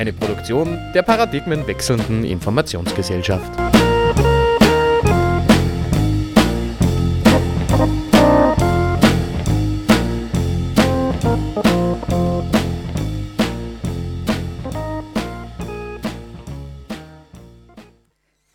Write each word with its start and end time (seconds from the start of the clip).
Eine 0.00 0.14
Produktion 0.14 0.78
der 0.94 1.02
paradigmenwechselnden 1.02 2.24
Informationsgesellschaft. 2.24 3.52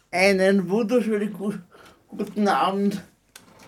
Einen 0.09 0.67
wunderschönen 0.67 1.31
gu 1.31 1.53
guten 2.07 2.47
Abend. 2.47 3.03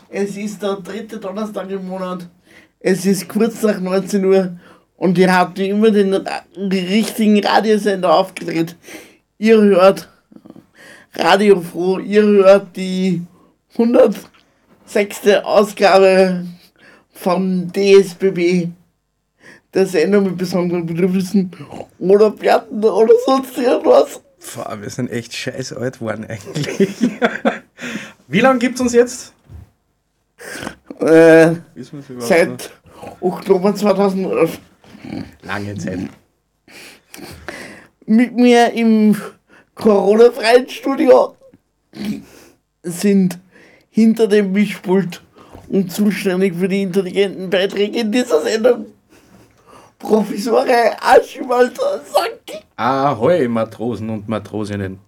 Es 0.09 0.35
ist 0.35 0.63
der 0.63 0.77
dritte 0.77 1.19
Donnerstag 1.19 1.69
im 1.69 1.87
Monat. 1.87 2.27
Es 2.79 3.05
ist 3.05 3.29
kurz 3.29 3.61
nach 3.61 3.79
19 3.79 4.25
Uhr 4.25 4.57
und 4.97 5.17
ihr 5.17 5.33
habt 5.33 5.59
immer 5.59 5.91
den 5.91 6.15
richtigen 6.55 7.39
Radiosender 7.39 8.13
aufgedreht. 8.13 8.75
Ihr 9.37 9.61
hört 9.61 10.09
Radio 11.15 11.61
Froh, 11.61 11.99
ihr 11.99 12.23
hört 12.23 12.75
die 12.75 13.21
106. 13.73 15.27
Ausgabe 15.43 16.45
von 17.13 17.71
DSBB, 17.71 18.69
der 19.73 19.85
Sendung 19.85 20.25
mit 20.25 20.37
besonderen 20.37 20.85
Bedürfnissen 20.85 21.51
oder 21.99 22.31
Platten 22.31 22.83
oder 22.83 23.13
sonst 23.25 23.57
irgendwas. 23.57 24.21
Boah, 24.55 24.77
wir 24.81 24.89
sind 24.89 25.11
echt 25.11 25.35
scheiß 25.35 25.73
alt 25.73 25.99
geworden 25.99 26.25
eigentlich. 26.25 26.77
Wie 28.27 28.39
lange 28.39 28.59
gibt 28.59 28.75
es 28.75 28.81
uns 28.81 28.93
jetzt? 28.93 29.33
Äh, 30.99 31.55
seit 32.19 32.71
Oktober 33.21 33.75
2011. 33.75 34.59
Lange 35.43 35.75
Zeit. 35.77 35.99
Mit 38.05 38.35
mir 38.35 38.71
im 38.73 39.15
Corona-freien 39.75 40.69
Studio 40.69 41.35
sind 42.83 43.37
hinter 43.89 44.27
dem 44.27 44.51
Mischpult 44.51 45.21
und 45.69 45.91
zuständig 45.91 46.55
für 46.55 46.67
die 46.67 46.83
intelligenten 46.83 47.49
Beiträge 47.49 47.99
in 47.99 48.11
dieser 48.11 48.41
Sendung 48.41 48.85
Professore 49.99 50.95
Archibald 51.01 51.75
Sanki. 51.77 52.63
Ahoi, 52.75 53.47
Matrosen 53.47 54.09
und 54.09 54.29
Matrosinnen. 54.29 54.99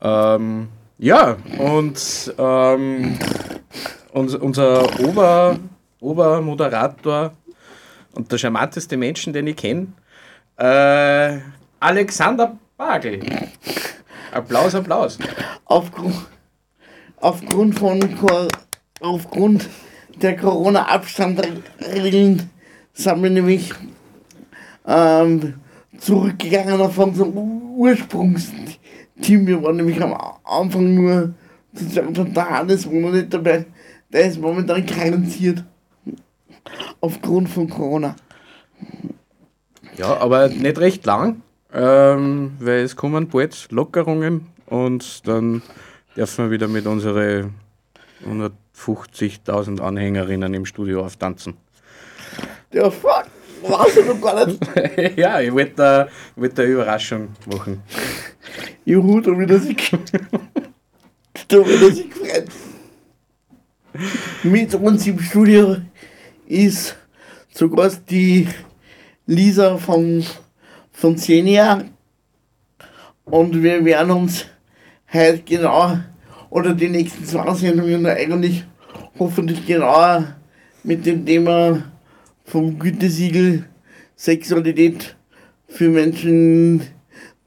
Ähm, 0.00 0.68
ja, 0.98 1.36
und 1.58 2.34
ähm, 2.38 3.18
uns, 4.12 4.34
unser 4.34 5.00
Ober, 5.00 5.58
Obermoderator 6.00 7.32
und 8.16 8.32
der 8.32 8.38
charmanteste 8.38 8.96
Menschen, 8.96 9.32
den 9.32 9.46
ich 9.46 9.56
kenne, 9.56 9.86
äh, 10.56 11.38
Alexander 11.80 12.58
Bagel. 12.76 13.20
Applaus, 14.32 14.74
Applaus. 14.74 15.18
Aufgrund, 15.66 16.16
aufgrund 17.16 17.78
von 17.78 18.00
aufgrund 19.00 19.68
der 20.20 20.36
Corona-Abstandregeln 20.36 22.50
sind 22.92 23.22
wir 23.22 23.30
nämlich 23.30 23.72
ähm, 24.86 25.54
zurückgegangen 25.98 26.80
auf 26.80 26.98
unser 26.98 27.26
Ursprungsteam. 27.26 29.46
Wir 29.46 29.62
waren 29.62 29.76
nämlich 29.76 30.02
am 30.02 30.16
Anfang 30.44 30.94
nur 30.94 31.34
sozusagen 31.72 32.14
von 32.14 32.32
der 32.32 32.50
Hannes 32.50 32.86
war 32.86 32.94
noch 32.94 33.12
nicht 33.12 33.32
dabei. 33.32 33.66
Der 34.12 34.26
ist 34.26 34.40
momentan 34.40 34.86
karenziert. 34.86 35.64
Aufgrund 37.00 37.48
von 37.48 37.68
Corona. 37.68 38.16
Ja, 39.96 40.16
aber 40.18 40.48
nicht 40.48 40.78
recht 40.78 41.06
lang, 41.06 41.42
ähm, 41.72 42.56
weil 42.58 42.80
es 42.80 42.96
kommen 42.96 43.28
bald 43.28 43.68
Lockerungen 43.70 44.46
und 44.66 45.26
dann 45.26 45.62
dürfen 46.16 46.46
wir 46.46 46.50
wieder 46.50 46.68
mit 46.68 46.86
unseren 46.86 47.54
150.000 48.24 49.80
Anhängerinnen 49.80 50.52
im 50.54 50.66
Studio 50.66 51.04
auftanzen. 51.04 51.54
Der 52.72 52.90
fuck, 52.90 53.26
weiß 53.62 53.96
ich 53.98 54.06
noch 54.06 54.20
gar 54.20 54.46
nicht. 54.46 54.60
ja, 55.16 55.40
ich 55.40 55.52
wollte 55.52 55.74
da, 55.76 56.08
wollt 56.34 56.58
eine 56.58 56.68
Überraschung 56.68 57.28
machen. 57.46 57.82
Juhu, 58.84 59.20
da 59.20 59.38
wieder 59.38 59.58
sich. 59.58 59.90
da 61.48 61.56
wieder 61.58 61.90
sich 61.90 62.10
gefreut. 62.10 62.48
Mit 64.42 64.74
uns 64.74 65.06
im 65.06 65.18
Studio 65.20 65.76
ist 66.46 66.96
zu 67.52 67.68
Gast 67.70 68.02
die 68.10 68.48
Lisa 69.26 69.76
von, 69.76 70.24
von 70.92 71.16
Xenia. 71.16 71.84
Und 73.24 73.62
wir 73.62 73.84
werden 73.84 74.10
uns 74.12 74.46
heute 75.12 75.42
genau, 75.42 75.98
oder 76.50 76.74
die 76.74 76.88
nächsten 76.88 77.24
zwei 77.24 77.52
Sendungen 77.54 78.06
eigentlich 78.06 78.64
hoffentlich 79.18 79.66
genauer 79.66 80.36
mit 80.84 81.04
dem 81.04 81.26
Thema 81.26 81.82
vom 82.44 82.78
Gütesiegel 82.78 83.66
Sexualität 84.14 85.16
für 85.68 85.90
Menschen, 85.90 86.82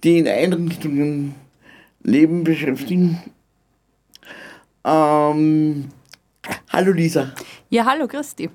die 0.03 0.19
in 0.19 0.27
Einrichtungen 0.27 1.35
leben, 2.03 2.43
beschäftigen. 2.43 3.19
Ähm, 4.83 5.89
hallo 6.69 6.91
Lisa. 6.91 7.33
Ja, 7.69 7.85
hallo 7.85 8.07
Christi. 8.07 8.49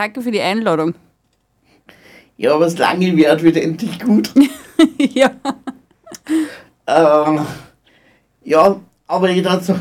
Danke 0.00 0.22
für 0.22 0.30
die 0.30 0.40
Einladung. 0.40 0.94
Ja, 2.38 2.58
was 2.58 2.78
lange 2.78 3.14
währt, 3.18 3.42
wird 3.42 3.58
endlich 3.58 4.00
gut. 4.00 4.30
ja. 4.98 5.30
Ähm, 6.86 7.46
ja, 8.42 8.80
aber 9.06 9.28
ich 9.28 9.42
dachte, 9.42 9.78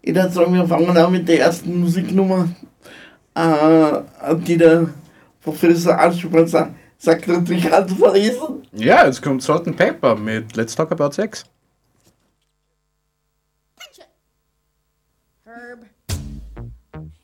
ich 0.00 0.14
dachte 0.14 0.32
sagen, 0.32 0.54
wir 0.54 0.66
fangen 0.66 0.96
an 0.96 1.12
mit 1.12 1.28
der 1.28 1.40
ersten 1.40 1.78
Musiknummer, 1.78 2.48
äh, 3.34 4.34
die 4.36 4.56
der 4.56 4.88
Professor 5.42 5.94
Archibald 5.94 6.48
sagt, 6.48 6.72
sagt 6.96 7.28
natürlich 7.28 7.70
anzuverlesen. 7.70 8.62
Ja, 8.72 9.04
jetzt 9.04 9.20
kommt 9.20 9.42
Salt 9.42 9.66
and 9.66 9.76
Pepper 9.76 10.16
mit 10.16 10.56
Let's 10.56 10.74
Talk 10.74 10.90
About 10.90 11.10
Sex. 11.12 11.44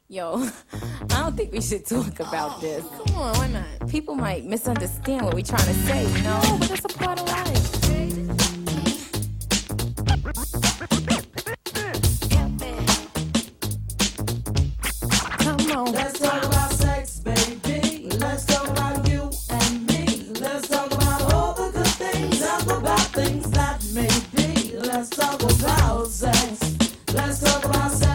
Yo, 0.09 0.37
I 1.11 1.21
don't 1.21 1.37
think 1.37 1.51
we 1.51 1.61
should 1.61 1.85
talk 1.85 2.21
about 2.21 2.59
oh, 2.59 2.61
this. 2.61 2.85
Come 3.09 3.17
on, 3.17 3.37
why 3.39 3.49
not? 3.49 3.89
People 3.89 4.15
might 4.15 4.45
misunderstand 4.45 5.23
what 5.23 5.35
we're 5.35 5.43
trying 5.43 5.67
to 5.67 5.75
say, 5.75 6.05
you 6.05 6.23
know? 6.23 6.41
No, 6.43 6.59
but 6.59 6.69
that's 6.69 6.85
a 6.85 6.89
part 6.97 7.19
of 7.19 7.27
life. 7.27 7.73
Come 15.41 15.73
on. 15.73 15.93
Let's 15.93 16.21
talk 16.21 16.45
about 16.45 16.71
sex, 16.71 17.19
baby. 17.19 18.09
Let's 18.19 18.45
talk 18.45 18.69
about 18.69 19.09
you 19.09 19.29
and 19.51 19.87
me. 19.89 20.29
Let's 20.41 20.69
talk 20.69 20.93
about 20.93 21.35
all 21.35 21.55
the 21.55 21.73
good 21.73 21.85
things. 21.85 22.41
Let's 22.41 22.65
talk 22.65 22.85
things 23.11 23.51
that 23.51 23.85
may 23.93 24.09
be. 24.37 24.77
Let's 24.79 25.11
talk 25.11 25.43
about 25.43 26.07
sex. 26.07 26.77
Let's 27.13 27.41
talk 27.41 27.65
about 27.65 27.91
sex, 27.91 28.06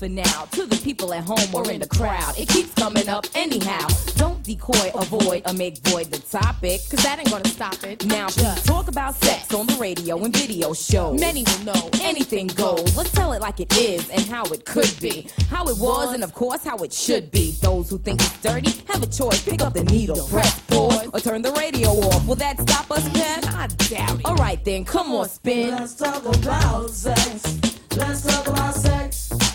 for 0.00 0.08
now. 0.08 0.46
To 0.52 0.64
the 0.64 0.76
people 0.76 1.12
at 1.12 1.24
home 1.24 1.54
or 1.54 1.70
in 1.70 1.78
the 1.78 1.86
crowd, 1.86 2.32
it 2.38 2.48
keeps 2.48 2.72
coming 2.72 3.06
up 3.06 3.26
anyhow. 3.34 3.86
Don't 4.16 4.42
decoy, 4.42 4.90
avoid, 4.94 5.42
or 5.46 5.52
make 5.52 5.76
void 5.88 6.06
the 6.06 6.18
topic, 6.18 6.80
cause 6.88 7.02
that 7.04 7.18
ain't 7.18 7.30
gonna 7.30 7.46
stop 7.48 7.84
it. 7.84 8.06
Now, 8.06 8.28
we 8.28 8.44
talk 8.62 8.88
about 8.88 9.14
sex 9.16 9.52
on 9.52 9.66
the 9.66 9.74
radio 9.74 10.16
and 10.24 10.34
video 10.34 10.72
shows. 10.72 11.20
Many 11.20 11.44
will 11.44 11.74
know 11.74 11.90
anything 12.00 12.46
goes. 12.46 12.96
Let's 12.96 13.12
tell 13.12 13.34
it 13.34 13.42
like 13.42 13.60
it 13.60 13.76
is 13.76 14.08
and 14.08 14.22
how 14.22 14.44
it 14.44 14.64
could 14.64 14.90
be. 15.00 15.28
How 15.50 15.68
it 15.68 15.76
was, 15.76 16.14
and 16.14 16.24
of 16.24 16.32
course, 16.32 16.64
how 16.64 16.78
it 16.78 16.94
should 16.94 17.30
be. 17.30 17.52
Those 17.60 17.90
who 17.90 17.98
think 17.98 18.22
it's 18.22 18.40
dirty 18.40 18.82
have 18.88 19.02
a 19.02 19.06
choice. 19.06 19.42
Pick 19.44 19.60
up 19.60 19.74
the 19.74 19.84
needle, 19.84 20.26
press 20.28 20.60
pause, 20.60 21.10
or 21.12 21.20
turn 21.20 21.42
the 21.42 21.52
radio 21.52 21.90
off. 21.90 22.26
Will 22.26 22.36
that 22.36 22.58
stop 22.58 22.90
us, 22.90 23.06
Ken? 23.12 23.44
I 23.44 23.66
doubt 23.66 24.20
it. 24.20 24.24
Alright 24.24 24.64
then, 24.64 24.86
come 24.86 25.12
on, 25.12 25.28
spin. 25.28 25.72
Let's 25.72 25.94
talk 25.94 26.24
about 26.24 26.88
sex. 26.88 27.58
Let's 27.96 28.22
talk 28.22 28.46
about 28.46 28.74
sex. 28.74 29.49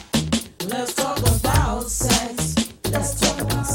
Let's 0.67 0.93
talk 0.95 1.19
about 1.19 1.87
sex. 1.89 2.55
Let's 2.91 3.19
talk 3.19 3.41
about 3.41 3.67
sex. 3.67 3.74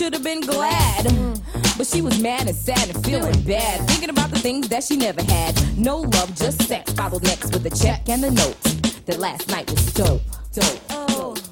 Should 0.00 0.14
have 0.14 0.24
been 0.24 0.40
glad. 0.40 1.12
But 1.76 1.86
she 1.86 2.00
was 2.00 2.18
mad 2.22 2.48
and 2.48 2.56
sad 2.56 2.88
and 2.88 3.04
feeling 3.04 3.38
bad. 3.42 3.86
Thinking 3.86 4.08
about 4.08 4.30
the 4.30 4.38
things 4.38 4.66
that 4.70 4.82
she 4.82 4.96
never 4.96 5.22
had. 5.22 5.54
No 5.76 5.98
love, 5.98 6.34
just 6.34 6.62
sex. 6.62 6.90
Followed 6.94 7.22
next 7.22 7.52
with 7.52 7.64
the 7.64 7.68
check 7.68 8.08
and 8.08 8.22
the 8.22 8.30
note. 8.30 8.56
That 9.04 9.18
last 9.18 9.50
night 9.50 9.70
was 9.70 9.92
dope. 9.92 10.22
Dope. 10.54 10.80
Oh. 10.88 11.49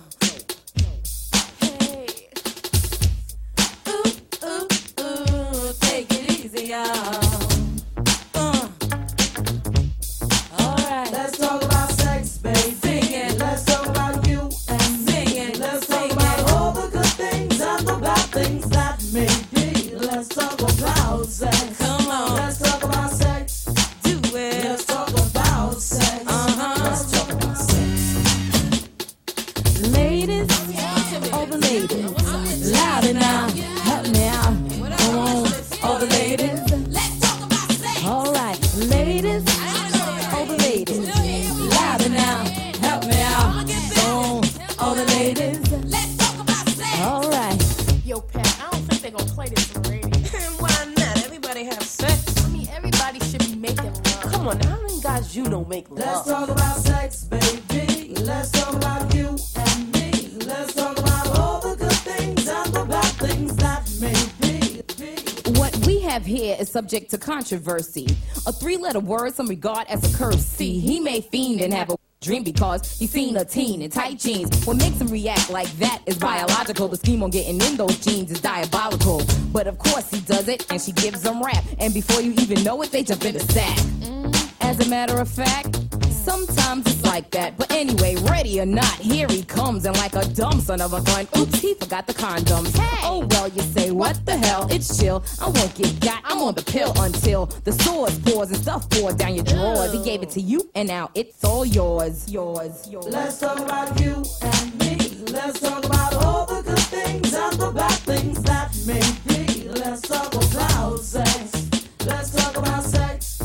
Here 66.29 66.57
is 66.59 66.71
subject 66.71 67.11
to 67.11 67.19
controversy. 67.19 68.07
A 68.47 68.53
three 68.53 68.77
letter 68.77 69.01
word 69.01 69.35
some 69.35 69.47
regard 69.47 69.89
as 69.89 70.05
a 70.05 70.17
curse. 70.17 70.45
See, 70.45 70.79
he 70.79 71.01
may 71.01 71.21
fiend 71.21 71.61
and 71.61 71.73
have 71.73 71.91
a 71.91 71.97
dream 72.21 72.45
because 72.45 72.99
he's 72.99 73.11
seen 73.11 73.37
a 73.37 73.45
teen 73.45 73.83
in 73.83 73.91
tight 73.91 74.19
jeans. 74.19 74.65
What 74.67 74.77
makes 74.77 75.01
him 75.01 75.09
react 75.09 75.51
like 75.51 75.71
that 75.79 76.03
is 76.07 76.19
biological. 76.19 76.89
The 76.89 76.97
scheme 76.97 77.23
on 77.23 77.31
getting 77.31 77.61
in 77.61 77.77
those 77.77 77.99
jeans 77.99 78.31
is 78.31 78.41
diabolical. 78.41 79.23
But 79.53 79.67
of 79.67 79.79
course 79.79 80.11
he 80.11 80.21
does 80.21 80.49
it 80.49 80.71
and 80.71 80.81
she 80.81 80.93
gives 80.93 81.25
him 81.25 81.43
rap. 81.43 81.65
And 81.79 81.95
before 81.95 82.21
you 82.21 82.33
even 82.33 82.63
know 82.63 82.83
it, 82.83 82.93
they 82.93 83.03
jump 83.03 83.25
in 83.25 83.35
the 83.35 83.41
sack. 83.41 83.79
Mm. 83.79 84.53
As 84.61 84.87
a 84.87 84.91
matter 84.91 85.19
of 85.19 85.29
fact, 85.29 85.88
sometimes 86.29 86.87
it's 86.87 87.05
like 87.05 87.31
that. 87.31 87.57
But 87.57 87.73
anyway, 87.73 88.17
ready 88.17 88.61
or 88.61 88.67
not, 88.67 88.97
here 88.97 89.27
he 89.29 89.43
comes. 89.43 89.85
And 89.87 89.97
like 89.97 90.15
a 90.15 90.27
dumb 90.29 90.61
son 90.61 90.81
of 90.81 90.93
a 90.93 91.01
gun, 91.03 91.27
oops, 91.39 91.61
he 91.61 91.75
forgot 91.75 92.07
the 92.07 92.15
condoms. 92.15 92.77
Hey. 92.77 93.01
Oh, 93.03 93.27
well, 93.31 93.49
you 93.49 93.63
say, 93.63 93.91
what 93.91 94.15
the 94.27 94.37
hell? 94.37 94.67
It's 94.71 94.99
chill. 94.99 95.25
I 95.41 95.47
won't 95.49 95.75
get 95.75 96.01
got. 96.01 96.21
I'm 96.25 96.43
on 96.43 96.55
the 96.55 96.63
pill 96.63 96.93
until 96.99 97.47
the 97.47 97.73
sores 97.73 98.19
pours 98.19 98.51
and 98.51 98.59
stuff 98.59 98.89
pours 98.91 99.15
down 99.15 99.35
your 99.35 99.45
drawers. 99.45 99.93
He 99.93 100.03
gave 100.05 100.23
it 100.23 100.31
to 100.31 100.41
you, 100.41 100.69
and 100.75 100.87
now 100.89 101.11
it's 101.15 101.43
all 101.45 101.65
yours. 101.65 102.31
Yours, 102.31 102.89
yours. 102.91 103.07
Let's 103.07 103.41
talk 103.41 103.59
about 103.59 103.99
you 104.01 104.23
and 104.43 104.79
me. 104.81 104.97
Let's 105.33 105.61
talk 105.61 105.85
about 105.85 106.15
all 106.15 106.47
the 106.47 106.63
good 106.63 106.87
things 106.97 107.33
and 107.35 107.55
the 107.55 107.71
bad 107.71 107.99
things 108.11 108.43
that 108.43 108.69
may 108.87 109.05
be. 109.27 109.69
Let's 109.69 110.03
talk 110.03 110.35
about 110.35 111.01
sex. 111.01 111.69
Let's 112.05 112.31
talk 112.31 112.57
about 112.57 112.85
sex. 112.85 113.41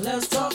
Let's 0.00 0.28
talk 0.28 0.47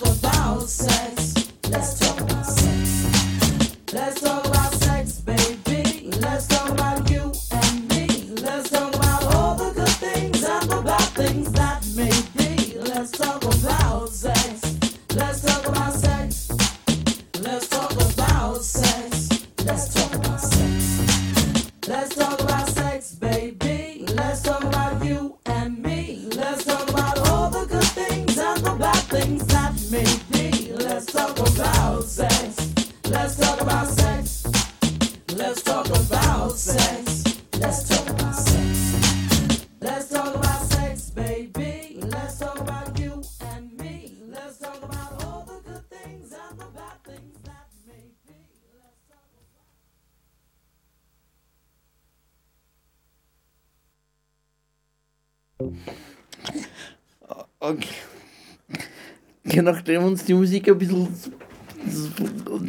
nachdem 59.63 60.03
uns 60.03 60.25
die 60.25 60.33
Musik 60.33 60.69
ein 60.69 60.77
bisschen 60.77 61.07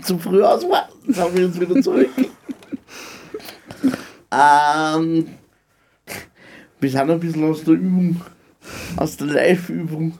zu, 0.02 0.18
früh 0.18 0.42
aus 0.42 0.62
war, 0.64 0.88
haben 1.16 1.36
wir 1.36 1.46
uns 1.46 1.60
wieder 1.60 1.80
zurück. 1.80 2.10
ähm, 4.32 5.26
wir 6.80 6.90
sind 6.90 7.10
ein 7.10 7.20
bisschen 7.20 7.44
aus 7.44 7.64
der 7.64 7.74
Übung, 7.74 8.20
aus 8.96 9.16
der 9.16 9.26
Live-Übung. 9.28 10.18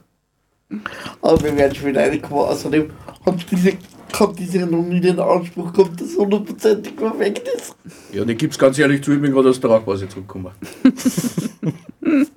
Aber 1.21 1.43
wir 1.43 1.57
werden 1.57 1.75
schon 1.75 1.89
wieder 1.89 2.03
reinkommen. 2.03 2.45
Außerdem 2.45 2.91
hat 3.27 3.51
diese, 3.51 3.73
hat 4.19 4.39
diese 4.39 4.67
noch 4.67 4.83
nie 4.83 5.01
den 5.01 5.19
Anspruch 5.21 5.73
gehabt, 5.73 6.01
dass 6.01 6.09
es 6.09 6.17
hundertprozentig 6.17 6.97
perfekt 6.97 7.49
ist. 7.57 7.75
Ja, 8.13 8.25
die 8.25 8.35
gibt's 8.35 8.59
ganz 8.59 8.79
ehrlich 8.79 9.03
zu, 9.03 9.13
ich 9.13 9.21
bin 9.21 9.33
gerade 9.33 9.51
aus 9.51 9.61
der 9.61 9.71
Rauchpause 9.71 10.09
zurückgekommen. 10.09 10.53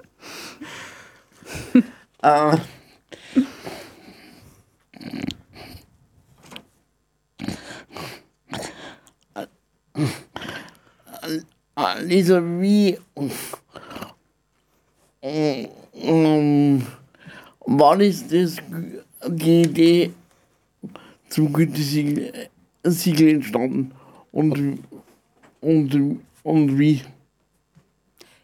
Äh, 2.22 2.58
Lisa, 12.02 12.42
wie 12.60 12.98
ähm, 15.22 16.86
wann 17.66 18.02
ist 18.02 18.32
das 18.32 18.58
die 19.28 19.62
Idee 19.64 20.12
zum 21.30 21.52
Gütesiegel 21.52 22.32
Siegel 22.84 23.30
entstanden 23.30 23.92
und, 24.32 24.80
und, 25.62 26.20
und 26.44 26.80
wie? 26.80 27.02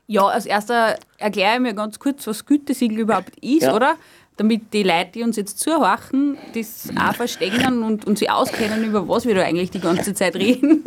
Ja, 0.08 0.28
als 0.28 0.46
erster 0.46 0.98
erkläre 1.18 1.56
ich 1.56 1.62
mir 1.62 1.74
ganz 1.74 1.98
kurz, 1.98 2.28
was 2.28 2.46
Gütesiegel 2.46 3.00
überhaupt 3.00 3.38
ist, 3.42 3.64
Ja. 3.64 3.76
oder? 3.76 3.96
Damit 4.36 4.74
die 4.74 4.82
Leute, 4.84 5.12
die 5.14 5.24
uns 5.24 5.38
jetzt 5.38 5.60
zuhören, 5.60 6.38
das 6.56 6.90
auch 7.00 7.14
verstehen 7.14 7.84
und, 7.84 8.06
und 8.06 8.18
sie 8.18 8.30
auskennen, 8.30 8.84
über 8.84 9.08
was 9.08 9.26
wir 9.28 9.36
da 9.36 9.44
eigentlich 9.44 9.70
die 9.70 9.80
ganze 9.80 10.14
Zeit 10.16 10.36
reden. 10.36 10.84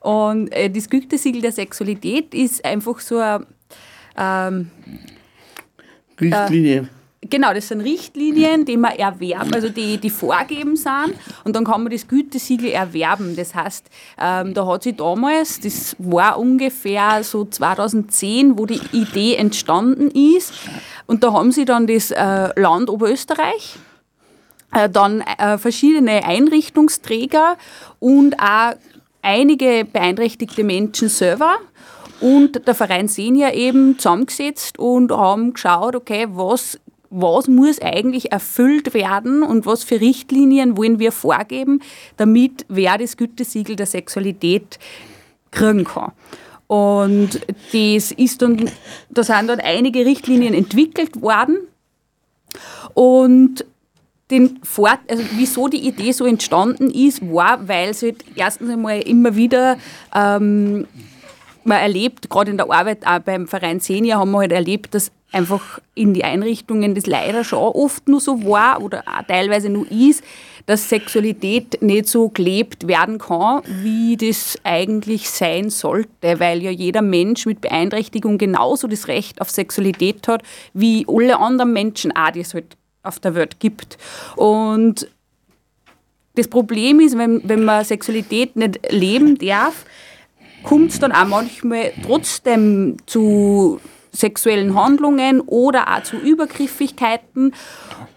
Und 0.00 0.48
äh, 0.52 0.70
das 0.70 0.88
Gütesiegel 0.88 1.42
der 1.42 1.52
Sexualität 1.52 2.34
ist 2.34 2.64
einfach 2.64 3.00
so 3.00 3.18
ein, 3.18 3.46
ähm, 4.16 4.70
Richtlinie. 6.20 6.88
Genau, 7.20 7.52
das 7.52 7.66
sind 7.68 7.80
Richtlinien, 7.80 8.64
die 8.64 8.76
man 8.76 8.92
erwerben, 8.92 9.52
also 9.52 9.68
die, 9.68 9.98
die 9.98 10.08
vorgeben 10.08 10.76
sind 10.76 11.14
und 11.42 11.56
dann 11.56 11.64
kann 11.64 11.82
man 11.82 11.90
das 11.90 12.06
Gütesiegel 12.06 12.70
erwerben. 12.70 13.34
Das 13.34 13.56
heißt, 13.56 13.86
ähm, 14.20 14.54
da 14.54 14.64
hat 14.66 14.84
sich 14.84 14.94
damals, 14.94 15.58
das 15.58 15.96
war 15.98 16.38
ungefähr 16.38 17.24
so 17.24 17.44
2010, 17.44 18.56
wo 18.56 18.66
die 18.66 18.80
Idee 18.92 19.34
entstanden 19.34 20.12
ist 20.12 20.52
und 21.06 21.24
da 21.24 21.32
haben 21.32 21.50
sie 21.50 21.64
dann 21.64 21.88
das 21.88 22.12
äh, 22.12 22.60
Land 22.60 22.88
Oberösterreich, 22.88 23.76
äh, 24.72 24.88
dann 24.88 25.20
äh, 25.20 25.58
verschiedene 25.58 26.24
Einrichtungsträger 26.24 27.56
und 27.98 28.38
auch 28.38 28.74
einige 29.22 29.86
beeinträchtigte 29.90 30.64
Menschen 30.64 31.08
selber 31.08 31.58
und 32.20 32.66
der 32.66 32.74
Verein 32.74 33.08
Senior 33.08 33.52
eben 33.52 33.98
zusammengesetzt 33.98 34.78
und 34.78 35.12
haben 35.12 35.54
geschaut, 35.54 35.94
okay, 35.94 36.26
was, 36.30 36.78
was 37.10 37.48
muss 37.48 37.80
eigentlich 37.80 38.32
erfüllt 38.32 38.94
werden 38.94 39.42
und 39.42 39.66
was 39.66 39.84
für 39.84 40.00
Richtlinien 40.00 40.76
wollen 40.76 40.98
wir 40.98 41.12
vorgeben, 41.12 41.80
damit 42.16 42.64
wer 42.68 42.98
das 42.98 43.16
Gütesiegel 43.16 43.76
der 43.76 43.86
Sexualität 43.86 44.78
kriegen 45.50 45.84
kann. 45.84 46.12
Und 46.66 47.40
das 47.72 48.12
ist 48.12 48.42
dann, 48.42 48.70
da 49.08 49.22
sind 49.22 49.48
dann 49.48 49.60
einige 49.60 50.04
Richtlinien 50.04 50.52
entwickelt 50.52 51.22
worden. 51.22 51.58
Und 52.94 53.64
den 54.30 54.60
Fort, 54.62 55.00
also 55.08 55.22
wieso 55.36 55.68
die 55.68 55.86
Idee 55.86 56.12
so 56.12 56.26
entstanden 56.26 56.90
ist, 56.90 57.22
war, 57.22 57.66
weil 57.66 57.90
es 57.90 58.02
halt 58.02 58.24
erstens 58.36 58.70
einmal 58.70 59.00
immer 59.00 59.36
wieder 59.36 59.78
ähm, 60.14 60.86
man 61.64 61.78
erlebt, 61.78 62.28
gerade 62.30 62.50
in 62.50 62.56
der 62.56 62.70
Arbeit 62.70 63.06
auch 63.06 63.20
beim 63.20 63.46
Verein 63.46 63.80
Senior 63.80 64.18
haben 64.18 64.30
wir 64.32 64.38
halt 64.38 64.52
erlebt, 64.52 64.94
dass 64.94 65.12
einfach 65.30 65.78
in 65.94 66.14
die 66.14 66.24
Einrichtungen 66.24 66.94
das 66.94 67.06
leider 67.06 67.44
schon 67.44 67.58
oft 67.58 68.08
nur 68.08 68.20
so 68.20 68.44
war 68.44 68.82
oder 68.82 69.04
auch 69.06 69.26
teilweise 69.28 69.68
nur 69.68 69.90
ist, 69.90 70.24
dass 70.64 70.88
Sexualität 70.88 71.82
nicht 71.82 72.08
so 72.08 72.30
gelebt 72.30 72.88
werden 72.88 73.18
kann, 73.18 73.62
wie 73.82 74.16
das 74.16 74.58
eigentlich 74.64 75.28
sein 75.30 75.70
sollte, 75.70 76.40
weil 76.40 76.62
ja 76.62 76.70
jeder 76.70 77.02
Mensch 77.02 77.46
mit 77.46 77.60
Beeinträchtigung 77.60 78.38
genauso 78.38 78.88
das 78.88 79.08
Recht 79.08 79.40
auf 79.40 79.50
Sexualität 79.50 80.26
hat, 80.28 80.42
wie 80.72 81.06
alle 81.08 81.38
anderen 81.38 81.72
Menschen 81.72 82.12
auch, 82.16 82.34
es 82.34 82.54
halt 82.54 82.76
auf 83.08 83.18
der 83.18 83.34
Welt 83.34 83.58
gibt. 83.58 83.98
Und 84.36 85.08
das 86.36 86.46
Problem 86.46 87.00
ist, 87.00 87.18
wenn, 87.18 87.40
wenn 87.44 87.64
man 87.64 87.84
Sexualität 87.84 88.54
nicht 88.54 88.92
leben 88.92 89.38
darf, 89.38 89.84
kommt 90.62 90.92
es 90.92 91.00
dann 91.00 91.12
auch 91.12 91.26
manchmal 91.26 91.92
trotzdem 92.04 92.96
zu 93.06 93.80
sexuellen 94.12 94.74
Handlungen 94.74 95.40
oder 95.40 95.96
auch 95.96 96.02
zu 96.02 96.16
Übergriffigkeiten. 96.16 97.54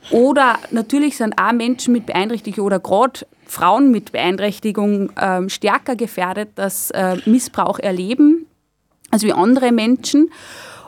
Oder 0.09 0.59
natürlich 0.71 1.17
sind 1.17 1.39
auch 1.39 1.51
Menschen 1.51 1.93
mit 1.93 2.05
Beeinträchtigung 2.05 2.65
oder 2.65 2.79
gerade 2.79 3.25
Frauen 3.45 3.91
mit 3.91 4.11
Beeinträchtigung 4.11 5.09
äh, 5.17 5.49
stärker 5.49 5.95
gefährdet, 5.95 6.49
dass 6.55 6.91
äh, 6.91 7.17
Missbrauch 7.25 7.79
erleben 7.79 8.45
als 9.11 9.23
wie 9.23 9.33
andere 9.33 9.71
Menschen. 9.71 10.31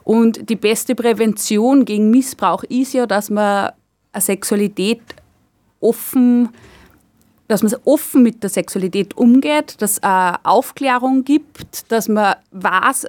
Und 0.04 0.50
die 0.50 0.56
beste 0.56 0.96
Prävention 0.96 1.86
gegen 1.86 2.10
Missbrauch 2.10 2.64
ist 2.64 2.94
ja, 2.94 3.06
dass 3.06 3.30
man 3.30 3.72
eine 4.13 4.22
Sexualität 4.22 5.01
offen 5.79 6.50
dass 7.48 7.62
man 7.62 7.75
offen 7.86 8.24
mit 8.24 8.41
der 8.41 8.50
Sexualität 8.50 9.15
umgeht, 9.15 9.75
dass 9.79 9.98
es 9.98 10.03
Aufklärung 10.43 11.24
gibt, 11.24 11.91
dass 11.91 12.08
man 12.08 12.36
weiß, 12.51 13.08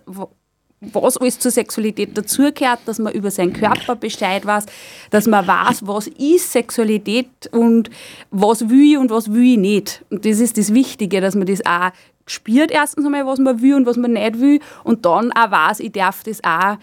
was 0.81 1.17
alles 1.17 1.39
zur 1.39 1.51
Sexualität 1.51 2.17
dazugehört, 2.17 2.81
dass 2.85 2.99
man 2.99 3.13
über 3.13 3.31
seinen 3.31 3.53
Körper 3.53 3.97
Bescheid 3.97 4.45
weiß, 4.45 4.67
dass 5.11 5.27
man 5.27 5.47
weiß, 5.47 5.87
was 5.87 6.09
ist 6.09 6.53
Sexualität 6.53 7.29
und 7.53 7.91
was 8.31 8.69
will 8.69 8.93
ich 8.93 8.99
und 8.99 9.11
was 9.11 9.33
will 9.33 9.53
ich 9.53 9.59
nicht. 9.59 10.05
Und 10.11 10.27
das 10.27 10.41
ist 10.41 10.59
das 10.59 10.75
Wichtige, 10.75 11.21
dass 11.21 11.35
man 11.35 11.47
das 11.47 11.65
auch 11.65 11.91
spürt 12.27 12.71
erstens 12.71 13.07
einmal, 13.07 13.27
was 13.27 13.39
man 13.39 13.63
will 13.63 13.75
und 13.75 13.87
was 13.87 13.97
man 13.97 14.13
nicht 14.13 14.41
will 14.41 14.61
und 14.83 15.07
dann 15.07 15.33
auch 15.33 15.51
weiß, 15.51 15.81
ich 15.81 15.93
darf 15.93 16.23
das 16.23 16.43
auch 16.43 16.77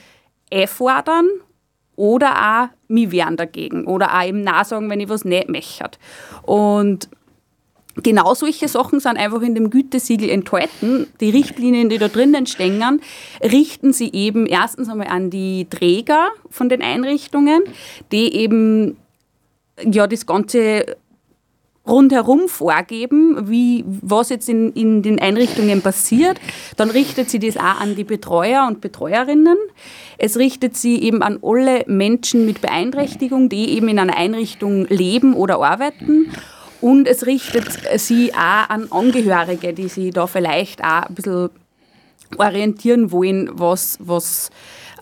einfordern 0.52 1.28
oder 1.96 2.32
auch 2.36 2.68
mich 2.88 3.12
wehren 3.12 3.38
dagegen 3.38 3.86
oder 3.86 4.18
auch 4.18 4.26
eben 4.26 4.46
sagen, 4.64 4.90
wenn 4.90 5.00
ich 5.00 5.10
was 5.10 5.26
nicht 5.26 5.50
möchte. 5.50 5.92
Und 6.44 7.10
Genau 7.98 8.34
solche 8.34 8.70
Sachen 8.70 9.02
sind 9.02 9.18
einfach 9.18 9.42
in 9.42 9.54
dem 9.54 9.70
Gütesiegel 9.70 10.30
enthalten. 10.30 11.08
Die 11.20 11.30
Richtlinien, 11.30 11.90
die 11.90 11.98
da 11.98 12.08
drinnen 12.08 12.46
stehen, 12.46 13.02
richten 13.44 13.92
sie 13.92 14.12
eben 14.14 14.46
erstens 14.46 14.88
einmal 14.88 15.08
an 15.08 15.30
die 15.30 15.68
Träger 15.70 16.30
von 16.50 16.70
den 16.70 16.82
Einrichtungen, 16.82 17.64
die 18.14 18.34
eben 18.34 18.96
ja 19.84 20.08
das 20.08 20.26
Ganze 20.26 20.96
rundherum 21.88 22.48
vorgeben, 22.48 23.50
wie, 23.50 23.84
was 23.86 24.30
jetzt 24.30 24.48
in, 24.50 24.72
in 24.74 25.02
den 25.02 25.20
Einrichtungen 25.20 25.82
passiert. 25.82 26.40
Dann 26.78 26.92
richtet 26.92 27.30
sie 27.30 27.40
das 27.40 27.58
auch 27.58 27.82
an 27.82 27.96
die 27.96 28.04
Betreuer 28.04 28.68
und 28.68 28.82
Betreuerinnen. 28.82 29.58
Es 30.18 30.38
richtet 30.38 30.78
sie 30.78 31.02
eben 31.02 31.24
an 31.24 31.40
alle 31.42 31.84
Menschen 31.88 32.46
mit 32.46 32.62
Beeinträchtigung, 32.62 33.50
die 33.50 33.72
eben 33.72 33.88
in 33.88 33.98
einer 33.98 34.16
Einrichtung 34.16 34.86
leben 34.88 35.34
oder 35.34 35.60
arbeiten. 35.60 36.32
Und 36.82 37.08
es 37.08 37.26
richtet 37.26 37.68
sie 38.00 38.34
auch 38.34 38.70
an 38.70 38.92
Angehörige, 38.92 39.74
die 39.74 39.88
sich 39.88 40.14
da 40.14 40.28
vielleicht 40.28 40.84
auch 40.84 41.04
ein 41.04 41.16
bisschen 41.16 41.50
orientieren 42.38 43.12
wollen, 43.12 43.50
was, 43.54 43.98
was, 44.00 44.50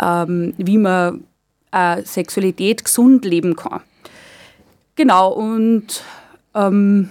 ähm, 0.01 0.53
wie 0.57 0.77
man 0.77 1.23
äh, 1.71 2.03
Sexualität 2.03 2.83
gesund 2.83 3.25
leben 3.25 3.55
kann. 3.55 3.81
Genau, 4.95 5.31
und 5.31 6.03
ähm, 6.55 7.09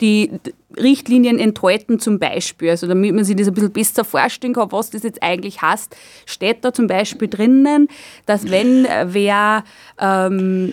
die 0.00 0.30
Richtlinien 0.76 1.38
enthalten 1.38 1.98
zum 1.98 2.18
Beispiel, 2.18 2.70
also 2.70 2.86
damit 2.86 3.14
man 3.14 3.24
sich 3.24 3.36
das 3.36 3.48
ein 3.48 3.54
bisschen 3.54 3.72
besser 3.72 4.04
vorstellen 4.04 4.54
kann, 4.54 4.72
was 4.72 4.90
das 4.90 5.02
jetzt 5.02 5.22
eigentlich 5.22 5.62
heißt, 5.62 5.96
steht 6.26 6.64
da 6.64 6.72
zum 6.72 6.88
Beispiel 6.88 7.28
drinnen, 7.28 7.88
dass 8.26 8.50
wenn 8.50 8.86
wer 9.06 9.64
ähm, 9.98 10.72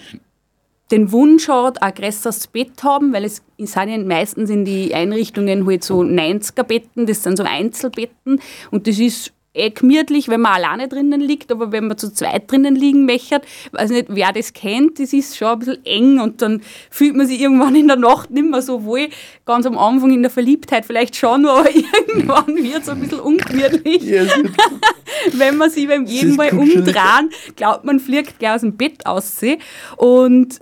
den 0.91 1.11
Wunsch 1.11 1.47
hat, 1.47 1.81
ein 1.81 1.93
größeres 1.93 2.47
Bett 2.47 2.83
haben, 2.83 3.13
weil 3.13 3.23
es 3.23 3.41
sind 3.57 3.89
ja 3.89 3.97
meistens 3.99 4.49
in 4.49 4.65
die 4.65 4.93
Einrichtungen 4.93 5.65
halt 5.65 5.83
so 5.83 6.01
90er-Betten, 6.01 7.05
das 7.05 7.23
sind 7.23 7.37
so 7.37 7.43
Einzelbetten 7.43 8.41
und 8.71 8.87
das 8.87 8.99
ist 8.99 9.33
eh 9.53 9.69
gemütlich, 9.69 10.29
wenn 10.29 10.41
man 10.41 10.53
alleine 10.53 10.87
drinnen 10.87 11.19
liegt, 11.19 11.51
aber 11.51 11.71
wenn 11.71 11.87
man 11.87 11.97
zu 11.97 12.13
zweit 12.13 12.49
drinnen 12.49 12.75
liegen 12.75 13.05
möchte, 13.05 13.41
weiß 13.71 13.91
nicht, 13.91 14.05
wer 14.09 14.31
das 14.31 14.53
kennt, 14.53 14.99
das 14.99 15.11
ist 15.11 15.37
schon 15.37 15.49
ein 15.49 15.59
bisschen 15.59 15.85
eng 15.85 16.19
und 16.19 16.41
dann 16.41 16.61
fühlt 16.89 17.15
man 17.15 17.27
sich 17.27 17.41
irgendwann 17.41 17.75
in 17.75 17.87
der 17.87 17.97
Nacht 17.97 18.31
nicht 18.31 18.49
mehr 18.49 18.61
so 18.61 18.85
wohl. 18.85 19.09
Ganz 19.45 19.65
am 19.65 19.77
Anfang 19.77 20.11
in 20.11 20.21
der 20.21 20.31
Verliebtheit 20.31 20.85
vielleicht 20.85 21.15
schon, 21.15 21.45
aber 21.47 21.69
irgendwann 21.69 22.55
wird 22.57 22.83
es 22.83 22.89
ein 22.89 23.01
bisschen 23.01 23.19
ungemütlich. 23.19 24.03
wenn 25.33 25.57
man 25.57 25.69
sich 25.69 25.87
beim 25.87 26.05
jeden 26.05 26.35
Mal 26.35 26.51
umdrehen, 26.51 27.29
glaubt 27.55 27.83
man, 27.83 27.99
fliegt 27.99 28.39
gleich 28.39 28.55
aus 28.55 28.61
dem 28.61 28.77
Bett 28.77 29.05
aussehen. 29.05 29.59
Und 29.97 30.59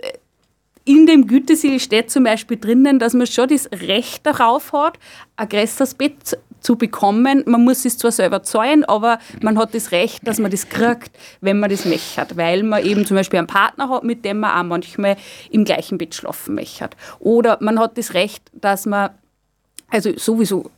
in 0.84 1.06
dem 1.06 1.26
Gütesiegel 1.28 1.78
steht 1.78 2.10
zum 2.10 2.24
Beispiel 2.24 2.56
drinnen, 2.56 2.98
dass 2.98 3.14
man 3.14 3.26
schon 3.26 3.48
das 3.48 3.70
Recht 3.70 4.26
darauf 4.26 4.72
hat, 4.72 4.98
ein 5.36 5.48
größeres 5.48 5.94
Bett 5.94 6.38
zu 6.60 6.76
bekommen. 6.76 7.42
Man 7.46 7.64
muss 7.64 7.84
es 7.84 7.98
zwar 7.98 8.12
selber 8.12 8.42
zahlen, 8.42 8.84
aber 8.84 9.18
man 9.42 9.58
hat 9.58 9.74
das 9.74 9.92
Recht, 9.92 10.26
dass 10.26 10.38
man 10.38 10.50
das 10.50 10.68
kriegt, 10.68 11.10
wenn 11.40 11.58
man 11.58 11.70
das 11.70 11.84
möchte, 11.84 12.36
weil 12.36 12.62
man 12.62 12.84
eben 12.84 13.06
zum 13.06 13.16
Beispiel 13.16 13.38
einen 13.38 13.46
Partner 13.46 13.88
hat, 13.88 14.04
mit 14.04 14.24
dem 14.24 14.40
man 14.40 14.58
auch 14.58 14.68
manchmal 14.68 15.16
im 15.50 15.64
gleichen 15.64 15.98
Bett 15.98 16.14
schlafen 16.14 16.54
möchte. 16.54 16.90
Oder 17.18 17.58
man 17.60 17.78
hat 17.78 17.96
das 17.98 18.14
Recht, 18.14 18.42
dass 18.52 18.86
man, 18.86 19.10
also 19.88 20.16
sowieso, 20.16 20.70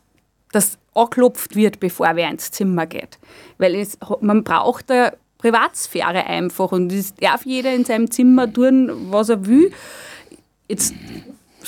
dass 0.53 0.79
angeklopft 0.95 1.57
wird, 1.57 1.81
bevor 1.81 2.15
wer 2.15 2.31
ins 2.31 2.51
Zimmer 2.51 2.87
geht. 2.87 3.19
Weil 3.59 3.75
es, 3.75 3.99
man 4.21 4.45
braucht 4.45 4.91
da 4.91 5.12
Privatsphäre 5.39 6.27
einfach 6.27 6.71
und 6.73 6.91
das 6.91 7.15
darf 7.15 7.45
jeder 7.45 7.75
in 7.75 7.85
seinem 7.85 8.11
Zimmer 8.11 8.53
tun, 8.53 8.91
was 9.11 9.29
er 9.29 9.45
will. 9.47 9.73
Jetzt 10.69 10.95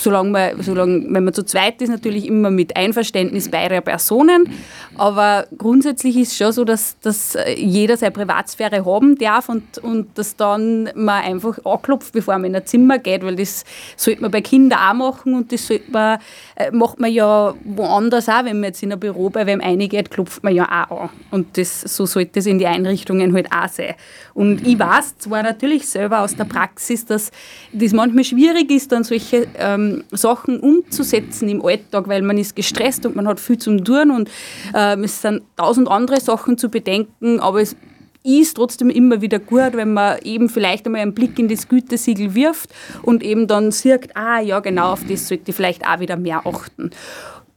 solange 0.04 0.30
man, 0.30 0.62
solange, 0.62 1.04
wenn 1.08 1.24
man 1.24 1.34
zu 1.34 1.44
zweit 1.44 1.82
ist, 1.82 1.88
natürlich 1.88 2.26
immer 2.26 2.50
mit 2.50 2.76
Einverständnis 2.76 3.50
beider 3.50 3.80
Personen. 3.80 4.48
Aber 4.96 5.46
grundsätzlich 5.58 6.16
ist 6.16 6.32
es 6.32 6.36
schon 6.36 6.52
so, 6.52 6.64
dass, 6.64 6.98
dass 7.00 7.36
jeder 7.56 7.96
seine 7.96 8.12
Privatsphäre 8.12 8.84
haben 8.84 9.16
darf 9.16 9.48
und, 9.48 9.78
und 9.78 10.16
dass 10.16 10.36
dann 10.36 10.90
man 10.94 11.24
einfach 11.24 11.58
anklopft, 11.64 12.12
bevor 12.12 12.34
man 12.34 12.44
in 12.44 12.56
ein 12.56 12.66
Zimmer 12.66 12.98
geht, 12.98 13.24
weil 13.24 13.36
das 13.36 13.64
sollte 13.96 14.22
man 14.22 14.30
bei 14.30 14.40
Kindern 14.40 14.78
auch 14.78 14.94
machen 14.94 15.34
und 15.34 15.52
das 15.52 15.66
sollte 15.66 15.90
man, 15.90 16.18
äh, 16.56 16.70
macht 16.70 17.00
man 17.00 17.10
ja 17.10 17.54
woanders 17.64 18.28
auch, 18.28 18.44
wenn 18.44 18.60
man 18.60 18.64
jetzt 18.64 18.82
in 18.82 18.92
ein 18.92 19.00
Büro 19.00 19.30
bei 19.30 19.46
wem 19.46 19.60
eingeht, 19.60 20.10
klopft 20.10 20.44
man 20.44 20.54
ja 20.54 20.86
auch 20.88 21.00
an. 21.02 21.10
Und 21.30 21.56
das, 21.56 21.80
so 21.80 22.06
sollte 22.06 22.38
es 22.38 22.46
in 22.46 22.58
die 22.58 22.66
Einrichtungen 22.66 23.34
halt 23.34 23.50
auch 23.52 23.68
sein. 23.68 23.94
Und 24.34 24.66
ich 24.66 24.78
weiß 24.78 25.18
zwar 25.18 25.42
natürlich 25.42 25.86
selber 25.88 26.20
aus 26.20 26.36
der 26.36 26.44
Praxis, 26.44 27.06
dass 27.06 27.30
das 27.72 27.92
manchmal 27.92 28.24
schwierig 28.24 28.70
ist, 28.70 28.92
dann 28.92 29.04
solche 29.04 29.46
ähm, 29.58 29.93
Sachen 30.10 30.58
umzusetzen 30.58 31.48
im 31.48 31.64
Alltag, 31.64 32.08
weil 32.08 32.22
man 32.22 32.38
ist 32.38 32.56
gestresst 32.56 33.06
und 33.06 33.14
man 33.14 33.28
hat 33.28 33.38
viel 33.38 33.58
zum 33.58 33.84
tun 33.84 34.10
und 34.10 34.30
ähm, 34.74 35.04
es 35.04 35.22
sind 35.22 35.42
tausend 35.56 35.88
andere 35.88 36.20
Sachen 36.20 36.58
zu 36.58 36.68
bedenken, 36.68 37.38
aber 37.38 37.60
es 37.60 37.76
ist 38.24 38.56
trotzdem 38.56 38.88
immer 38.90 39.20
wieder 39.20 39.38
gut, 39.38 39.74
wenn 39.74 39.92
man 39.92 40.18
eben 40.22 40.48
vielleicht 40.48 40.86
einmal 40.86 41.02
einen 41.02 41.14
Blick 41.14 41.38
in 41.38 41.48
das 41.48 41.68
Gütesiegel 41.68 42.34
wirft 42.34 42.70
und 43.02 43.22
eben 43.22 43.46
dann 43.46 43.70
sieht, 43.70 44.16
ah 44.16 44.40
ja 44.40 44.60
genau, 44.60 44.92
auf 44.92 45.04
das 45.06 45.28
sollte 45.28 45.50
ich 45.50 45.54
vielleicht 45.54 45.86
auch 45.86 46.00
wieder 46.00 46.16
mehr 46.16 46.46
achten. 46.46 46.90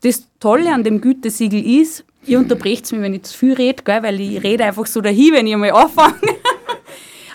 Das 0.01 0.27
Tolle 0.39 0.73
an 0.73 0.83
dem 0.83 1.01
Gütesiegel 1.01 1.65
ist, 1.81 2.03
ihr 2.25 2.37
unterbrecht 2.37 2.91
mich, 2.91 3.01
wenn 3.01 3.13
ich 3.13 3.23
zu 3.23 3.37
viel 3.37 3.53
rede, 3.53 3.81
weil 3.85 4.19
ich 4.19 4.43
rede 4.43 4.65
einfach 4.65 4.85
so 4.85 4.99
dahin, 4.99 5.33
wenn 5.33 5.47
ich 5.47 5.53
einmal 5.53 5.71
anfange. 5.71 6.15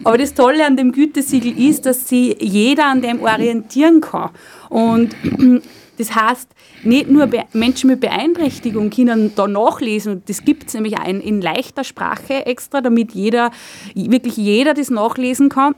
Aber 0.05 0.19
das 0.19 0.35
Tolle 0.35 0.67
an 0.67 0.77
dem 0.77 0.93
Gütesiegel 0.93 1.59
ist, 1.59 1.87
dass 1.87 2.09
sich 2.09 2.37
jeder 2.41 2.87
an 2.87 3.03
dem 3.03 3.23
orientieren 3.23 4.01
kann. 4.01 4.31
Und 4.69 5.15
das 5.99 6.15
heißt, 6.15 6.49
nicht 6.85 7.09
nur 7.09 7.29
Menschen 7.53 7.91
mit 7.91 8.01
Beeinträchtigung 8.01 8.91
können 8.91 9.33
da 9.37 9.47
nachlesen, 9.47 10.23
das 10.27 10.45
gibt 10.45 10.69
es 10.69 10.75
nämlich 10.75 10.99
auch 10.99 11.07
in, 11.07 11.21
in 11.21 11.41
leichter 11.41 11.85
Sprache 11.85 12.47
extra, 12.47 12.81
damit 12.81 13.13
jeder, 13.13 13.51
wirklich 13.95 14.37
jeder 14.37 14.75
das 14.75 14.91
nachlesen 14.91 15.49
kann. 15.49 15.75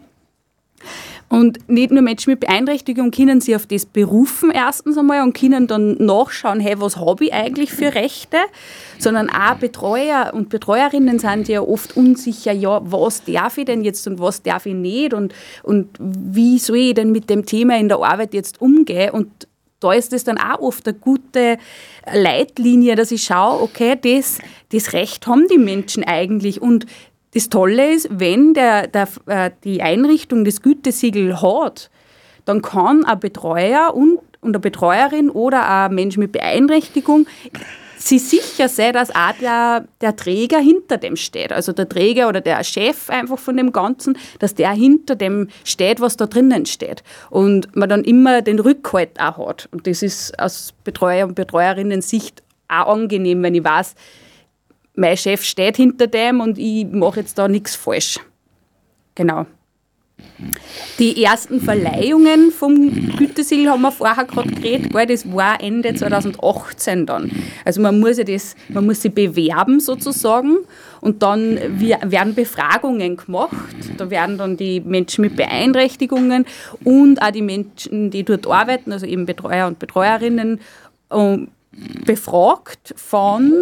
Und 1.34 1.68
nicht 1.68 1.90
nur 1.90 2.00
Menschen 2.00 2.30
mit 2.30 2.38
Beeinträchtigung 2.38 3.10
können 3.10 3.40
sich 3.40 3.56
auf 3.56 3.66
das 3.66 3.86
berufen 3.86 4.52
erstens 4.52 4.96
einmal 4.96 5.20
und 5.22 5.36
können 5.36 5.66
dann 5.66 5.94
nachschauen, 5.94 6.60
hey, 6.60 6.76
was 6.78 6.96
habe 6.96 7.24
ich 7.24 7.34
eigentlich 7.34 7.72
für 7.72 7.92
Rechte, 7.92 8.36
sondern 9.00 9.28
auch 9.30 9.56
Betreuer 9.56 10.30
und 10.32 10.48
Betreuerinnen 10.48 11.18
sind 11.18 11.48
ja 11.48 11.60
oft 11.60 11.96
unsicher, 11.96 12.52
ja, 12.52 12.80
was 12.84 13.24
darf 13.24 13.58
ich 13.58 13.64
denn 13.64 13.82
jetzt 13.82 14.06
und 14.06 14.20
was 14.20 14.42
darf 14.42 14.66
ich 14.66 14.74
nicht? 14.74 15.12
Und, 15.12 15.34
und 15.64 15.88
wie 15.98 16.60
soll 16.60 16.76
ich 16.76 16.94
denn 16.94 17.10
mit 17.10 17.28
dem 17.28 17.44
Thema 17.44 17.78
in 17.78 17.88
der 17.88 17.98
Arbeit 17.98 18.32
jetzt 18.32 18.60
umgehen? 18.60 19.10
Und 19.10 19.48
da 19.80 19.92
ist 19.92 20.12
es 20.12 20.22
dann 20.22 20.38
auch 20.38 20.60
oft 20.60 20.86
eine 20.86 20.96
gute 20.96 21.58
Leitlinie, 22.12 22.94
dass 22.94 23.10
ich 23.10 23.24
schaue, 23.24 23.60
okay, 23.60 23.98
das, 24.00 24.38
das 24.70 24.92
Recht 24.92 25.26
haben 25.26 25.48
die 25.48 25.58
Menschen 25.58 26.04
eigentlich. 26.04 26.62
Und 26.62 26.86
das 27.34 27.48
Tolle 27.48 27.92
ist, 27.92 28.08
wenn 28.10 28.54
der, 28.54 28.86
der, 28.86 29.08
äh, 29.26 29.50
die 29.64 29.82
Einrichtung 29.82 30.44
das 30.44 30.62
Gütesiegel 30.62 31.42
hat, 31.42 31.90
dann 32.44 32.62
kann 32.62 33.04
ein 33.04 33.20
Betreuer 33.20 33.94
und, 33.94 34.18
und 34.40 34.50
eine 34.50 34.60
Betreuerin 34.60 35.30
oder 35.30 35.68
ein 35.68 35.94
Mensch 35.94 36.16
mit 36.16 36.32
Beeinträchtigung 36.32 37.26
sie 38.04 38.18
sicher 38.18 38.68
sein, 38.68 38.92
dass 38.92 39.14
auch 39.14 39.32
der, 39.40 39.86
der 40.00 40.16
Träger 40.16 40.58
hinter 40.58 40.98
dem 40.98 41.16
steht. 41.16 41.52
Also 41.52 41.72
der 41.72 41.88
Träger 41.88 42.28
oder 42.28 42.40
der 42.40 42.62
Chef 42.62 43.08
einfach 43.08 43.38
von 43.38 43.56
dem 43.56 43.72
Ganzen, 43.72 44.18
dass 44.38 44.54
der 44.54 44.72
hinter 44.72 45.16
dem 45.16 45.48
steht, 45.64 46.00
was 46.00 46.16
da 46.16 46.26
drinnen 46.26 46.66
steht. 46.66 47.02
Und 47.30 47.74
man 47.74 47.88
dann 47.88 48.04
immer 48.04 48.42
den 48.42 48.58
Rückhalt 48.58 49.18
auch 49.20 49.48
hat. 49.48 49.68
Und 49.72 49.86
das 49.86 50.02
ist 50.02 50.38
aus 50.38 50.74
Betreuer- 50.84 51.26
und 51.26 51.34
Betreuerinnen-Sicht 51.34 52.42
auch 52.68 52.92
angenehm, 52.92 53.42
wenn 53.42 53.54
ich 53.54 53.64
weiß, 53.64 53.94
mein 54.94 55.16
Chef 55.16 55.42
steht 55.44 55.76
hinter 55.76 56.06
dem 56.06 56.40
und 56.40 56.58
ich 56.58 56.86
mache 56.86 57.20
jetzt 57.20 57.38
da 57.38 57.48
nichts 57.48 57.74
falsch. 57.74 58.18
Genau. 59.14 59.46
Die 60.98 61.24
ersten 61.24 61.60
Verleihungen 61.60 62.52
vom 62.52 63.16
Gütesiegel 63.16 63.70
haben 63.70 63.82
wir 63.82 63.90
vorher 63.90 64.24
gerade 64.24 64.50
geredet, 64.50 64.92
gell, 64.92 65.06
das 65.06 65.30
war 65.32 65.60
Ende 65.60 65.92
2018 65.92 67.06
dann. 67.06 67.30
Also 67.64 67.80
man 67.80 67.98
muss, 67.98 68.18
ja 68.18 68.24
das, 68.24 68.54
man 68.68 68.86
muss 68.86 69.02
sich 69.02 69.12
bewerben 69.12 69.80
sozusagen 69.80 70.58
und 71.00 71.22
dann 71.22 71.58
werden 71.80 72.34
Befragungen 72.34 73.16
gemacht. 73.16 73.56
Da 73.96 74.08
werden 74.08 74.38
dann 74.38 74.56
die 74.56 74.80
Menschen 74.80 75.22
mit 75.22 75.36
Beeinträchtigungen 75.36 76.46
und 76.84 77.20
auch 77.20 77.32
die 77.32 77.42
Menschen, 77.42 78.10
die 78.10 78.22
dort 78.22 78.46
arbeiten, 78.46 78.92
also 78.92 79.06
eben 79.06 79.26
Betreuer 79.26 79.66
und 79.66 79.80
Betreuerinnen, 79.80 80.60
ähm, 81.10 81.48
befragt 82.04 82.94
von 82.96 83.52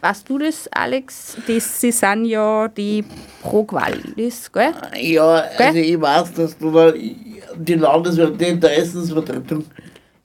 Weißt 0.00 0.28
du 0.28 0.38
das, 0.38 0.68
Alex? 0.68 1.36
Das 1.46 1.80
sind 1.80 2.24
ja 2.26 2.68
die 2.68 3.04
Pro-Qualis, 3.42 4.52
gell? 4.52 4.72
Ja, 5.00 5.44
Gell? 5.56 5.66
also 5.66 5.78
ich 5.78 6.00
weiß, 6.00 6.32
dass 6.34 6.56
du 6.56 6.70
da 6.70 6.92
die 6.92 7.74
Landeswirte 7.74 8.36
die 8.36 8.44
Interessensvertretung 8.44 9.64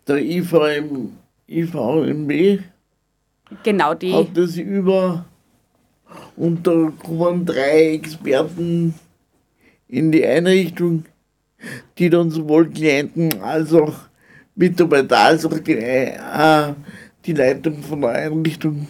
der 0.08 0.18
IVM, 0.18 1.18
IVMB 1.48 2.60
Genau, 3.64 3.94
die. 3.94 4.14
hat 4.14 4.36
das 4.36 4.58
über 4.58 5.26
und 6.36 6.66
da 6.66 6.92
kommen 7.04 7.46
drei 7.46 7.94
Experten 7.94 8.94
in 9.88 10.12
die 10.12 10.26
Einrichtung, 10.26 11.06
die 11.98 12.10
dann 12.10 12.30
sowohl 12.30 12.70
Klienten 12.70 13.42
als 13.42 13.74
auch 13.74 13.94
Mitarbeiter 14.56 15.18
als 15.18 15.46
auch 15.46 15.58
die, 15.60 15.78
äh, 15.78 16.74
die 17.26 17.34
Leitung 17.34 17.82
von 17.82 18.02
der 18.02 18.12
Einrichtung. 18.12 18.88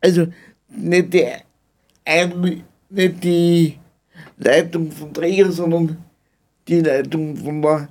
Also 0.00 0.26
nicht 0.68 1.12
die, 1.12 1.26
Ein 2.04 2.62
nicht 2.88 3.24
die 3.24 3.78
Leitung 4.38 4.90
vom 4.90 5.12
Träger, 5.12 5.50
sondern 5.52 5.96
die 6.66 6.80
Leitung 6.80 7.36
von 7.36 7.62
der 7.62 7.88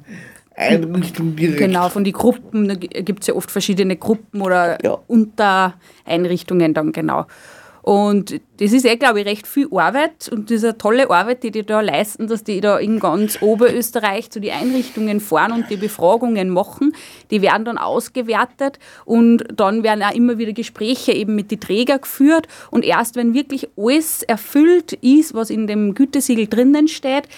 Einrichtung 0.56 1.36
direkt. 1.36 1.60
Genau, 1.60 1.90
von 1.90 2.04
den 2.04 2.14
Gruppen, 2.14 2.68
da 2.68 2.76
gibt 2.76 3.22
es 3.22 3.28
ja 3.28 3.34
oft 3.34 3.50
verschiedene 3.50 3.96
Gruppen 3.96 4.42
oder 4.42 4.84
Ja. 4.84 4.98
Untereinrichtungen 5.08 6.74
dann, 6.74 6.92
genau. 6.92 7.26
Und 7.82 8.40
das 8.60 8.74
ist 8.74 8.86
eh, 8.86 8.98
glaube 8.98 9.22
ich, 9.22 9.26
recht 9.26 9.48
viel 9.48 9.68
Arbeit 9.72 10.30
und 10.32 10.52
eine 10.52 10.78
tolle 10.78 11.10
Arbeit, 11.10 11.44
die 11.44 11.52
die 11.52 11.66
da 11.66 11.80
leisten, 11.80 12.28
dass 12.28 12.44
die 12.44 12.60
da 12.60 12.78
in 12.78 13.00
ganz 13.00 13.42
Oberösterreich 13.42 14.30
zu 14.32 14.42
den 14.42 14.52
Einrichtungen 14.52 15.22
fahren 15.22 15.54
und 15.54 15.70
die 15.70 15.78
Befragungen 15.78 16.50
machen. 16.50 16.94
Die 17.32 17.42
werden 17.42 17.64
dann 17.64 17.78
ausgewertet 17.78 18.80
und 19.06 19.46
dann 19.56 19.84
werden 19.84 20.04
auch 20.04 20.14
immer 20.14 20.38
wieder 20.38 20.52
Gespräche 20.52 21.14
eben 21.14 21.36
mit 21.36 21.52
den 21.52 21.62
Trägern 21.62 22.02
geführt 22.02 22.48
und 22.70 22.84
erst 22.84 23.16
wenn 23.16 23.34
wirklich 23.34 23.70
alles 23.78 24.24
erfüllt 24.24 24.94
ist, 24.94 25.34
was 25.34 25.50
in 25.50 25.68
dem 25.68 25.94
Gütesiegel 25.94 26.48
drinnen 26.48 26.90
steht, 26.90 27.30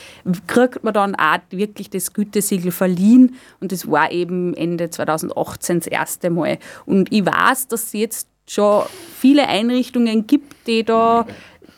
kriegt 0.47 0.83
man 0.83 0.93
dann 0.93 1.15
auch 1.15 1.39
wirklich 1.51 1.89
das 1.91 2.13
Gütesiegel 2.13 2.71
verliehen 2.71 3.35
und 3.59 3.71
das 3.71 3.89
war 3.89 4.11
eben 4.11 4.55
Ende 4.55 4.89
2018 4.89 5.79
das 5.79 5.87
erste 5.87 6.29
Mal. 6.31 6.57
Und 6.85 7.11
ich 7.11 7.25
weiß, 7.25 7.67
dass 7.67 7.93
jetzt 7.93 8.30
schon 8.47 8.85
viele 9.17 9.47
Einrichtungen 9.47 10.27
gibt, 10.27 10.67
die 10.67 10.83
da 10.83 11.25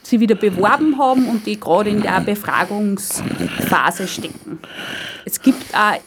sie 0.04 0.19
wieder 0.19 0.36
beworben 0.36 0.97
haben 0.97 1.28
und 1.30 1.45
die 1.45 1.60
gerade 1.60 1.89
in 1.89 2.02
der 2.02 2.19
Befragungsphase 2.19 4.08
stecken. 4.08 4.60
Es 5.26 5.41
gibt 5.41 5.63
auch 5.73 5.97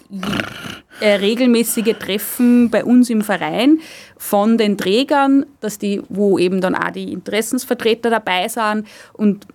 äh, 1.01 1.15
regelmäßige 1.15 1.95
Treffen 1.99 2.71
bei 2.71 2.85
uns 2.85 3.11
im 3.11 3.23
Verein 3.23 3.81
von 4.19 4.59
den 4.59 4.79
Trägern, 4.79 5.47
dass 5.61 5.79
die, 5.79 6.03
wo 6.09 6.39
eben 6.39 6.61
dann 6.61 6.75
auch 6.75 6.91
die 6.91 7.13
Interessensvertreter 7.13 8.11
dabei 8.11 8.49
sind. 8.49 8.87
Und 9.15 9.47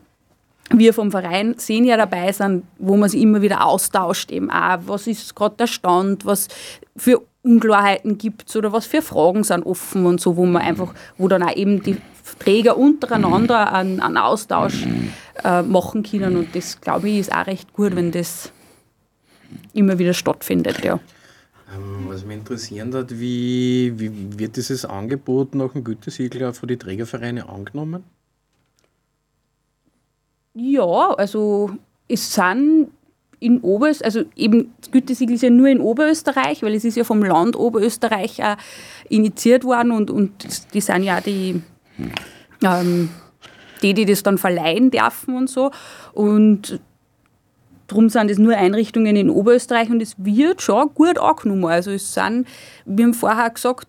wir 0.69 0.93
vom 0.93 1.11
Verein 1.11 1.55
sehen 1.57 1.85
ja 1.85 1.97
dabei 1.97 2.31
sind, 2.31 2.63
wo 2.77 2.95
man 2.97 3.09
sich 3.09 3.21
immer 3.21 3.41
wieder 3.41 3.65
austauscht, 3.65 4.31
eben 4.31 4.49
auch, 4.49 4.79
was 4.85 5.07
ist 5.07 5.35
gerade 5.35 5.55
der 5.57 5.67
Stand, 5.67 6.25
was 6.25 6.47
für 6.95 7.21
Unklarheiten 7.43 8.17
gibt 8.17 8.49
es 8.49 8.55
oder 8.55 8.71
was 8.71 8.85
für 8.85 9.01
Fragen 9.01 9.43
sind 9.43 9.65
offen 9.65 10.05
und 10.05 10.21
so, 10.21 10.37
wo 10.37 10.45
man 10.45 10.61
einfach, 10.61 10.93
wo 11.17 11.27
dann 11.27 11.43
auch 11.43 11.55
eben 11.55 11.81
die 11.81 11.97
Träger 12.39 12.77
untereinander 12.77 13.73
einen, 13.73 13.99
einen 13.99 14.17
Austausch 14.17 14.85
äh, 15.43 15.61
machen 15.63 16.03
können 16.03 16.37
und 16.37 16.55
das, 16.55 16.79
glaube 16.81 17.09
ich, 17.09 17.19
ist 17.19 17.33
auch 17.33 17.47
recht 17.47 17.73
gut, 17.73 17.95
wenn 17.95 18.11
das 18.11 18.51
immer 19.73 19.97
wieder 19.97 20.13
stattfindet, 20.13 20.83
ja. 20.83 20.99
Ähm, 21.73 22.05
Was 22.07 22.25
mich 22.25 22.37
interessieren 22.37 22.93
hat, 22.93 23.19
wie, 23.19 23.93
wie 23.97 24.39
wird 24.39 24.55
dieses 24.55 24.85
Angebot 24.85 25.55
nach 25.55 25.73
dem 25.73 25.83
Gütesiegel 25.83 26.45
auch 26.45 26.55
von 26.55 26.67
den 26.67 26.79
Trägervereinen 26.79 27.43
angenommen? 27.43 28.03
Ja, 30.53 31.13
also 31.13 31.71
es 32.07 32.33
sind 32.33 32.89
in 33.41 33.59
Oberösterreich, 33.61 34.05
also 34.05 34.29
eben 34.35 34.73
das 34.79 34.91
Gütesiegel 34.91 35.35
ist 35.35 35.41
ja 35.41 35.49
nur 35.49 35.67
in 35.67 35.81
Oberösterreich, 35.81 36.61
weil 36.61 36.75
es 36.75 36.85
ist 36.85 36.95
ja 36.95 37.03
vom 37.03 37.23
Land 37.23 37.55
Oberösterreich 37.55 38.41
auch 38.43 38.55
initiiert 39.09 39.63
worden 39.63 39.91
und, 39.91 40.11
und 40.11 40.73
die 40.73 40.79
sind 40.79 41.03
ja 41.03 41.19
die, 41.19 41.61
ähm, 42.63 43.09
die, 43.81 43.95
die 43.95 44.05
das 44.05 44.21
dann 44.21 44.37
verleihen 44.37 44.91
dürfen 44.91 45.35
und 45.35 45.49
so. 45.49 45.71
Und 46.13 46.79
Darum 47.87 48.07
sind 48.07 48.31
es 48.31 48.37
nur 48.37 48.55
Einrichtungen 48.55 49.17
in 49.17 49.29
Oberösterreich 49.29 49.89
und 49.89 50.01
es 50.01 50.15
wird 50.17 50.61
schon 50.61 50.93
gut 50.93 51.19
angenommen. 51.19 51.65
Also 51.65 51.91
es 51.91 52.13
sind, 52.13 52.47
wir 52.85 53.03
haben 53.03 53.13
vorher 53.13 53.49
gesagt, 53.49 53.85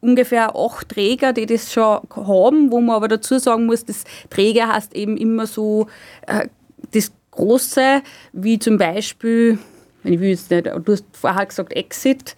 ungefähr 0.00 0.54
acht 0.54 0.90
Träger, 0.90 1.32
die 1.32 1.46
das 1.46 1.72
schon 1.72 1.98
haben, 2.14 2.70
wo 2.70 2.80
man 2.80 2.94
aber 2.94 3.08
dazu 3.08 3.40
sagen 3.40 3.66
muss, 3.66 3.84
das 3.84 4.04
Träger 4.30 4.72
heißt 4.72 4.94
eben 4.94 5.16
immer 5.16 5.48
so 5.48 5.88
äh, 6.28 6.46
das 6.92 7.10
Große, 7.36 8.02
wie 8.32 8.58
zum 8.58 8.78
Beispiel, 8.78 9.58
ich 10.04 10.18
will 10.20 10.30
jetzt 10.30 10.50
nicht, 10.50 10.66
du 10.66 10.92
hast 10.92 11.04
vorher 11.12 11.46
gesagt 11.46 11.72
Exit 11.74 12.34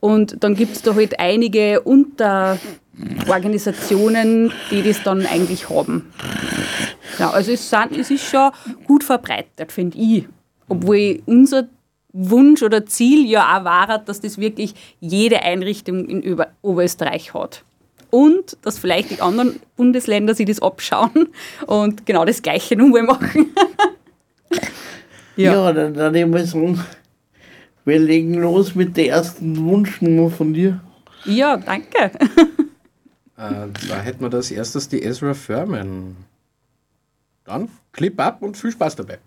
und 0.00 0.42
dann 0.44 0.54
gibt 0.54 0.76
es 0.76 0.82
da 0.82 0.94
halt 0.94 1.18
einige 1.18 1.80
Unterorganisationen, 1.80 4.52
die 4.70 4.82
das 4.82 5.02
dann 5.02 5.24
eigentlich 5.26 5.70
haben. 5.70 6.12
Ja, 7.18 7.30
also 7.30 7.52
es, 7.52 7.68
sind, 7.70 7.96
es 7.96 8.10
ist 8.10 8.24
schon 8.24 8.50
gut 8.86 9.02
verbreitet, 9.04 9.72
finde 9.72 9.96
ich. 9.98 10.24
Obwohl 10.68 11.20
unser 11.26 11.68
Wunsch 12.12 12.62
oder 12.62 12.86
Ziel 12.86 13.26
ja 13.28 13.58
auch 13.58 13.64
war, 13.64 13.98
dass 13.98 14.20
das 14.20 14.38
wirklich 14.38 14.74
jede 15.00 15.42
Einrichtung 15.42 16.04
in 16.06 16.22
Über 16.22 16.48
Oberösterreich 16.62 17.34
hat. 17.34 17.62
und 18.10 18.56
dass 18.62 18.78
vielleicht 18.78 19.10
die 19.10 19.20
anderen 19.20 19.60
Bundesländer 19.76 20.34
sich 20.34 20.46
das 20.46 20.60
abschauen 20.60 21.28
und 21.66 22.06
genau 22.06 22.24
das 22.24 22.42
Gleiche 22.42 22.76
nochmal 22.76 23.02
machen. 23.04 23.54
Ja, 25.36 25.52
Ja. 25.54 25.72
dann 25.72 25.94
dann 25.94 26.14
ich 26.14 26.26
mal 26.26 26.44
sagen, 26.44 26.78
wir 27.84 27.98
legen 27.98 28.34
los 28.34 28.74
mit 28.74 28.96
der 28.96 29.08
ersten 29.08 29.56
Wunschnummer 29.64 30.30
von 30.30 30.52
dir. 30.54 30.80
ja, 31.24 31.56
danke. 31.56 32.10
Äh, 33.36 33.68
da 33.88 34.00
hätten 34.02 34.20
wir 34.22 34.28
das 34.28 34.50
erstes 34.50 34.88
die 34.88 35.02
Ezra 35.02 35.32
Furman. 35.32 36.16
Dann 37.44 37.70
Clip 37.92 38.20
ab 38.20 38.42
und 38.42 38.56
viel 38.56 38.70
Spaß 38.70 38.96
dabei. 38.96 39.18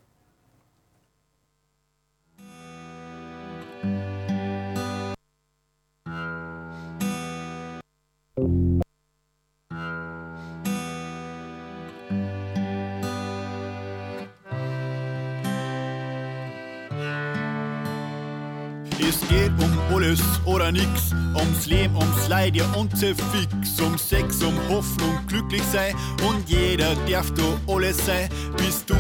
Es 19.00 19.20
geht 19.28 19.52
um 19.60 19.96
alles 19.96 20.22
oder 20.46 20.72
nix, 20.72 21.14
ums 21.36 21.66
Leben, 21.66 21.96
ums 21.96 22.28
Leid, 22.28 22.56
ja 22.56 22.66
und 22.74 22.96
sehr 22.98 23.16
fix, 23.16 23.80
um 23.82 23.98
Sex, 23.98 24.42
um 24.44 24.56
Hoffnung, 24.70 25.18
glücklich 25.28 25.64
sein 25.72 25.96
und 26.28 26.48
jeder 26.48 26.96
darf 27.10 27.32
da 27.34 27.44
alles 27.68 27.98
sein. 28.06 28.30
Bist 28.58 28.90
du 28.90 28.94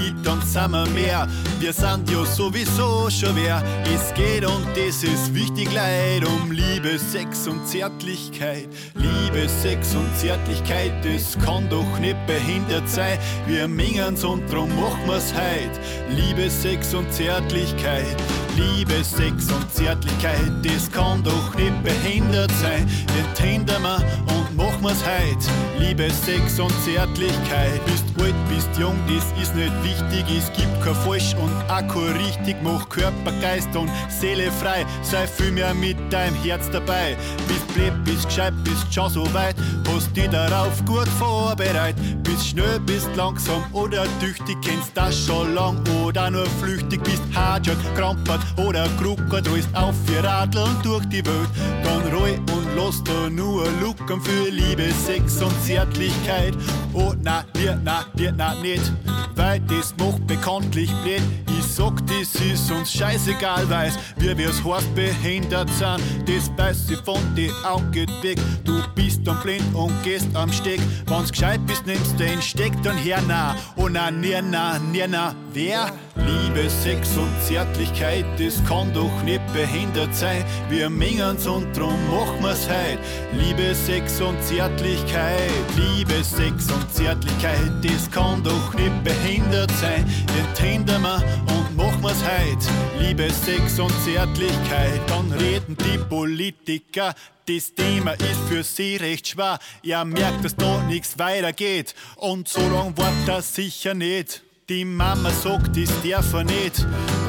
ich, 0.00 0.22
dann 0.22 0.40
sind 0.42 0.70
wir 0.70 0.86
mehr. 0.90 1.28
Wir 1.58 1.72
sind 1.72 2.10
ja 2.10 2.24
sowieso 2.24 3.08
schon 3.10 3.36
wer. 3.36 3.62
Es 3.84 4.12
geht 4.14 4.44
und 4.44 4.66
das 4.74 5.02
ist 5.02 5.34
wichtig, 5.34 5.72
Leid, 5.72 6.24
um 6.26 6.50
Liebe, 6.50 6.98
Sex 6.98 7.46
und 7.46 7.66
Zärtlichkeit. 7.66 8.68
Liebe, 8.94 9.48
Sex 9.48 9.94
und 9.94 10.14
Zärtlichkeit, 10.16 10.92
das 11.04 11.38
kann 11.44 11.68
doch 11.68 11.98
nicht 11.98 12.16
behindert 12.26 12.88
sein. 12.88 13.18
Wir 13.46 13.68
mengen's 13.68 14.24
und 14.24 14.50
drum 14.50 14.68
machen 14.80 15.06
wir's 15.06 15.32
heut. 15.34 15.80
Liebe, 16.10 16.50
Sex 16.50 16.94
und 16.94 17.12
Zärtlichkeit. 17.12 18.16
Liebe, 18.56 19.04
Sex 19.04 19.29
und 19.32 19.72
Zärtlichkeit, 19.72 20.50
das 20.62 20.90
kann 20.90 21.22
doch 21.22 21.54
nicht 21.54 21.82
behindert 21.82 22.50
sein. 22.60 22.88
Enthindern 23.18 23.82
wir 23.82 24.02
und 24.34 24.39
machen 24.60 24.82
wir's 24.82 25.02
heut. 25.04 25.42
Liebe, 25.78 26.10
Sex 26.10 26.60
und 26.60 26.72
Zärtlichkeit. 26.84 27.84
Bist 27.86 28.04
alt, 28.20 28.34
bist 28.48 28.68
jung, 28.78 28.96
das 29.08 29.24
ist 29.40 29.54
nicht 29.54 29.72
wichtig. 29.82 30.24
Es 30.36 30.52
gibt 30.52 30.82
kein 30.82 30.94
falsch 30.94 31.34
und 31.34 31.52
auch 31.70 31.86
kein 31.88 32.16
richtig. 32.16 32.56
Mach 32.62 32.88
Körper, 32.88 33.32
Geist 33.40 33.74
und 33.74 33.90
Seele 34.08 34.50
frei. 34.52 34.84
Sei 35.02 35.26
viel 35.26 35.52
mehr 35.52 35.74
mit 35.74 35.96
deinem 36.12 36.34
Herz 36.42 36.70
dabei. 36.70 37.16
Bist 37.48 37.66
blöd, 37.74 37.92
bist 38.04 38.26
gescheit, 38.26 38.54
bist 38.64 38.92
schon 38.92 39.10
so 39.10 39.22
weit. 39.32 39.56
Hast 39.88 40.14
dich 40.16 40.28
darauf 40.28 40.84
gut 40.84 41.08
vorbereitet. 41.18 42.22
Bist 42.22 42.48
schnell, 42.48 42.80
bist 42.80 43.08
langsam 43.16 43.62
oder 43.72 44.04
tüchtig. 44.20 44.56
Kennst 44.62 44.92
das 44.94 45.26
schon 45.26 45.54
lang 45.54 45.78
oder 46.04 46.30
nur 46.30 46.46
flüchtig. 46.60 47.02
Bist 47.02 47.22
hart, 47.34 47.68
krampert 47.96 48.40
oder 48.56 48.86
kruckert. 49.00 49.48
Rollst 49.48 49.74
auf 49.74 49.94
für 50.06 50.22
Radeln 50.22 50.76
durch 50.82 51.06
die 51.06 51.24
Welt. 51.24 51.50
Dann 51.82 52.02
roll 52.12 52.38
und 52.52 52.69
lass 52.76 53.02
da 53.04 53.28
nur 53.30 53.66
Lucken 53.80 54.20
für 54.20 54.50
Liebe, 54.50 54.90
Sex 54.92 55.42
und 55.42 55.54
Zärtlichkeit. 55.62 56.54
Oh, 56.92 57.12
na, 57.22 57.44
dir, 57.54 57.80
na, 57.82 58.04
dir, 58.14 58.32
na, 58.36 58.54
nicht. 58.54 58.92
Weil 59.36 59.60
das 59.60 59.94
macht 59.98 60.26
bekanntlich 60.26 60.90
blöd. 61.02 61.22
Ich 61.58 61.64
sag, 61.66 62.04
das 62.06 62.34
ist 62.40 62.70
uns 62.70 62.92
scheißegal, 62.92 63.68
weiß, 63.68 63.98
wie 64.18 64.36
wir's 64.36 64.62
heißt, 64.64 64.94
behindert 64.94 65.70
sind. 65.70 66.00
Das 66.26 66.50
weiß 66.56 66.90
ich 66.90 66.98
von 67.00 67.20
die 67.36 67.50
Augen 67.64 68.06
weg. 68.22 68.38
Du 68.64 68.80
bist 68.94 69.26
dann 69.26 69.40
blind 69.42 69.74
und 69.74 69.92
gehst 70.02 70.28
am 70.34 70.52
Steg. 70.52 70.80
Wenn's 71.06 71.30
gescheit 71.30 71.64
bist, 71.66 71.86
nimmst 71.86 72.18
den 72.18 72.40
Steck 72.42 72.72
dann 72.82 72.96
her, 72.96 73.22
na. 73.26 73.56
Oh, 73.76 73.88
na, 73.88 74.10
nir, 74.10 74.42
na, 74.42 74.78
nir, 74.78 75.08
na, 75.08 75.34
wer? 75.52 75.92
Liebe, 76.26 76.68
Sex 76.68 77.16
und 77.16 77.32
Zärtlichkeit, 77.42 78.24
das 78.38 78.62
kann 78.64 78.92
doch 78.92 79.22
nicht 79.22 79.40
behindert 79.52 80.14
sein. 80.14 80.44
Wir 80.68 80.90
mengen's 80.90 81.46
und 81.46 81.76
drum 81.76 81.98
machen 82.10 82.42
wir's 82.42 82.68
heut. 82.68 82.98
Liebe, 83.32 83.74
Sex 83.74 84.20
und 84.20 84.42
Zärtlichkeit, 84.42 85.38
Liebe, 85.76 86.22
Sex 86.24 86.70
und 86.70 86.92
Zärtlichkeit, 86.92 87.70
das 87.82 88.10
kann 88.10 88.42
doch 88.42 88.74
nicht 88.74 89.04
behindert 89.04 89.70
sein. 89.80 90.06
Enthindern 90.38 91.02
wir 91.02 91.24
und 91.54 91.76
machen 91.76 92.02
wir's 92.02 92.22
heut. 92.22 93.00
Liebe, 93.00 93.30
Sex 93.30 93.78
und 93.78 93.92
Zärtlichkeit, 94.04 95.00
dann 95.08 95.32
reden 95.32 95.76
die 95.76 95.98
Politiker. 95.98 97.14
Das 97.46 97.74
Thema 97.74 98.12
ist 98.12 98.40
für 98.48 98.62
sie 98.62 98.96
recht 98.96 99.28
schwer. 99.28 99.58
Er 99.82 100.04
merkt, 100.04 100.44
dass 100.44 100.54
da 100.54 100.82
nichts 100.82 101.18
weitergeht. 101.18 101.94
Und 102.16 102.48
so 102.48 102.60
lang 102.60 102.96
war 102.96 103.12
das 103.26 103.54
sicher 103.54 103.94
nicht. 103.94 104.42
Die 104.70 104.84
Mama 104.84 105.30
sagt, 105.30 105.76
das 105.76 105.88
darf 106.08 106.32
er 106.32 106.44
nicht, 106.44 106.86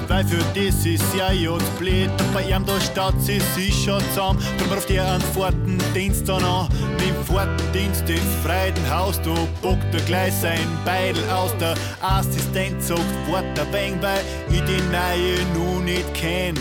weil 0.08 0.24
für 0.24 0.44
das 0.54 0.86
ist 0.86 1.16
ja 1.18 1.32
jetzt 1.32 1.80
blöd. 1.80 2.12
Bei 2.36 2.44
ihm 2.44 2.64
da 2.68 2.80
staut 2.80 3.20
sie 3.20 3.40
sich 3.56 3.74
schon 3.84 4.00
zusammen, 4.10 4.40
drum 4.60 4.74
ruft 4.74 4.92
er 4.92 5.12
einen 5.12 5.22
Fahrtendienst 5.22 6.30
dann 6.30 6.44
an. 6.44 6.70
Mit 7.00 7.10
dem 7.10 7.24
Fahrtendienst 7.26 8.08
ins 8.08 8.22
Freudenhaus, 8.46 9.20
da 9.24 9.34
bockt 9.64 9.92
er 9.92 10.02
gleich 10.02 10.34
sein 10.36 10.68
Beidel 10.86 11.28
aus. 11.32 11.58
Der 11.58 11.74
Assistent 12.00 12.84
sagt, 12.84 13.02
wart 13.32 13.60
ein 13.60 13.74
wenig, 13.74 14.04
weil 14.04 14.22
ich 14.52 14.62
die 14.62 14.84
Neue 14.92 15.44
nun 15.56 15.86
nicht 15.86 16.14
kenn. 16.14 16.54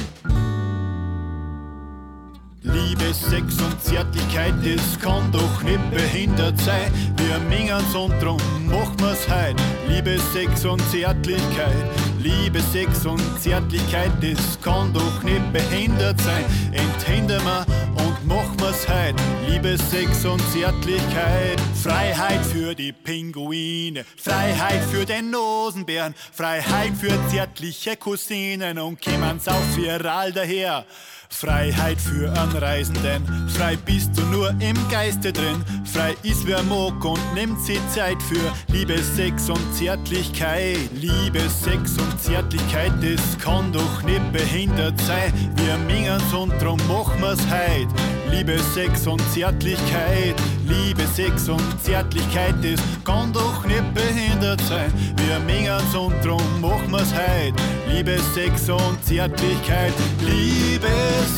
Liebe, 2.63 3.15
Sex 3.15 3.59
und 3.59 3.83
Zärtlichkeit, 3.83 4.53
das 4.63 4.99
kann 5.01 5.33
doch 5.33 5.63
nicht 5.63 5.91
behindert 5.91 6.61
sein. 6.61 6.93
Wir 7.17 7.39
mengen's 7.49 7.95
und 7.95 8.13
drum 8.21 8.39
machen 8.67 9.01
wir's 9.01 9.27
heut. 9.31 9.57
Liebe, 9.89 10.19
Sex 10.35 10.67
und 10.67 10.83
Zärtlichkeit, 10.91 11.75
Liebe, 12.19 12.61
Sex 12.61 13.07
und 13.07 13.23
Zärtlichkeit, 13.41 14.11
das 14.21 14.61
kann 14.61 14.93
doch 14.93 15.23
nicht 15.23 15.53
behindert 15.55 16.21
sein. 16.21 16.45
Enthindern 16.73 17.43
wir 17.45 17.67
und 18.05 18.27
machen 18.27 18.61
wir's 18.61 18.87
heut. 18.87 19.15
Liebe, 19.49 19.79
Sex 19.79 20.27
und 20.27 20.43
Zärtlichkeit, 20.53 21.59
Freiheit 21.83 22.45
für 22.45 22.75
die 22.75 22.93
Pinguine, 22.93 24.05
Freiheit 24.19 24.83
für 24.91 25.07
den 25.07 25.31
Nosenbären, 25.31 26.15
Freiheit 26.31 26.93
für 26.95 27.19
zärtliche 27.31 27.97
Cousinen 27.97 28.79
und 28.79 29.01
kommens 29.01 29.49
auf 29.49 29.77
viral 29.79 30.31
daher. 30.33 30.85
Freiheit 31.33 32.01
für 32.01 32.31
einen 32.33 32.57
Reisenden, 32.57 33.49
frei 33.49 33.77
bist 33.77 34.11
du 34.17 34.23
nur 34.23 34.51
im 34.61 34.77
Geiste 34.91 35.33
drin. 35.33 35.65
Frei 35.85 36.15
ist 36.23 36.47
wer 36.47 36.63
mag 36.65 37.03
und 37.05 37.21
nimmt 37.35 37.61
sich 37.63 37.81
Zeit 37.89 38.21
für 38.23 38.53
Liebe, 38.73 38.99
Sex 38.99 39.49
und 39.49 39.75
Zärtlichkeit. 39.75 40.91
Liebe, 40.93 41.41
Sex 41.49 41.97
und 41.99 42.21
Zärtlichkeit, 42.21 42.93
das 43.01 43.39
kann 43.39 43.73
doch 43.73 44.03
nicht 44.03 44.33
behindert 44.33 45.01
sein. 45.03 45.33
Wir 45.57 45.79
mengen's 45.79 46.35
und 46.35 46.51
drum 46.61 46.79
machen 46.89 47.21
wir's 47.21 47.41
heut. 47.49 47.89
Liebe, 48.31 48.59
Sex 48.59 49.07
und 49.07 49.23
Zärtlichkeit, 49.33 50.35
Liebe, 50.71 51.05
Sex 51.15 51.49
und 51.49 51.83
Zärtlichkeit, 51.83 52.55
das 52.63 52.81
kann 53.05 53.33
doch 53.33 53.65
nicht 53.67 53.93
behindert 53.93 54.61
sein. 54.63 54.93
Wir 55.17 55.41
mengen's 55.41 55.95
und 55.95 56.15
drum 56.25 56.61
machen 56.61 56.93
wir's 56.93 57.13
heut. 57.13 57.55
Liebe, 57.89 58.17
Sex 58.35 58.69
und 58.69 59.05
Zärtlichkeit, 59.05 59.93
Liebe, 60.21 60.89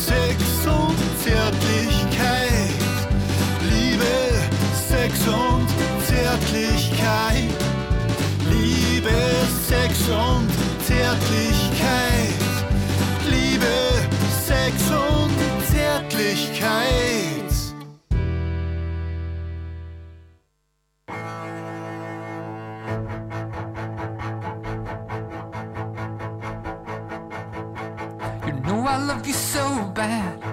Sex 0.06 0.36
und 0.66 0.96
Zärtlichkeit, 1.24 2.68
Liebe, 3.70 4.04
Sex 4.88 5.26
und 5.26 5.66
Zärtlichkeit, 6.06 7.50
Liebe, 8.50 9.10
Sex 9.66 10.08
und 10.10 10.48
Zärtlichkeit, 10.84 12.34
Liebe, 13.30 13.72
Sex 14.46 14.90
und 14.90 15.32
Zärtlichkeit. 15.74 17.51
You 28.46 28.52
know 28.60 28.86
I 28.86 28.96
love 28.96 29.26
you 29.26 29.32
so 29.32 29.84
bad. 29.94 30.51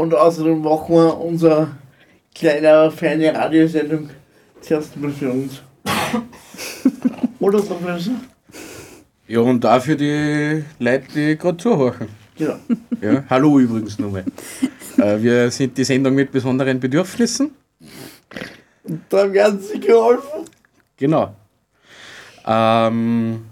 Und 0.00 0.14
außerdem 0.14 0.62
machen 0.62 0.94
wir 0.94 1.20
unsere 1.20 1.68
kleine, 2.34 2.90
feine 2.90 3.34
Radiosendung 3.34 4.08
zuerst 4.62 4.96
mal 4.96 5.10
für 5.10 5.30
uns. 5.30 5.60
Oder, 7.38 7.60
Professor? 7.60 8.14
Ja, 9.28 9.40
und 9.40 9.62
dafür 9.62 9.96
die 9.96 10.64
Leute, 10.78 11.04
die 11.14 11.36
gerade 11.36 11.58
zuhören. 11.58 12.08
Genau. 12.34 12.54
Ja, 13.02 13.24
hallo 13.28 13.58
übrigens 13.58 13.98
nochmal. 13.98 14.24
äh, 14.96 15.20
wir 15.20 15.50
sind 15.50 15.76
die 15.76 15.84
Sendung 15.84 16.14
mit 16.14 16.32
besonderen 16.32 16.80
Bedürfnissen. 16.80 17.50
Da 19.10 19.30
werden 19.30 19.60
Sie 19.60 19.80
geholfen. 19.80 20.46
Genau. 20.96 21.34
Ähm, 22.46 23.42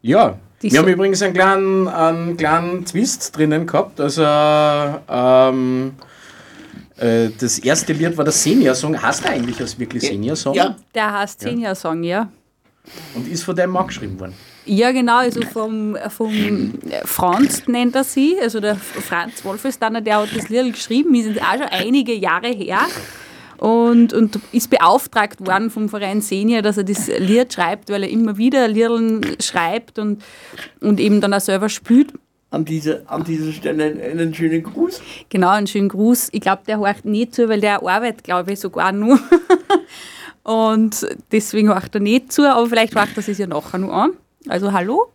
ja, 0.00 0.38
wir 0.62 0.78
haben 0.78 0.88
übrigens 0.88 1.22
einen 1.22 1.34
kleinen, 1.34 1.88
einen 1.88 2.36
kleinen 2.36 2.84
Twist 2.84 3.36
drinnen 3.36 3.66
gehabt. 3.66 4.00
Also, 4.00 4.22
ähm, 4.24 5.92
äh, 6.96 7.30
das 7.38 7.58
erste 7.58 7.92
Lied 7.92 8.16
war 8.16 8.24
der 8.24 8.32
Senior-Song. 8.32 9.00
Heißt 9.00 9.24
der 9.24 9.32
eigentlich 9.32 9.60
als 9.60 9.78
wirklich 9.78 10.02
Senior-Song? 10.02 10.54
Ja. 10.54 10.76
Der 10.94 11.12
heißt 11.12 11.40
Senior-Song, 11.40 12.02
ja. 12.04 12.28
Und 13.14 13.28
ist 13.28 13.44
von 13.44 13.56
deinem 13.56 13.72
Mann 13.72 13.86
geschrieben 13.86 14.18
worden. 14.18 14.34
Ja, 14.64 14.92
genau, 14.92 15.18
also 15.18 15.42
vom, 15.42 15.96
vom 16.08 16.74
Franz 17.04 17.66
nennt 17.66 17.96
er 17.96 18.04
sie, 18.04 18.36
also 18.40 18.60
der 18.60 18.76
Franz 18.76 19.44
Wolfestaner, 19.44 20.00
der 20.00 20.22
hat 20.22 20.28
das 20.36 20.48
Lied 20.48 20.74
geschrieben, 20.74 21.14
ist 21.14 21.40
auch 21.42 21.54
schon 21.54 21.62
einige 21.62 22.14
Jahre 22.14 22.48
her 22.48 22.78
und, 23.62 24.12
und 24.12 24.40
ist 24.50 24.70
beauftragt 24.70 25.46
worden 25.46 25.70
vom 25.70 25.88
Verein 25.88 26.20
Senior, 26.20 26.62
dass 26.62 26.78
er 26.78 26.82
das 26.82 27.06
Lied 27.06 27.52
schreibt, 27.52 27.90
weil 27.90 28.02
er 28.02 28.10
immer 28.10 28.36
wieder 28.36 28.66
Liedern 28.66 29.20
schreibt 29.38 30.00
und, 30.00 30.24
und 30.80 30.98
eben 30.98 31.20
dann 31.20 31.32
auch 31.32 31.40
selber 31.40 31.68
spielt. 31.68 32.12
An, 32.50 32.64
diese, 32.64 33.08
an 33.08 33.22
dieser 33.22 33.52
Stelle 33.52 33.84
einen, 33.84 34.34
schönen 34.34 34.64
Gruß. 34.64 35.00
Genau, 35.28 35.50
einen 35.50 35.68
schönen 35.68 35.88
Gruß. 35.88 36.30
Ich 36.32 36.40
glaube, 36.40 36.62
der 36.66 36.80
horcht 36.80 37.04
nicht 37.04 37.36
zu, 37.36 37.48
weil 37.48 37.60
der 37.60 37.84
arbeitet, 37.86 38.24
glaube 38.24 38.52
ich, 38.52 38.58
sogar 38.58 38.90
nur. 38.90 39.20
Und 40.42 41.06
deswegen 41.30 41.68
horcht 41.68 41.94
er 41.94 42.00
nicht 42.00 42.32
zu, 42.32 42.42
aber 42.50 42.66
vielleicht 42.66 42.96
horcht 42.96 43.16
er 43.16 43.22
sich 43.22 43.38
ja 43.38 43.46
nachher 43.46 43.78
nur 43.78 43.94
an. 43.94 44.10
Also 44.48 44.72
hallo. 44.72 45.12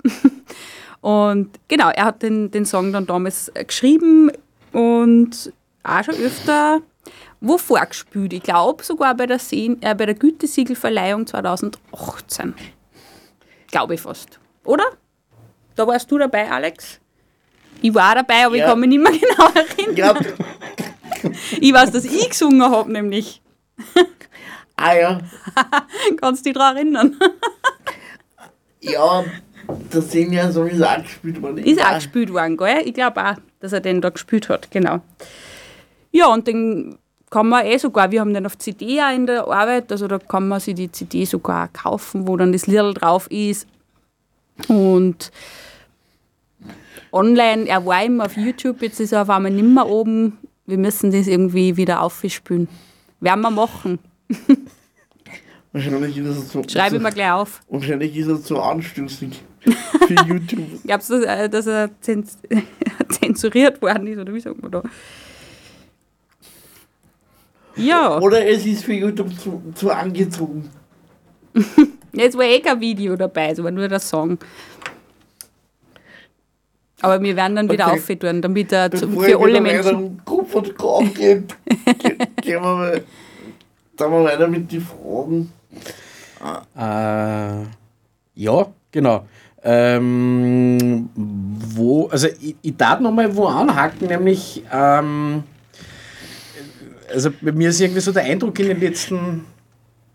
Und 1.01 1.49
genau, 1.67 1.89
er 1.89 2.05
hat 2.05 2.23
den, 2.23 2.49
den 2.49 2.63
Song 2.63 2.93
dann 2.93 3.07
damals 3.07 3.51
geschrieben 3.67 4.31
und 4.71 5.51
auch 5.83 6.03
schon 6.03 6.15
öfter 6.15 6.81
wo 7.41 7.57
vorgespielt. 7.57 8.33
Ich 8.33 8.43
glaube 8.43 8.83
sogar 8.83 9.15
bei 9.15 9.25
der, 9.25 9.39
Seen, 9.39 9.81
äh, 9.81 9.93
bei 9.95 10.05
der 10.05 10.15
Gütesiegelverleihung 10.15 11.27
2018. 11.27 12.53
Glaube 13.69 13.95
ich 13.95 14.01
fast. 14.01 14.39
Oder? 14.63 14.85
Da 15.75 15.85
warst 15.87 16.09
du 16.11 16.17
dabei, 16.17 16.49
Alex? 16.49 16.99
Ich 17.81 17.93
war 17.93 18.15
dabei, 18.15 18.45
aber 18.45 18.55
ich 18.55 18.61
Ja. 18.61 18.69
kann 18.69 18.79
mich 18.79 18.89
nicht 18.89 19.01
mehr 19.03 19.11
genau 19.11 19.49
erinnern. 19.53 19.95
Ja, 19.95 21.31
Ich 21.59 21.73
weiß, 21.73 21.91
dass 21.91 22.05
ich 22.05 22.29
gesungen 22.29 22.61
habe, 22.63 22.91
nämlich. 22.91 23.41
ah 24.77 24.93
ja. 24.95 25.21
Kannst 26.21 26.45
du 26.45 26.49
dich 26.49 26.57
daran 26.57 26.77
erinnern? 26.77 27.19
Ja, 28.79 29.23
der 29.93 30.01
Senior-Song 30.01 30.67
ist 30.67 30.81
auch 30.81 31.01
gespielt 31.03 31.41
worden. 31.41 31.57
Ist 31.59 31.83
auch 31.83 31.95
gespielt 31.95 32.31
worden, 32.31 32.57
gell? 32.57 32.81
Ich 32.85 32.93
glaube 32.93 33.23
auch, 33.23 33.35
dass 33.59 33.73
er 33.73 33.81
den 33.81 34.01
da 34.01 34.09
gespielt 34.09 34.49
hat, 34.49 34.71
genau. 34.71 35.01
Ja, 36.11 36.27
und 36.27 36.47
den 36.47 36.97
kann 37.29 37.49
man 37.49 37.65
eh 37.65 37.77
sogar, 37.77 38.11
wir 38.11 38.21
haben 38.21 38.33
den 38.33 38.45
auf 38.45 38.57
CD 38.57 39.01
auch 39.01 39.13
in 39.13 39.25
der 39.25 39.47
Arbeit, 39.47 39.91
also 39.91 40.07
da 40.07 40.17
kann 40.17 40.47
man 40.47 40.59
sich 40.59 40.75
die 40.75 40.91
CD 40.91 41.25
sogar 41.25 41.67
kaufen, 41.69 42.27
wo 42.27 42.37
dann 42.37 42.53
das 42.53 42.67
Lied 42.67 43.01
drauf 43.01 43.29
ist. 43.29 43.67
Und 44.67 45.31
online, 47.11 47.67
er 47.67 47.85
war 47.85 48.03
immer 48.03 48.25
auf 48.25 48.37
YouTube, 48.37 48.81
jetzt 48.81 48.99
ist 48.99 49.11
er 49.11 49.23
auf 49.23 49.29
einmal 49.29 49.51
nicht 49.51 49.65
mehr 49.65 49.87
oben. 49.87 50.37
Wir 50.65 50.77
müssen 50.77 51.11
das 51.11 51.27
irgendwie 51.27 51.77
wieder 51.77 52.01
aufspülen. 52.01 52.67
Werden 53.19 53.41
wir 53.41 53.51
machen. 53.51 53.99
Wahrscheinlich 55.73 56.17
ist 56.17 56.27
es 56.27 56.51
so. 56.51 56.63
Schreibe 56.67 56.95
ich 56.95 57.01
mir 57.01 57.11
gleich 57.11 57.31
auf. 57.31 57.61
Wahrscheinlich 57.69 58.15
ist 58.15 58.27
es 58.27 58.47
so 58.47 58.59
anstößig 58.59 59.43
für 60.07 60.13
YouTube. 60.25 60.83
Glaubst 60.85 61.09
du, 61.09 61.19
dass, 61.19 61.25
äh, 61.25 61.49
dass 61.49 61.67
er 61.67 61.89
zens 62.01 62.37
zensuriert 63.09 63.81
worden 63.81 64.07
ist, 64.07 64.17
oder 64.17 64.33
wie 64.33 64.39
sagt 64.39 64.61
man 64.61 64.71
da? 64.71 64.83
Ja, 67.77 68.17
Oder 68.21 68.45
es 68.47 68.65
ist 68.65 68.83
für 68.83 68.93
YouTube 68.93 69.37
zu, 69.39 69.61
zu 69.75 69.91
angezogen. 69.91 70.69
jetzt 72.13 72.37
war 72.37 72.43
eh 72.45 72.59
kein 72.59 72.79
Video 72.79 73.15
dabei, 73.15 73.51
es 73.51 73.63
war 73.63 73.71
nur 73.71 73.87
der 73.87 73.99
Song. 73.99 74.37
Aber 77.01 77.21
wir 77.21 77.35
werden 77.35 77.55
dann 77.55 77.69
wieder 77.71 77.87
Okay. 77.91 77.99
aufhören, 77.99 78.41
damit 78.41 78.71
er 78.71 78.89
zu, 78.91 79.07
für 79.07 79.27
ich 79.29 79.37
alle 79.37 79.61
Menschen. 79.61 79.85
weiteren 79.85 80.21
Kupferkram 80.25 81.13
gebe, 81.13 81.43
ge- 81.99 82.17
gehen 82.41 82.61
wir 82.63 82.75
mal, 82.75 83.03
dann 83.95 84.11
wir 84.11 84.23
weiter 84.23 84.47
mit 84.47 84.71
den 84.71 84.81
Fragen. 84.81 85.51
Äh, 86.75 87.65
ja, 88.35 88.65
genau. 88.91 89.25
Ähm, 89.63 91.09
wo, 91.15 92.07
also 92.07 92.27
ich, 92.41 92.55
ich 92.61 92.75
darf 92.77 92.99
nochmal 92.99 93.35
wo 93.35 93.45
anhaken, 93.45 94.07
nämlich, 94.07 94.63
ähm, 94.71 95.43
also 97.13 97.31
bei 97.41 97.51
mir 97.51 97.69
ist 97.69 97.79
irgendwie 97.81 98.01
so 98.01 98.11
der 98.11 98.23
Eindruck 98.23 98.59
in 98.59 98.67
den 98.67 98.79
letzten 98.79 99.45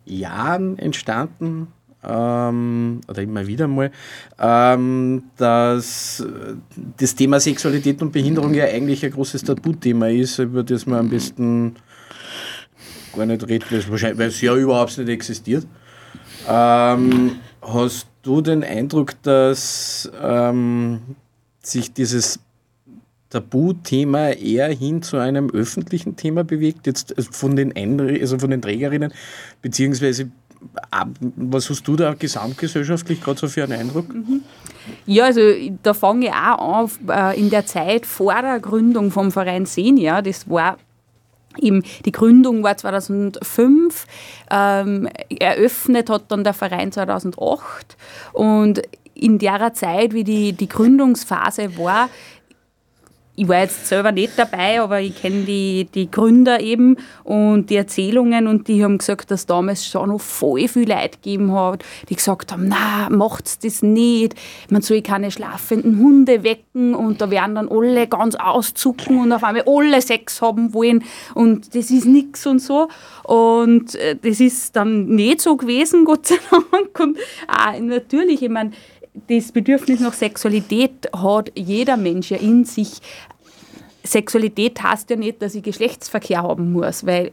Jahren 0.05 0.79
entstanden, 0.79 1.69
ähm, 2.05 3.01
oder 3.09 3.23
immer 3.23 3.47
wieder 3.47 3.69
mal, 3.69 3.91
ähm, 4.39 5.23
dass 5.37 6.25
das 6.97 7.15
Thema 7.15 7.39
Sexualität 7.39 8.03
und 8.03 8.11
Behinderung 8.13 8.55
ja 8.55 8.65
eigentlich 8.65 9.05
ein 9.05 9.13
großes 9.13 9.45
Tabuthema 9.45 10.09
ist, 10.09 10.39
über 10.39 10.65
das 10.65 10.87
man 10.87 11.01
am 11.01 11.11
besten 11.11 11.77
gar 13.15 13.27
nicht 13.27 13.47
redet, 13.47 13.71
weil 13.71 13.79
es 13.79 13.91
wahrscheinlich- 13.91 14.19
weil 14.19 14.29
es 14.29 14.41
ja 14.41 14.57
überhaupt 14.57 14.99
nicht 14.99 15.09
existiert. 15.09 15.67
Ähm, 16.49 17.37
hast 17.61 18.09
du 18.23 18.41
den 18.41 18.65
Eindruck, 18.65 19.23
dass 19.23 20.11
ähm, 20.21 21.03
sich 21.63 21.93
dieses 21.93 22.41
Tabuthema 23.33 24.31
eher 24.31 24.69
hin 24.69 25.03
zu 25.03 25.17
einem 25.17 25.49
öffentlichen 25.51 26.17
Thema 26.17 26.45
bewegt, 26.45 26.87
jetzt 26.87 27.17
äh, 27.17 27.23
von 27.23 27.57
den, 27.57 27.75
Einri 27.75 28.21
also 28.21 28.39
von 28.39 28.51
den 28.51 28.61
Trägerinnen, 28.61 29.13
beziehungsweise 29.63 30.31
was 31.37 31.69
hast 31.71 31.89
du 31.89 31.97
da 31.97 32.15
gesamtgesellschaftlich 32.15 33.21
gerade 33.21 33.41
so 33.41 33.49
für 33.49 33.65
einen 33.65 33.73
Eindruck? 33.73 34.07
Ja, 35.07 35.25
also 35.25 35.41
da 35.83 35.93
fange 35.93 36.27
ich 36.27 36.33
auch 36.33 36.89
an, 37.09 37.35
äh, 37.35 37.41
in 37.41 37.51
der 37.51 37.67
Zeit 37.67 38.07
vor 38.07 38.41
der 38.41 38.61
Gründung 38.61 39.11
vom 39.11 39.33
Verein 39.33 39.67
Senior, 39.67 40.23
das 40.23 40.49
war 40.49 40.77
eben, 41.59 41.83
die 42.05 42.13
Gründung 42.13 42.63
war 42.63 42.77
2005, 42.77 44.07
ähm, 44.51 45.09
eröffnet 45.37 46.09
hat 46.09 46.31
dann 46.31 46.45
der 46.45 46.55
Verein 46.55 46.93
2008 46.93 47.97
und 48.33 48.83
in 49.15 49.39
der 49.39 49.73
Zeit, 49.75 50.15
wie 50.15 50.25
die, 50.25 50.53
die 50.53 50.69
Gründungsphase 50.69 51.77
war, 51.79 52.09
ich 53.43 53.49
war 53.49 53.59
jetzt 53.59 53.89
selber 53.89 54.13
nicht 54.13 54.39
dabei, 54.39 54.81
aber 54.81 55.01
ich 55.01 55.21
kenne 55.21 55.43
die, 55.43 55.89
die 55.93 56.09
Gründer 56.09 56.61
eben 56.61 56.97
und 57.25 57.71
die 57.71 57.77
Erzählungen 57.77 58.47
und 58.47 58.69
die 58.69 58.85
haben 58.85 58.99
gesagt, 58.99 59.33
dass 59.33 59.47
damals 59.47 59.85
schon 59.85 60.11
noch 60.11 60.21
voll 60.21 60.69
viel 60.69 60.89
Leute 60.89 61.19
gegeben 61.21 61.53
hat, 61.53 61.85
die 62.09 62.15
gesagt 62.15 62.53
haben, 62.53 62.69
na, 62.69 63.09
macht's 63.11 63.59
das 63.59 63.83
nicht, 63.83 64.37
man 64.71 64.81
soll 64.81 65.03
keine 65.03 65.33
schlafenden 65.33 65.99
Hunde 65.99 66.45
wecken? 66.45 66.95
Und 66.95 67.21
da 67.21 67.31
werden 67.31 67.57
dann 67.57 67.69
alle 67.69 68.07
ganz 68.07 68.37
auszucken 68.37 69.19
und 69.19 69.33
auf 69.33 69.43
einmal 69.43 69.65
alle 69.67 70.01
Sex 70.01 70.41
haben 70.41 70.73
wollen. 70.73 71.03
Und 71.35 71.75
das 71.75 71.91
ist 71.91 72.07
nix 72.07 72.47
und 72.47 72.61
so. 72.61 72.87
Und 73.25 73.97
äh, 73.97 74.15
das 74.23 74.39
ist 74.39 74.77
dann 74.77 75.07
nicht 75.07 75.41
so 75.41 75.57
gewesen, 75.57 76.05
Gott 76.05 76.27
sei 76.27 76.37
Dank. 76.49 77.01
Und 77.01 77.19
auch 77.49 77.81
natürlich, 77.81 78.41
ich 78.43 78.51
meine, 78.51 78.71
das 79.15 79.53
Bedürfnis 79.53 80.01
nach 80.01 80.15
Sexualität 80.15 81.09
hat 81.15 81.53
jeder 81.55 81.97
Mensch 81.97 82.31
ja 82.31 82.39
in 82.39 82.65
sich. 82.65 83.01
Sexualität 84.05 84.83
heißt 84.83 85.11
ja 85.11 85.17
nicht, 85.17 85.43
dass 85.43 85.55
ich 85.55 85.63
Geschlechtsverkehr 85.63 86.43
haben 86.43 86.73
muss, 86.73 87.07
weil 87.07 87.31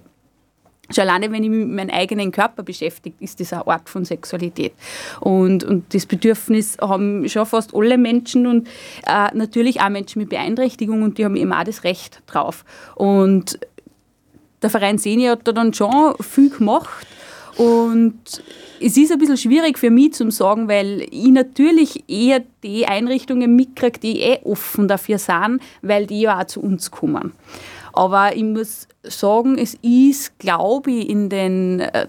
schon 0.91 1.03
alleine, 1.03 1.31
wenn 1.31 1.43
ich 1.43 1.49
mich 1.49 1.65
mit 1.65 1.75
meinem 1.75 1.89
eigenen 1.89 2.31
Körper 2.31 2.63
beschäftige, 2.63 3.15
ist 3.19 3.39
das 3.39 3.53
eine 3.53 3.65
Art 3.67 3.89
von 3.89 4.05
Sexualität. 4.05 4.73
Und, 5.19 5.63
und 5.63 5.93
das 5.93 6.05
Bedürfnis 6.05 6.77
haben 6.81 7.27
schon 7.29 7.45
fast 7.45 7.73
alle 7.73 7.97
Menschen 7.97 8.45
und 8.45 8.67
äh, 9.07 9.35
natürlich 9.35 9.81
auch 9.81 9.89
Menschen 9.89 10.19
mit 10.19 10.29
Beeinträchtigung 10.29 11.01
und 11.01 11.17
die 11.17 11.25
haben 11.25 11.35
eben 11.35 11.53
auch 11.53 11.63
das 11.63 11.83
Recht 11.83 12.21
drauf. 12.27 12.65
Und 12.95 13.59
der 14.61 14.69
Verein 14.69 14.97
Senior 14.97 15.33
hat 15.33 15.47
da 15.47 15.53
dann 15.53 15.73
schon 15.73 16.15
viel 16.19 16.49
gemacht 16.49 17.07
und 17.59 18.21
es 18.79 18.95
ist 18.95 19.11
ein 19.11 19.19
bisschen 19.19 19.35
schwierig 19.35 19.77
für 19.77 19.89
mich 19.89 20.13
zu 20.13 20.31
sagen, 20.31 20.69
weil 20.69 21.05
ich 21.11 21.27
natürlich 21.27 22.05
eher 22.09 22.41
die 22.63 22.85
Einrichtungen 22.85 23.53
mitkriege, 23.53 23.99
die 23.99 24.21
eh 24.21 24.39
offen 24.45 24.87
dafür 24.87 25.17
sind, 25.17 25.61
weil 25.81 26.07
die 26.07 26.21
ja 26.21 26.39
auch 26.39 26.45
zu 26.45 26.61
uns 26.61 26.89
kommen. 26.89 27.33
Aber 27.91 28.33
ich 28.33 28.45
muss 28.45 28.87
sagen, 29.03 29.57
es 29.57 29.73
ist, 29.81 30.39
glaube 30.39 30.89
ich, 30.89 31.09
in 31.09 31.27
den, 31.27 31.81
äh, 31.81 32.07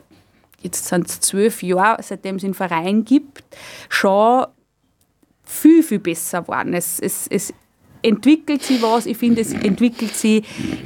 jetzt 0.62 0.86
sind 0.86 1.08
es 1.08 1.18
zwölf 1.18 1.64
Jahre, 1.64 2.00
seitdem 2.00 2.36
es 2.36 2.42
den 2.42 2.54
Verein 2.54 3.04
gibt, 3.04 3.42
schon 3.88 4.46
viel, 5.42 5.82
viel 5.82 5.98
besser 5.98 6.42
geworden. 6.42 6.74
Es, 6.74 7.00
es, 7.00 7.26
es 7.28 7.52
entwickelt 8.02 8.62
sich 8.62 8.80
was. 8.80 9.06
Ich 9.06 9.16
finde, 9.16 9.40
es 9.40 9.52
entwickelt 9.52 10.14
sich 10.14 10.44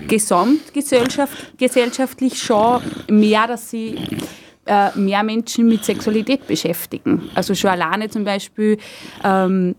gesamtgesellschaftlich 0.08 1.58
gesellschaftlich 1.58 2.42
schon 2.42 2.80
mehr, 3.10 3.46
dass 3.46 3.68
sie 3.68 3.98
mehr 4.94 5.22
Menschen 5.22 5.68
mit 5.68 5.84
Sexualität 5.84 6.46
beschäftigen. 6.46 7.30
Also 7.34 7.54
schon 7.54 7.70
alleine 7.70 8.08
zum 8.08 8.24
Beispiel 8.24 8.78
ähm, 9.22 9.74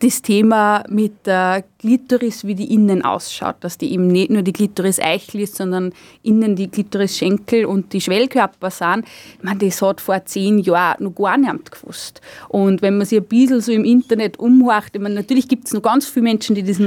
das 0.00 0.22
Thema 0.22 0.82
mit 0.88 1.26
der 1.26 1.62
Klitoris, 1.78 2.44
wie 2.46 2.54
die 2.54 2.72
innen 2.72 3.04
ausschaut, 3.04 3.56
dass 3.60 3.76
die 3.76 3.92
eben 3.92 4.06
nicht 4.06 4.30
nur 4.30 4.42
die 4.42 4.52
Klitoris-Eichel 4.52 5.42
ist, 5.42 5.56
sondern 5.56 5.92
innen 6.22 6.56
die 6.56 6.68
Klitoris-Schenkel 6.68 7.66
und 7.66 7.92
die 7.92 8.00
Schwellkörper 8.00 8.70
sind. 8.70 9.04
Meine, 9.42 9.60
das 9.60 9.82
hat 9.82 10.00
vor 10.00 10.24
zehn 10.24 10.58
Jahren 10.58 11.04
noch 11.04 11.14
gar 11.14 11.36
niemand 11.36 11.70
gewusst. 11.70 12.20
Und 12.48 12.80
wenn 12.82 12.96
man 12.96 13.06
sich 13.06 13.18
ein 13.18 13.26
bisschen 13.26 13.60
so 13.60 13.72
im 13.72 13.84
Internet 13.84 14.38
umhorcht, 14.38 14.94
ich 14.94 15.00
meine, 15.00 15.14
natürlich 15.14 15.48
gibt 15.48 15.66
es 15.66 15.74
noch 15.74 15.82
ganz 15.82 16.06
viele 16.06 16.24
Menschen, 16.24 16.54
die 16.54 16.62
das 16.62 16.80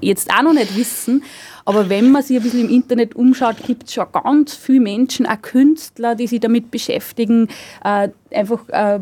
jetzt 0.00 0.30
auch 0.30 0.42
noch 0.42 0.52
nicht 0.52 0.76
wissen, 0.76 1.22
aber 1.64 1.88
wenn 1.88 2.10
man 2.10 2.22
sich 2.22 2.36
ein 2.36 2.42
bisschen 2.42 2.68
im 2.68 2.70
Internet 2.70 3.16
umschaut, 3.16 3.56
gibt 3.66 3.84
es 3.84 3.94
schon 3.94 4.06
ganz 4.12 4.54
viele 4.54 4.80
Menschen, 4.80 5.26
auch 5.26 5.40
Künstler, 5.40 6.14
die 6.14 6.26
sich 6.26 6.40
damit 6.40 6.70
beschäftigen, 6.70 7.48
äh, 7.82 8.10
einfach 8.30 8.68
äh, 8.68 9.00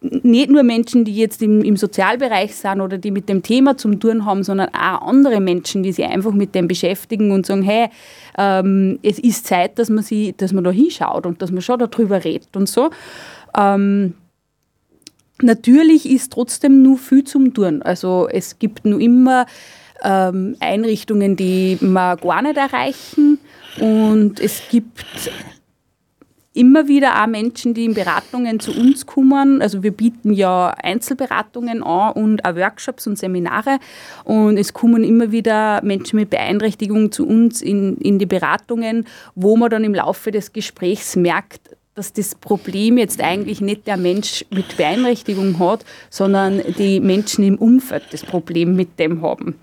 nicht 0.00 0.50
nur 0.50 0.62
Menschen, 0.62 1.04
die 1.04 1.14
jetzt 1.14 1.42
im, 1.42 1.62
im 1.62 1.76
Sozialbereich 1.76 2.54
sind 2.54 2.80
oder 2.80 2.98
die 2.98 3.10
mit 3.10 3.28
dem 3.28 3.42
Thema 3.42 3.76
zum 3.76 3.98
tun 3.98 4.24
haben, 4.24 4.42
sondern 4.44 4.68
auch 4.68 5.02
andere 5.02 5.40
Menschen, 5.40 5.82
die 5.82 5.92
sich 5.92 6.04
einfach 6.04 6.32
mit 6.32 6.54
dem 6.54 6.68
beschäftigen 6.68 7.32
und 7.32 7.46
sagen, 7.46 7.62
hey, 7.62 7.88
ähm, 8.36 8.98
es 9.02 9.18
ist 9.18 9.46
Zeit, 9.46 9.78
dass 9.78 9.88
man, 9.88 10.04
sie, 10.04 10.34
dass 10.36 10.52
man 10.52 10.64
da 10.64 10.70
hinschaut 10.70 11.26
und 11.26 11.40
dass 11.42 11.50
man 11.50 11.62
schon 11.62 11.78
darüber 11.78 12.24
redet 12.24 12.54
und 12.56 12.68
so. 12.68 12.90
Ähm, 13.56 14.14
natürlich 15.40 16.08
ist 16.08 16.32
trotzdem 16.32 16.82
nur 16.82 16.98
viel 16.98 17.24
zum 17.24 17.54
Tun. 17.54 17.82
Also 17.82 18.28
es 18.30 18.58
gibt 18.58 18.84
nur 18.84 19.00
immer 19.00 19.46
ähm, 20.02 20.56
Einrichtungen, 20.60 21.36
die 21.36 21.78
man 21.80 22.18
gar 22.18 22.42
nicht 22.42 22.56
erreichen 22.56 23.38
und 23.80 24.40
es 24.40 24.62
gibt 24.70 25.30
immer 26.56 26.88
wieder 26.88 27.22
auch 27.22 27.26
Menschen, 27.26 27.74
die 27.74 27.84
in 27.84 27.94
Beratungen 27.94 28.58
zu 28.60 28.72
uns 28.72 29.06
kommen. 29.06 29.60
Also 29.60 29.82
wir 29.82 29.92
bieten 29.92 30.32
ja 30.32 30.70
Einzelberatungen 30.70 31.82
an 31.82 32.12
und 32.12 32.44
auch 32.44 32.56
Workshops 32.56 33.06
und 33.06 33.18
Seminare. 33.18 33.78
Und 34.24 34.56
es 34.56 34.72
kommen 34.72 35.04
immer 35.04 35.30
wieder 35.32 35.82
Menschen 35.82 36.16
mit 36.16 36.30
Beeinträchtigung 36.30 37.12
zu 37.12 37.26
uns 37.26 37.62
in, 37.62 37.98
in 37.98 38.18
die 38.18 38.26
Beratungen, 38.26 39.06
wo 39.34 39.56
man 39.56 39.70
dann 39.70 39.84
im 39.84 39.94
Laufe 39.94 40.30
des 40.30 40.52
Gesprächs 40.52 41.14
merkt, 41.14 41.76
dass 41.94 42.12
das 42.12 42.34
Problem 42.34 42.98
jetzt 42.98 43.22
eigentlich 43.22 43.60
nicht 43.62 43.86
der 43.86 43.96
Mensch 43.96 44.44
mit 44.50 44.76
Beeinträchtigung 44.76 45.58
hat, 45.58 45.84
sondern 46.10 46.60
die 46.78 47.00
Menschen 47.00 47.42
im 47.42 47.56
Umfeld 47.56 48.04
das 48.10 48.22
Problem 48.22 48.76
mit 48.76 48.98
dem 48.98 49.22
haben. 49.22 49.54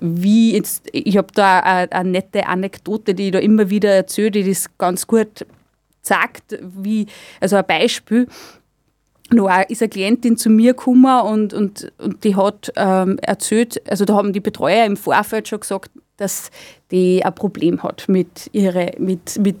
Wie 0.00 0.54
jetzt, 0.54 0.88
ich 0.92 1.16
habe 1.16 1.28
da 1.34 1.60
eine, 1.60 1.90
eine 1.90 2.10
nette 2.10 2.46
Anekdote, 2.46 3.14
die 3.14 3.26
ich 3.26 3.32
da 3.32 3.40
immer 3.40 3.70
wieder 3.70 3.90
erzähle, 3.90 4.30
die 4.30 4.48
das 4.48 4.66
ganz 4.78 5.06
gut 5.06 5.44
sagt, 6.06 6.58
wie, 6.60 7.06
also 7.40 7.56
ein 7.56 7.66
Beispiel, 7.66 8.26
da 9.30 9.62
ist 9.62 9.82
eine 9.82 9.88
Klientin 9.88 10.36
zu 10.36 10.50
mir 10.50 10.74
gekommen 10.74 11.20
und, 11.22 11.54
und, 11.54 11.92
und 11.98 12.24
die 12.24 12.36
hat 12.36 12.72
ähm, 12.76 13.18
erzählt, 13.20 13.82
also 13.90 14.04
da 14.04 14.14
haben 14.14 14.32
die 14.32 14.40
Betreuer 14.40 14.84
im 14.84 14.96
Vorfeld 14.96 15.48
schon 15.48 15.60
gesagt, 15.60 15.90
dass 16.16 16.50
die 16.90 17.24
ein 17.24 17.34
Problem 17.34 17.82
hat 17.82 18.04
mit, 18.08 18.48
ihre, 18.52 18.92
mit, 18.98 19.38
mit 19.38 19.56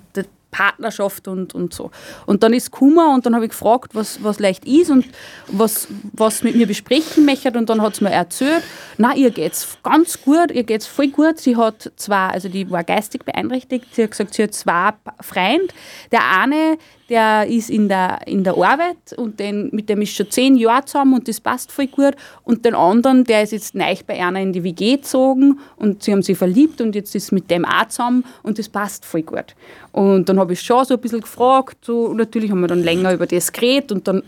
Partnerschaft 0.54 1.26
und, 1.26 1.52
und 1.52 1.74
so. 1.74 1.90
Und 2.26 2.44
dann 2.44 2.52
ist 2.52 2.70
Kummer 2.70 3.12
und 3.12 3.26
dann 3.26 3.34
habe 3.34 3.46
ich 3.46 3.50
gefragt, 3.50 3.94
was, 3.94 4.22
was 4.22 4.38
leicht 4.38 4.64
ist 4.64 4.88
und 4.88 5.04
was, 5.48 5.88
was 6.12 6.44
mit 6.44 6.54
mir 6.54 6.68
besprechen 6.68 7.24
möchte 7.26 7.50
und 7.58 7.68
dann 7.68 7.82
hat 7.82 7.96
sie 7.96 8.04
mir 8.04 8.12
erzählt, 8.12 8.62
na 8.96 9.16
ihr 9.16 9.32
geht's 9.32 9.76
ganz 9.82 10.22
gut, 10.22 10.52
ihr 10.52 10.62
geht's 10.62 10.86
voll 10.86 11.08
gut. 11.08 11.38
Sie 11.38 11.56
hat 11.56 11.90
zwar, 11.96 12.30
also 12.30 12.48
die 12.48 12.70
war 12.70 12.84
geistig 12.84 13.24
beeinträchtigt, 13.24 13.86
sie 13.92 14.04
hat 14.04 14.12
gesagt, 14.12 14.34
sie 14.34 14.44
hat 14.44 14.54
zwei 14.54 14.92
Freunde. 15.20 15.74
Der 16.12 16.20
eine, 16.40 16.78
der 17.08 17.46
ist 17.46 17.70
in 17.70 17.88
der, 17.88 18.26
in 18.26 18.44
der 18.44 18.54
Arbeit 18.54 19.12
und 19.16 19.38
den, 19.38 19.68
mit 19.72 19.88
dem 19.88 20.02
ist 20.02 20.14
schon 20.14 20.30
zehn 20.30 20.56
Jahre 20.56 20.84
zusammen 20.84 21.14
und 21.14 21.28
das 21.28 21.40
passt 21.40 21.70
voll 21.70 21.86
gut. 21.86 22.14
Und 22.44 22.64
den 22.64 22.74
anderen, 22.74 23.24
der 23.24 23.42
ist 23.42 23.52
jetzt 23.52 23.74
neu 23.74 23.94
bei 24.06 24.24
einer 24.24 24.40
in 24.40 24.52
die 24.52 24.64
WG 24.64 24.96
gezogen 24.96 25.58
und 25.76 26.02
sie 26.02 26.12
haben 26.12 26.22
sich 26.22 26.38
verliebt 26.38 26.80
und 26.80 26.94
jetzt 26.94 27.14
ist 27.14 27.32
mit 27.32 27.50
dem 27.50 27.64
auch 27.64 27.88
zusammen 27.88 28.24
und 28.42 28.58
das 28.58 28.68
passt 28.68 29.04
voll 29.04 29.22
gut. 29.22 29.54
Und 29.92 30.28
dann 30.28 30.38
habe 30.38 30.54
ich 30.54 30.60
schon 30.60 30.84
so 30.84 30.94
ein 30.94 31.00
bisschen 31.00 31.20
gefragt, 31.20 31.84
so, 31.84 32.12
natürlich 32.14 32.50
haben 32.50 32.60
wir 32.60 32.68
dann 32.68 32.82
länger 32.82 33.12
über 33.12 33.26
das 33.26 33.52
geredet 33.52 33.92
und 33.92 34.08
dann 34.08 34.22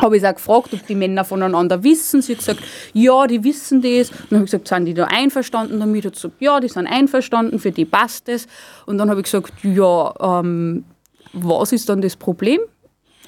habe 0.00 0.16
ich 0.16 0.26
auch 0.26 0.34
gefragt, 0.34 0.72
ob 0.72 0.86
die 0.86 0.94
Männer 0.94 1.24
voneinander 1.24 1.82
wissen. 1.82 2.22
Sie 2.22 2.32
hat 2.32 2.38
gesagt, 2.38 2.60
ja, 2.92 3.26
die 3.26 3.42
wissen 3.42 3.82
das. 3.82 4.10
Und 4.10 4.30
dann 4.30 4.38
habe 4.38 4.44
ich 4.44 4.50
gesagt, 4.52 4.68
sind 4.68 4.84
die 4.84 4.94
da 4.94 5.04
einverstanden 5.04 5.80
damit? 5.80 6.04
Hat 6.04 6.12
gesagt, 6.12 6.34
ja, 6.40 6.60
die 6.60 6.68
sind 6.68 6.86
einverstanden, 6.86 7.58
für 7.58 7.72
die 7.72 7.84
passt 7.84 8.28
das. 8.28 8.46
Und 8.86 8.98
dann 8.98 9.10
habe 9.10 9.20
ich 9.20 9.24
gesagt, 9.24 9.52
ja, 9.64 10.14
ähm, 10.20 10.84
was 11.32 11.72
ist 11.72 11.88
dann 11.88 12.00
das 12.00 12.16
Problem? 12.16 12.60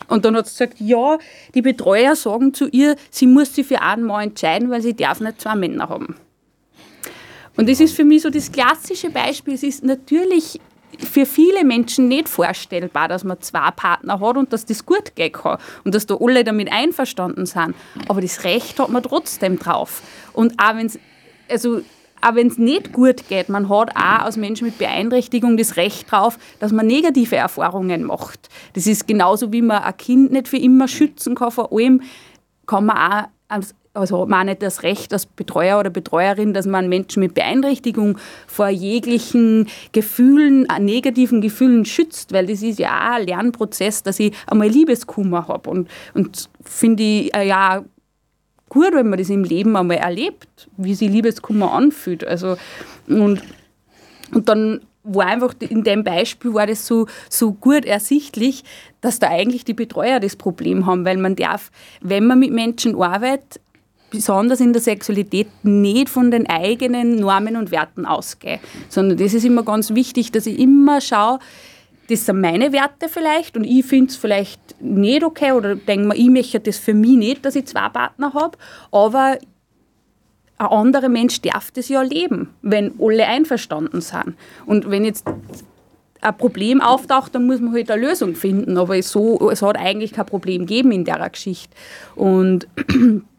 Und 0.09 0.25
dann 0.25 0.37
hat 0.37 0.47
sie 0.47 0.53
gesagt, 0.53 0.81
ja, 0.81 1.19
die 1.55 1.63
Betreuer 1.63 2.17
sagen 2.17 2.55
zu 2.55 2.69
ihr, 2.69 2.97
sie 3.11 3.27
muss 3.27 3.55
sich 3.55 3.67
für 3.67 3.83
einen 3.83 4.05
Mann 4.05 4.31
entscheiden, 4.31 4.71
weil 4.71 4.83
sie 4.83 4.95
darf 4.95 5.21
nicht 5.21 5.41
zwei 5.41 5.55
Männer 5.55 5.89
haben. 5.89 6.17
Und 7.57 7.69
das 7.69 7.81
ist 7.81 7.95
für 7.95 8.05
mich 8.05 8.23
so 8.23 8.31
das 8.31 8.51
klassische 8.51 9.11
Beispiel. 9.11 9.55
Es 9.55 9.63
ist 9.63 9.85
natürlich 9.85 10.61
für 10.99 11.27
viele 11.27 11.65
Menschen 11.65 12.09
nicht 12.09 12.29
vorstellbar, 12.29 13.09
dass 13.09 13.25
man 13.25 13.41
zwei 13.41 13.71
Partner 13.71 14.21
hat 14.21 14.37
und 14.37 14.53
dass 14.53 14.67
das 14.67 14.85
gut 14.85 15.15
gehen 15.15 15.33
kann 15.33 15.59
und 15.85 15.95
dass 15.95 16.07
da 16.07 16.17
alle 16.21 16.45
damit 16.45 16.73
einverstanden 16.73 17.47
sind. 17.47 17.75
Aber 18.09 18.21
das 18.21 18.45
Recht 18.45 18.79
hat 18.79 18.89
man 18.89 19.03
trotzdem 19.03 19.59
drauf. 19.59 20.03
Und 20.33 20.55
auch 20.61 20.77
wenn 20.77 20.91
also 21.49 21.83
auch 22.21 22.35
wenn 22.35 22.49
es 22.49 22.59
nicht 22.59 22.93
gut 22.93 23.29
geht, 23.29 23.49
man 23.49 23.69
hat 23.69 23.97
auch 23.97 24.25
als 24.25 24.37
Mensch 24.37 24.63
mit 24.63 24.79
Beeinträchtigung 24.79 25.57
das 25.57 25.77
Recht 25.77 26.11
drauf, 26.11 26.39
dass 26.59 26.73
man 26.73 26.87
negative 26.87 27.37
Erfahrungen 27.37 28.05
macht. 28.05 28.49
Das 28.75 28.87
ist 28.87 29.07
genauso, 29.07 29.53
wie 29.53 29.63
man 29.63 29.83
ein 29.83 29.97
Kind 29.97 30.33
nicht 30.33 30.49
für 30.49 30.59
immer 30.59 30.89
schützen 30.89 31.35
kann 31.35 31.51
vor 31.51 31.73
allem, 31.73 32.03
kann 32.67 32.87
man 32.87 32.97
auch 32.97 33.29
als 33.49 33.75
also 33.93 34.21
hat 34.23 34.29
man 34.29 34.41
auch 34.41 34.45
nicht 34.45 34.63
das 34.63 34.83
Recht 34.83 35.13
als 35.13 35.27
Betreuer 35.27 35.81
oder 35.81 35.91
Betreuerin, 35.91 36.55
dass 36.55 36.67
man 36.67 36.89
Menschen 36.89 37.21
mit 37.21 37.35
Beeinträchtigung 37.35 38.19
vor 38.47 38.69
jeglichen 38.69 39.69
Gefühlen, 39.93 40.67
negativen 40.79 41.41
Gefühlen 41.41 41.85
schützt, 41.85 42.33
weil 42.33 42.47
das 42.47 42.63
ist 42.63 42.79
ja 42.79 42.89
auch 42.89 43.17
ein 43.17 43.27
Lernprozess, 43.27 44.03
dass 44.03 44.21
ich 44.21 44.33
einmal 44.47 44.69
Liebeskummer 44.69 45.49
habe 45.49 45.71
und, 45.71 45.89
und 46.15 46.49
finde 46.63 47.03
ich 47.03 47.35
äh, 47.35 47.49
ja 47.49 47.85
gut, 48.71 48.95
wenn 48.95 49.11
man 49.11 49.19
das 49.19 49.29
im 49.29 49.45
Leben 49.45 49.77
einmal 49.77 49.99
erlebt, 49.99 50.69
wie 50.79 50.95
sich 50.95 51.11
Liebeskummer 51.11 51.73
anfühlt. 51.73 52.27
Also, 52.27 52.57
und, 53.07 53.43
und 54.33 54.49
dann 54.49 54.81
war 55.03 55.27
einfach 55.27 55.55
in 55.61 55.83
dem 55.83 56.05
Beispiel 56.05 56.55
war 56.55 56.67
das 56.67 56.87
so, 56.87 57.07
so 57.29 57.53
gut 57.53 57.85
ersichtlich, 57.85 58.65
dass 59.01 59.19
da 59.19 59.29
eigentlich 59.29 59.65
die 59.65 59.75
Betreuer 59.75 60.21
das 60.21 60.37
Problem 60.37 60.87
haben, 60.87 61.05
weil 61.05 61.17
man 61.17 61.37
darf, 61.37 61.71
wenn 62.01 62.27
man 62.27 62.39
mit 62.39 62.53
Menschen 62.53 63.01
arbeitet, 63.01 63.61
besonders 64.11 64.61
in 64.61 64.73
der 64.73 64.83
Sexualität 64.83 65.49
nicht 65.63 66.09
von 66.09 66.31
den 66.31 66.49
eigenen 66.49 67.17
Normen 67.17 67.57
und 67.57 67.71
Werten 67.71 68.05
ausgehe, 68.07 68.59
sondern 68.89 69.19
das 69.19 69.35
ist 69.35 69.45
immer 69.45 69.63
ganz 69.63 69.95
wichtig, 69.95 70.33
dass 70.33 70.47
ich 70.47 70.59
immer 70.59 71.01
schaue, 71.01 71.39
das 72.11 72.27
sind 72.27 72.41
meine 72.41 72.73
Werte 72.73 73.09
vielleicht 73.09 73.57
und 73.57 73.65
ich 73.65 73.85
finde 73.87 74.11
es 74.11 74.17
vielleicht 74.17 74.61
nicht 74.81 75.23
okay 75.23 75.53
oder 75.53 75.77
denke 75.77 76.09
mir, 76.09 76.17
ich 76.17 76.29
möchte 76.29 76.59
das 76.59 76.77
für 76.77 76.95
mich 76.95 77.17
nicht, 77.17 77.45
dass 77.45 77.55
ich 77.55 77.67
zwei 77.67 77.89
Partner 77.89 78.35
habe, 78.35 78.59
aber 78.91 79.39
ein 80.59 80.67
anderer 80.67 81.09
Mensch 81.09 81.41
darf 81.41 81.71
das 81.71 81.89
ja 81.89 82.03
leben, 82.03 82.51
wenn 82.61 82.93
alle 83.01 83.27
einverstanden 83.27 84.01
sind. 84.03 84.35
Und 84.67 84.91
wenn 84.91 85.07
jetzt 85.07 85.27
ein 86.21 86.37
Problem 86.37 86.83
auftaucht, 86.83 87.35
dann 87.35 87.47
muss 87.47 87.61
man 87.61 87.73
halt 87.73 87.91
eine 87.91 88.03
Lösung 88.03 88.35
finden. 88.35 88.77
Aber 88.77 89.01
so, 89.03 89.51
es 89.51 89.63
hat 89.63 89.79
eigentlich 89.79 90.13
kein 90.13 90.27
Problem 90.27 90.67
gegeben 90.67 90.93
in 90.93 91.07
der 91.07 91.31
Geschichte. 91.31 91.75
Und 92.15 92.69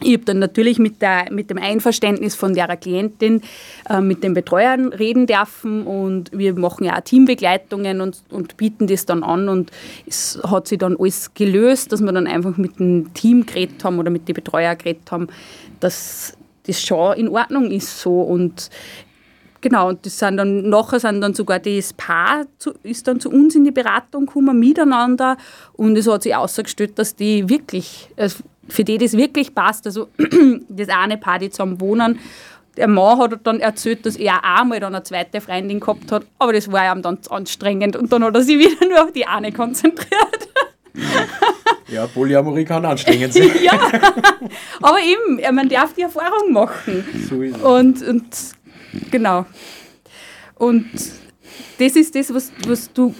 ich 0.00 0.14
habe 0.14 0.24
dann 0.24 0.38
natürlich 0.38 0.78
mit, 0.78 1.02
der, 1.02 1.30
mit 1.30 1.50
dem 1.50 1.58
Einverständnis 1.58 2.34
von 2.34 2.54
der 2.54 2.76
Klientin 2.76 3.42
äh, 3.88 4.00
mit 4.00 4.22
den 4.22 4.34
Betreuern 4.34 4.92
reden 4.92 5.26
dürfen 5.26 5.86
und 5.86 6.30
wir 6.32 6.54
machen 6.54 6.84
ja 6.84 6.96
auch 6.96 7.00
Teambegleitungen 7.00 8.00
und, 8.00 8.22
und 8.30 8.56
bieten 8.56 8.86
das 8.86 9.06
dann 9.06 9.22
an 9.22 9.48
und 9.48 9.70
es 10.06 10.40
hat 10.44 10.68
sich 10.68 10.78
dann 10.78 10.96
alles 10.98 11.34
gelöst, 11.34 11.92
dass 11.92 12.00
wir 12.00 12.12
dann 12.12 12.26
einfach 12.26 12.56
mit 12.56 12.78
dem 12.78 13.12
Team 13.14 13.44
geredet 13.46 13.82
haben 13.82 13.98
oder 13.98 14.10
mit 14.10 14.28
den 14.28 14.34
Betreuern 14.34 14.78
geredet 14.78 15.10
haben, 15.10 15.28
dass 15.80 16.36
das 16.66 16.80
schon 16.80 17.16
in 17.16 17.28
Ordnung 17.28 17.70
ist 17.70 18.00
so 18.00 18.20
und 18.20 18.70
Genau, 19.60 19.88
und 19.88 20.06
das 20.06 20.18
sind 20.18 20.36
dann, 20.36 20.68
nachher 20.68 21.00
sind 21.00 21.20
dann 21.20 21.34
sogar 21.34 21.58
das 21.58 21.92
Paar 21.92 22.44
zu, 22.58 22.74
ist 22.84 23.08
dann 23.08 23.18
zu 23.18 23.28
uns 23.28 23.56
in 23.56 23.64
die 23.64 23.72
Beratung 23.72 24.26
gekommen, 24.26 24.58
miteinander. 24.58 25.36
Und 25.72 25.96
es 25.96 26.06
hat 26.06 26.22
sich 26.22 26.34
ausgestellt, 26.34 26.96
dass 26.98 27.16
die 27.16 27.48
wirklich, 27.48 28.08
also 28.16 28.44
für 28.68 28.84
die 28.84 28.98
das 28.98 29.16
wirklich 29.16 29.54
passt. 29.54 29.86
Also 29.86 30.08
das 30.68 30.88
eine 30.88 31.18
Paar, 31.18 31.38
die 31.38 31.50
zusammen 31.50 31.80
wohnen, 31.80 32.18
der 32.78 32.88
Mann 32.88 33.18
hat 33.18 33.40
dann 33.42 33.60
erzählt, 33.60 34.06
dass 34.06 34.16
er 34.16 34.36
auch 34.36 34.64
mal 34.64 34.78
dann 34.80 34.94
eine 34.94 35.02
zweite 35.02 35.40
Freundin 35.40 35.80
gehabt 35.80 36.12
hat, 36.12 36.24
aber 36.38 36.52
das 36.52 36.70
war 36.70 36.94
ihm 36.94 37.02
dann 37.02 37.22
zu 37.22 37.30
anstrengend 37.32 37.96
und 37.96 38.12
dann 38.12 38.22
hat 38.22 38.34
er 38.34 38.42
sich 38.42 38.58
wieder 38.58 38.88
nur 38.88 39.04
auf 39.04 39.12
die 39.12 39.26
eine 39.26 39.52
konzentriert. 39.52 40.48
Ja, 41.90 42.06
Polyamorie 42.06 42.66
kann 42.66 42.84
anstrengend 42.84 43.32
sein. 43.32 43.50
ja, 43.62 43.72
aber 44.82 44.98
eben, 45.00 45.54
man 45.54 45.70
darf 45.70 45.94
die 45.94 46.02
Erfahrung 46.02 46.52
machen. 46.52 47.02
So 47.30 47.40
ist 47.40 47.56
es. 47.56 47.62
Und, 47.62 48.02
und 48.06 48.26
genau. 49.10 49.46
Und 50.56 50.90
das 51.78 51.96
ist 51.96 52.14
das, 52.14 52.34
was, 52.34 52.52
was 52.66 52.92
du 52.92 53.14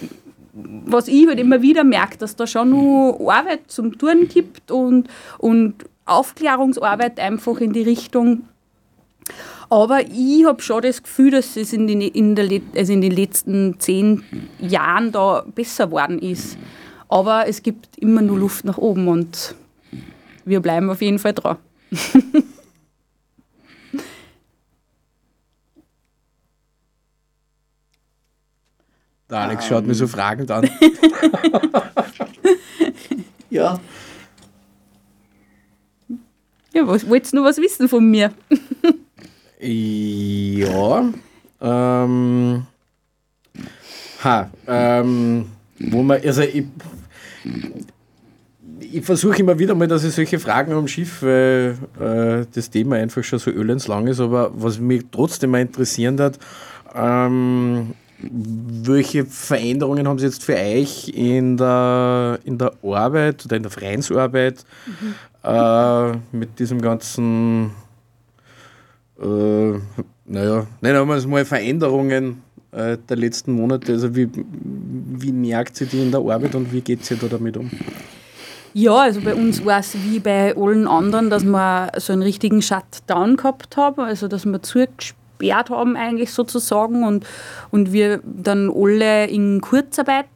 was 0.86 1.08
ich 1.08 1.26
halt 1.26 1.38
immer 1.38 1.62
wieder 1.62 1.84
merke, 1.84 2.18
dass 2.18 2.36
da 2.36 2.46
schon 2.46 2.70
noch 2.70 3.18
Arbeit 3.30 3.60
zum 3.68 3.96
Tun 3.98 4.28
gibt 4.28 4.70
und, 4.70 5.08
und 5.38 5.74
Aufklärungsarbeit 6.06 7.20
einfach 7.20 7.58
in 7.60 7.72
die 7.72 7.82
Richtung. 7.82 8.42
Aber 9.70 10.00
ich 10.06 10.46
habe 10.46 10.62
schon 10.62 10.80
das 10.82 11.02
Gefühl, 11.02 11.30
dass 11.32 11.56
es 11.56 11.72
in, 11.72 11.86
den- 11.86 12.00
in, 12.00 12.34
der, 12.34 12.48
also 12.74 12.92
in 12.92 13.02
den 13.02 13.12
letzten 13.12 13.78
zehn 13.78 14.22
Jahren 14.60 15.12
da 15.12 15.44
besser 15.54 15.86
geworden 15.86 16.18
ist. 16.18 16.56
Aber 17.08 17.46
es 17.46 17.62
gibt 17.62 17.98
immer 17.98 18.22
nur 18.22 18.38
Luft 18.38 18.64
nach 18.64 18.78
oben 18.78 19.08
und 19.08 19.54
wir 20.44 20.60
bleiben 20.60 20.88
auf 20.90 21.02
jeden 21.02 21.18
Fall 21.18 21.34
dran. 21.34 21.56
Der 29.30 29.38
Alex 29.38 29.66
schaut 29.66 29.86
mich 29.86 29.98
so 29.98 30.06
fragend 30.06 30.50
an. 30.50 30.68
Ja, 33.50 33.80
Ja, 36.74 36.86
was 36.86 37.08
wolltest 37.08 37.32
du 37.32 37.38
noch 37.38 37.44
was 37.44 37.56
wissen 37.58 37.88
von 37.88 38.08
mir? 38.08 38.32
Ja. 39.60 41.12
Ähm, 41.60 42.66
ha, 44.22 44.50
ähm, 44.68 45.46
wo 45.80 46.02
man, 46.04 46.20
also 46.24 46.42
ich, 46.42 46.64
ich 48.78 49.04
versuche 49.04 49.38
immer 49.38 49.58
wieder 49.58 49.74
mal, 49.74 49.88
dass 49.88 50.04
ich 50.04 50.14
solche 50.14 50.38
Fragen 50.38 50.72
am 50.74 50.86
Schiff, 50.86 51.24
weil 51.24 51.76
äh, 51.98 52.46
das 52.54 52.70
Thema 52.70 52.94
einfach 52.96 53.24
schon 53.24 53.40
so 53.40 53.50
ölens 53.50 53.88
lang 53.88 54.06
ist, 54.06 54.20
aber 54.20 54.52
was 54.54 54.78
mich 54.78 55.02
trotzdem 55.10 55.50
mal 55.50 55.60
interessieren 55.62 56.20
hat, 56.20 56.38
ähm, 56.94 57.94
welche 58.20 59.24
Veränderungen 59.24 60.08
haben 60.08 60.18
Sie 60.18 60.26
jetzt 60.26 60.42
für 60.42 60.56
euch 60.56 61.08
in 61.08 61.56
der, 61.56 62.40
in 62.44 62.58
der 62.58 62.72
Arbeit 62.82 63.44
oder 63.44 63.56
in 63.56 63.62
der 63.62 63.70
Vereinsarbeit 63.70 64.64
äh, 65.44 66.12
mit 66.32 66.58
diesem 66.58 66.80
ganzen 66.80 67.70
äh, 69.20 69.78
naja, 70.28 70.66
nennen 70.80 71.08
wir 71.08 71.16
es 71.16 71.26
mal 71.26 71.44
Veränderungen 71.44 72.42
äh, 72.70 72.98
der 73.08 73.16
letzten 73.16 73.52
Monate. 73.52 73.92
Also 73.92 74.14
wie, 74.14 74.28
wie 74.32 75.32
merkt 75.32 75.76
sie 75.76 75.86
die 75.86 76.02
in 76.02 76.10
der 76.10 76.20
Arbeit 76.20 76.54
und 76.54 76.72
wie 76.72 76.80
geht 76.80 77.04
sie 77.04 77.16
da 77.16 77.26
damit 77.26 77.56
um? 77.56 77.70
Ja, 78.74 78.96
also 78.96 79.20
bei 79.22 79.34
uns 79.34 79.64
war 79.64 79.80
es 79.80 79.94
wie 79.94 80.20
bei 80.20 80.54
allen 80.54 80.86
anderen, 80.86 81.30
dass 81.30 81.42
wir 81.42 81.90
so 81.96 82.12
einen 82.12 82.22
richtigen 82.22 82.60
Shutdown 82.60 83.36
gehabt 83.36 83.76
haben, 83.76 84.02
also 84.02 84.28
dass 84.28 84.44
wir 84.44 84.60
zugesperrt 85.38 85.70
haben 85.70 85.96
eigentlich 85.96 86.32
sozusagen 86.32 87.04
und, 87.04 87.26
und 87.70 87.92
wir 87.92 88.20
dann 88.24 88.70
alle 88.74 89.26
in 89.26 89.60
Kurzarbeit 89.60 90.26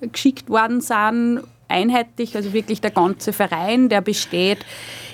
geschickt 0.00 0.48
worden 0.48 0.80
sind, 0.80 1.42
einheitlich, 1.68 2.36
also 2.36 2.52
wirklich 2.52 2.80
der 2.80 2.90
ganze 2.90 3.32
Verein, 3.32 3.88
der 3.88 4.00
besteht 4.00 4.64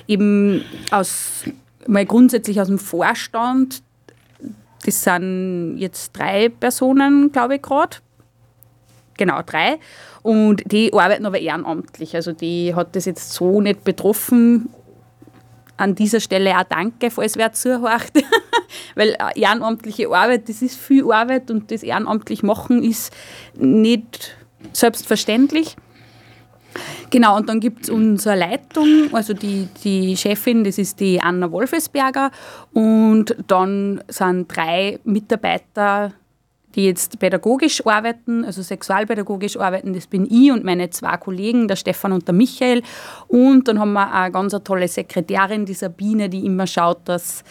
eben 0.06 0.64
aus, 0.90 1.44
mal 1.86 2.06
grundsätzlich 2.06 2.60
aus 2.60 2.68
dem 2.68 2.78
Vorstand, 2.78 3.82
das 4.84 5.02
sind 5.02 5.76
jetzt 5.78 6.12
drei 6.12 6.50
Personen, 6.50 7.32
glaube 7.32 7.56
ich, 7.56 7.62
gerade. 7.62 7.96
Genau, 9.16 9.40
drei. 9.42 9.78
Und 10.22 10.62
die 10.66 10.92
arbeiten 10.92 11.24
aber 11.24 11.38
ehrenamtlich. 11.38 12.14
Also 12.14 12.32
die 12.32 12.74
hat 12.74 12.94
das 12.94 13.06
jetzt 13.06 13.32
so 13.32 13.62
nicht 13.62 13.84
betroffen. 13.84 14.68
An 15.76 15.94
dieser 15.94 16.20
Stelle 16.20 16.56
auch 16.58 16.64
danke, 16.64 17.10
falls 17.10 17.36
wer 17.36 17.52
zuhört. 17.52 18.12
Weil 18.94 19.10
äh, 19.10 19.40
ehrenamtliche 19.40 20.08
Arbeit, 20.08 20.48
das 20.48 20.62
ist 20.62 20.76
viel 20.76 21.10
Arbeit 21.10 21.50
und 21.50 21.70
das 21.70 21.82
ehrenamtlich 21.82 22.42
machen 22.42 22.82
ist 22.82 23.12
nicht 23.56 24.36
selbstverständlich. 24.72 25.76
Genau, 27.10 27.36
und 27.36 27.48
dann 27.48 27.60
gibt 27.60 27.84
es 27.84 27.90
unsere 27.90 28.36
Leitung, 28.36 29.08
also 29.12 29.34
die, 29.34 29.68
die 29.84 30.16
Chefin, 30.16 30.64
das 30.64 30.78
ist 30.78 30.98
die 30.98 31.20
Anna 31.20 31.50
Wolfesberger. 31.50 32.30
Und 32.72 33.36
dann 33.46 34.02
sind 34.08 34.48
drei 34.48 34.98
Mitarbeiter, 35.04 36.12
die 36.74 36.84
jetzt 36.86 37.18
pädagogisch 37.18 37.86
arbeiten, 37.86 38.44
also 38.44 38.62
sexualpädagogisch 38.62 39.56
arbeiten. 39.56 39.92
Das 39.92 40.06
bin 40.06 40.26
ich 40.30 40.50
und 40.50 40.64
meine 40.64 40.90
zwei 40.90 41.16
Kollegen, 41.16 41.68
der 41.68 41.76
Stefan 41.76 42.12
und 42.12 42.26
der 42.26 42.34
Michael. 42.34 42.82
Und 43.28 43.68
dann 43.68 43.78
haben 43.78 43.92
wir 43.92 44.12
eine 44.12 44.32
ganz 44.32 44.56
tolle 44.64 44.88
Sekretärin, 44.88 45.66
die 45.66 45.74
Sabine, 45.74 46.28
die 46.28 46.44
immer 46.44 46.66
schaut, 46.66 47.00
dass 47.08 47.44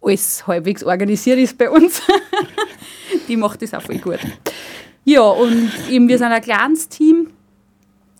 alles 0.00 0.46
halbwegs 0.46 0.84
organisiert 0.84 1.38
ist 1.38 1.58
bei 1.58 1.70
uns. 1.70 2.02
die 3.28 3.36
macht 3.36 3.62
das 3.62 3.74
auch 3.74 3.82
voll 3.82 3.98
gut. 3.98 4.20
Ja, 5.04 5.22
und 5.22 5.70
eben 5.90 6.08
wir 6.08 6.18
sind 6.18 6.28
ein 6.28 6.42
kleines 6.42 6.88
Team. 6.88 7.28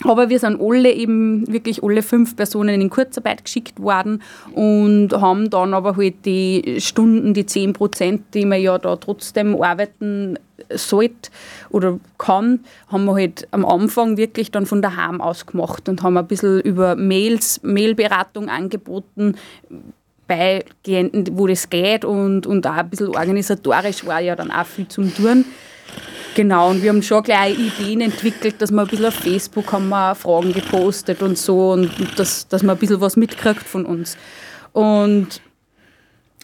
Aber 0.04 0.28
wir 0.28 0.38
sind 0.38 0.60
alle 0.60 0.92
eben 0.92 1.50
wirklich 1.50 1.82
alle 1.82 2.02
fünf 2.02 2.36
Personen 2.36 2.80
in 2.80 2.90
Kurzarbeit 2.90 3.44
geschickt 3.44 3.80
worden 3.80 4.22
und 4.52 5.12
haben 5.12 5.48
dann 5.48 5.72
aber 5.72 5.96
halt 5.96 6.26
die 6.26 6.76
Stunden, 6.80 7.32
die 7.32 7.46
10 7.46 7.72
Prozent, 7.72 8.22
die 8.34 8.44
man 8.44 8.60
ja 8.60 8.76
da 8.78 8.96
trotzdem 8.96 9.60
arbeiten 9.60 10.38
sollte 10.70 11.30
oder 11.70 11.98
kann, 12.18 12.60
haben 12.88 13.04
wir 13.04 13.14
halt 13.14 13.48
am 13.52 13.64
Anfang 13.64 14.16
wirklich 14.16 14.50
dann 14.50 14.66
von 14.66 14.82
daheim 14.82 15.20
aus 15.20 15.46
gemacht 15.46 15.88
und 15.88 16.02
haben 16.02 16.16
ein 16.16 16.26
bisschen 16.26 16.60
über 16.60 16.96
Mails, 16.96 17.60
Mailberatung 17.62 18.48
angeboten 18.48 19.36
bei 20.26 20.64
Klienten, 20.82 21.38
wo 21.38 21.46
das 21.46 21.70
geht 21.70 22.04
und, 22.04 22.46
und 22.46 22.66
auch 22.66 22.72
ein 22.72 22.90
bisschen 22.90 23.08
organisatorisch 23.08 24.04
war 24.06 24.20
ja 24.20 24.34
dann 24.34 24.50
auch 24.50 24.66
viel 24.66 24.88
zum 24.88 25.14
Tun. 25.14 25.44
Genau, 26.36 26.68
und 26.68 26.82
wir 26.82 26.90
haben 26.90 27.02
schon 27.02 27.22
gleich 27.22 27.58
Ideen 27.58 28.02
entwickelt, 28.02 28.56
dass 28.60 28.70
wir 28.70 28.82
ein 28.82 28.86
bisschen 28.86 29.06
auf 29.06 29.14
Facebook 29.14 29.72
haben 29.72 29.88
wir 29.88 30.14
Fragen 30.14 30.52
gepostet 30.52 31.22
und 31.22 31.38
so 31.38 31.72
und 31.72 31.90
dass, 32.18 32.46
dass 32.46 32.62
man 32.62 32.76
ein 32.76 32.78
bisschen 32.78 33.00
was 33.00 33.16
mitkriegt 33.16 33.62
von 33.62 33.86
uns. 33.86 34.18
Und 34.74 35.40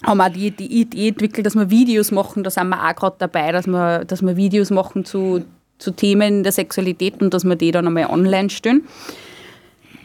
haben 0.03 0.21
auch 0.23 0.31
die, 0.31 0.51
die 0.51 0.81
Idee 0.81 1.09
entwickelt, 1.09 1.45
dass 1.45 1.55
wir 1.57 1.69
Videos 1.69 2.11
machen, 2.11 2.43
da 2.43 2.49
sind 2.49 2.71
wir 2.71 2.83
auch 2.83 2.95
gerade 2.95 3.17
dabei, 3.19 3.53
dass 3.53 3.67
wir, 3.67 4.07
dass 4.07 4.23
wir 4.23 4.35
Videos 4.35 4.71
machen 4.71 5.05
zu, 5.05 5.45
zu 5.77 5.91
Themen 5.91 6.43
der 6.43 6.53
Sexualität 6.53 7.21
und 7.21 7.35
dass 7.35 7.45
wir 7.45 7.57
die 7.57 7.71
dann 7.71 7.87
einmal 7.87 8.07
online 8.07 8.49
stellen. 8.49 8.89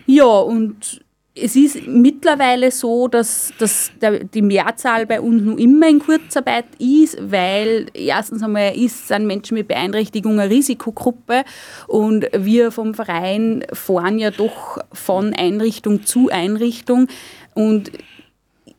Ja, 0.06 0.26
und 0.26 1.00
es 1.42 1.56
ist 1.56 1.88
mittlerweile 1.88 2.72
so, 2.72 3.08
dass, 3.08 3.52
dass 3.60 3.92
der, 4.02 4.24
die 4.24 4.42
Mehrzahl 4.42 5.06
bei 5.06 5.22
uns 5.22 5.44
noch 5.44 5.58
immer 5.58 5.88
in 5.88 6.00
Kurzarbeit 6.00 6.66
ist, 6.80 7.18
weil 7.22 7.88
erstens 7.94 8.44
einmal 8.44 8.76
ist, 8.76 9.08
sind 9.08 9.28
Menschen 9.28 9.56
mit 9.56 9.68
Beeinträchtigung 9.68 10.40
eine 10.40 10.50
Risikogruppe 10.50 11.44
und 11.88 12.28
wir 12.34 12.72
vom 12.72 12.94
Verein 12.94 13.66
fahren 13.74 14.20
ja 14.20 14.32
doch 14.32 14.80
von 14.92 15.34
Einrichtung 15.34 16.06
zu 16.06 16.30
Einrichtung 16.30 17.08
und 17.54 17.92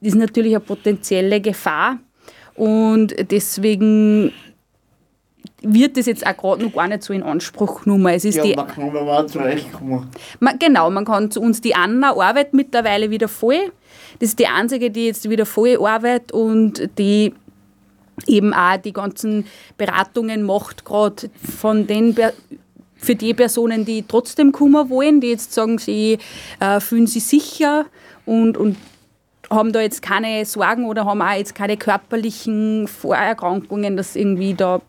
das 0.00 0.12
ist 0.12 0.16
natürlich 0.16 0.54
eine 0.54 0.60
potenzielle 0.60 1.40
Gefahr 1.40 1.98
und 2.54 3.14
deswegen 3.30 4.32
wird 5.62 5.96
das 5.96 6.06
jetzt 6.06 6.26
auch 6.26 6.36
gerade 6.36 6.64
noch 6.64 6.72
gar 6.72 6.88
nicht 6.88 7.02
so 7.02 7.12
in 7.12 7.22
Anspruch 7.22 7.82
genommen. 7.82 8.14
Es 8.14 8.24
ist 8.24 8.36
Ja, 8.36 8.42
die, 8.44 8.52
da 8.54 8.62
kann 8.62 8.92
man 8.92 9.08
auch 9.08 9.26
zurechtkommen. 9.26 10.08
man, 10.40 10.58
genau, 10.58 10.90
man 10.90 11.04
kann 11.04 11.30
zu 11.30 11.40
uns, 11.40 11.60
die 11.60 11.74
Anna 11.74 12.10
arbeitet 12.10 12.54
mittlerweile 12.54 13.10
wieder 13.10 13.28
voll. 13.28 13.72
Das 14.20 14.30
ist 14.30 14.38
die 14.38 14.46
einzige, 14.46 14.90
die 14.90 15.06
jetzt 15.06 15.28
wieder 15.28 15.46
voll 15.46 15.76
arbeitet 15.84 16.32
und 16.32 16.88
die 16.98 17.34
eben 18.26 18.52
auch 18.52 18.76
die 18.76 18.92
ganzen 18.92 19.46
Beratungen 19.76 20.42
macht, 20.42 20.84
gerade 20.84 21.30
von 21.60 21.86
den 21.86 22.16
für 23.00 23.14
die 23.14 23.32
Personen, 23.32 23.84
die 23.84 24.04
trotzdem 24.06 24.50
kommen 24.50 24.90
wollen, 24.90 25.20
die 25.20 25.28
jetzt 25.28 25.52
sagen, 25.54 25.78
sie 25.78 26.18
äh, 26.58 26.80
fühlen 26.80 27.06
sich 27.06 27.24
sicher 27.24 27.86
und, 28.26 28.56
und 28.56 28.76
haben 29.50 29.72
da 29.72 29.80
jetzt 29.80 30.02
keine 30.02 30.44
Sorgen 30.44 30.84
oder 30.84 31.04
haben 31.04 31.22
auch 31.22 31.36
jetzt 31.36 31.54
keine 31.54 31.76
körperlichen 31.76 32.88
Vorerkrankungen, 32.88 33.96
dass 33.96 34.16
irgendwie 34.16 34.54
da 34.54 34.80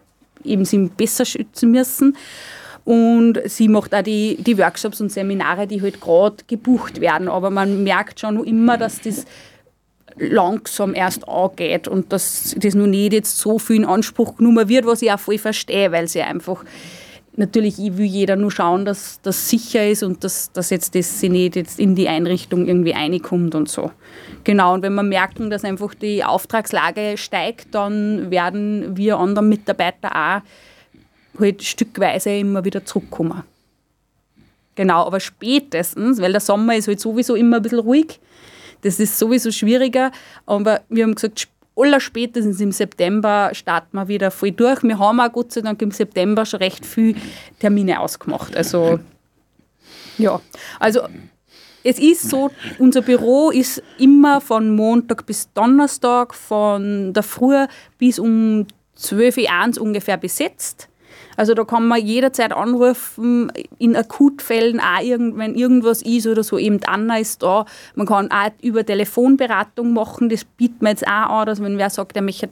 eben 0.44 0.66
sie 0.66 0.90
besser 0.96 1.26
schützen 1.26 1.72
müssen. 1.72 2.16
Und 2.86 3.40
sie 3.46 3.68
macht 3.68 3.94
auch 3.94 4.02
die, 4.02 4.38
die 4.40 4.58
Workshops 4.58 5.00
und 5.00 5.12
Seminare, 5.12 5.68
die 5.68 5.82
halt 5.82 6.02
gerade 6.02 6.38
gebucht 6.48 7.02
werden. 7.02 7.28
Aber 7.28 7.50
man 7.50 7.84
merkt 7.84 8.20
schon 8.20 8.44
immer, 8.46 8.78
dass 8.78 9.02
das 9.02 9.26
langsam 10.18 10.96
erst 10.96 11.28
angeht 11.28 11.88
und 11.88 12.12
dass 12.12 12.56
das 12.58 12.76
noch 12.76 12.88
nicht 12.88 13.14
jetzt 13.14 13.38
so 13.38 13.60
viel 13.60 13.78
in 13.78 13.86
Anspruch 13.86 14.38
genommen 14.38 14.68
wird, 14.68 14.86
was 14.86 15.02
ich 15.02 15.12
auch 15.12 15.20
voll 15.20 15.38
verstehe, 15.38 15.92
weil 15.92 16.08
sie 16.08 16.22
einfach 16.22 16.64
natürlich 17.36 17.78
will 17.78 18.06
jeder 18.06 18.36
nur 18.36 18.52
schauen, 18.52 18.86
dass 18.86 19.22
das 19.22 19.50
sicher 19.50 19.88
ist 19.88 20.04
und 20.04 20.24
dass, 20.24 20.52
dass 20.52 20.70
jetzt 20.70 20.96
das 20.96 21.20
sie 21.20 21.30
nicht 21.30 21.56
jetzt 21.56 21.80
in 21.80 21.96
die 21.96 22.08
Einrichtung 22.08 22.66
irgendwie 22.66 22.92
reinkommt 22.92 23.56
und 23.56 23.70
so. 23.70 23.92
Genau, 24.44 24.74
und 24.74 24.84
wenn 24.84 24.94
wir 24.96 25.04
merken, 25.04 25.50
dass 25.50 25.64
einfach 25.64 25.94
die 25.94 26.24
Auftragslage 26.24 27.18
steigt, 27.18 27.74
dann 27.76 28.32
werden 28.32 28.98
wir 28.98 29.18
anderen 29.18 29.50
Mitarbeiter 29.50 30.12
auch 30.16 30.42
halt 31.40 31.64
stückweise 31.64 32.32
immer 32.32 32.66
wieder 32.66 32.86
zurückkommen. 32.86 33.44
Genau, 34.76 35.06
aber 35.06 35.20
spätestens, 35.20 36.22
weil 36.22 36.32
der 36.32 36.42
Sommer 36.42 36.76
ist 36.76 36.88
halt 36.88 37.00
sowieso 37.00 37.36
immer 37.36 37.58
ein 37.58 37.62
bisschen 37.62 37.80
ruhig, 37.80 38.20
das 38.82 39.00
ist 39.00 39.20
sowieso 39.20 39.52
schwieriger, 39.52 40.12
aber 40.46 40.82
wir 40.90 41.04
haben 41.04 41.16
gesagt, 41.16 41.50
sp- 41.80 41.86
allerspätestens 41.86 42.60
im 42.60 42.72
September 42.72 43.52
starten 43.54 43.96
wir 43.98 44.08
wieder 44.08 44.32
voll 44.32 44.52
durch. 44.52 44.84
Wir 44.84 45.00
haben 45.00 45.20
auch 45.20 45.32
Gott 45.32 45.52
sei 45.54 45.62
Dank 45.62 45.82
im 45.82 45.92
September 45.92 46.46
schon 46.46 46.60
recht 46.60 46.86
viele 46.86 47.16
Termine 47.60 48.00
ausgemacht. 48.00 48.56
Also, 48.56 49.00
ja, 50.18 50.40
also 50.80 51.02
es 51.84 51.98
ist 52.00 52.30
so, 52.30 52.52
unser 52.78 53.02
Büro 53.02 53.52
ist 53.52 53.82
immer 53.98 54.42
von 54.42 54.76
Montag 54.76 55.26
bis 55.26 55.52
Donnerstag, 55.54 56.34
von 56.36 57.14
der 57.14 57.24
Früh 57.24 57.66
bis 57.98 58.20
um 58.20 58.68
12 58.96 59.38
Uhr 59.38 59.82
ungefähr 59.82 60.18
besetzt. 60.18 60.90
Also 61.40 61.54
da 61.54 61.64
kann 61.64 61.88
man 61.88 62.06
jederzeit 62.06 62.52
anrufen, 62.52 63.50
in 63.78 63.96
Akutfällen 63.96 64.82
auch, 64.82 65.02
irgend, 65.02 65.38
wenn 65.38 65.56
irgendwas 65.56 66.02
ist 66.02 66.28
oder 66.28 66.44
so, 66.44 66.58
eben 66.58 66.82
Anna 66.86 67.18
ist 67.18 67.42
da. 67.42 67.66
Man 67.96 68.06
kann 68.08 68.30
auch 68.30 68.50
über 68.62 68.86
Telefonberatung 68.86 69.94
machen, 69.94 70.28
das 70.28 70.44
bietet 70.44 70.82
man 70.82 70.92
jetzt 70.92 71.08
auch 71.08 71.30
an, 71.40 71.46
dass 71.46 71.64
wenn 71.64 71.78
wer 71.78 71.90
sagt, 71.90 72.18
er 72.18 72.24
möchte 72.24 72.50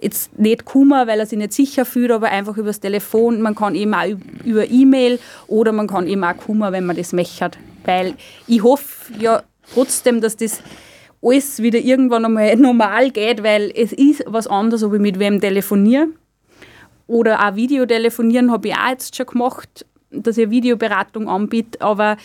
jetzt 0.00 0.36
nicht 0.36 0.64
kommen, 0.64 1.06
weil 1.06 1.20
er 1.20 1.26
sich 1.26 1.38
nicht 1.38 1.52
sicher 1.52 1.84
fühlt, 1.84 2.10
aber 2.10 2.26
einfach 2.26 2.56
übers 2.56 2.80
Telefon, 2.80 3.40
man 3.40 3.54
kann 3.54 3.76
eben 3.76 3.94
auch 3.94 4.02
üb- 4.02 4.42
über 4.44 4.68
E-Mail 4.68 5.20
oder 5.46 5.70
man 5.70 5.86
kann 5.86 6.08
eben 6.08 6.24
auch 6.24 6.36
kommen, 6.36 6.72
wenn 6.72 6.86
man 6.86 6.96
das 6.96 7.12
möchte. 7.12 7.52
Weil 7.84 8.14
ich 8.48 8.64
hoffe 8.64 9.12
ja 9.20 9.44
trotzdem, 9.72 10.20
dass 10.20 10.36
das 10.36 10.60
alles 11.22 11.62
wieder 11.62 11.78
irgendwann 11.78 12.24
einmal 12.24 12.56
normal 12.56 13.12
geht, 13.12 13.44
weil 13.44 13.70
es 13.76 13.92
ist 13.92 14.24
was 14.26 14.48
anderes, 14.48 14.82
ob 14.82 14.92
ich 14.94 15.00
mit 15.00 15.20
wem 15.20 15.40
telefoniere 15.40 16.08
oder 17.14 17.46
auch 17.46 17.54
Videotelefonieren 17.54 18.50
habe 18.50 18.66
ich 18.66 18.74
auch 18.74 18.88
jetzt 18.88 19.14
schon 19.14 19.26
gemacht, 19.26 19.86
dass 20.10 20.36
ich 20.36 20.50
Videoberatung 20.50 21.28
anbiete, 21.28 21.80
aber 21.80 22.16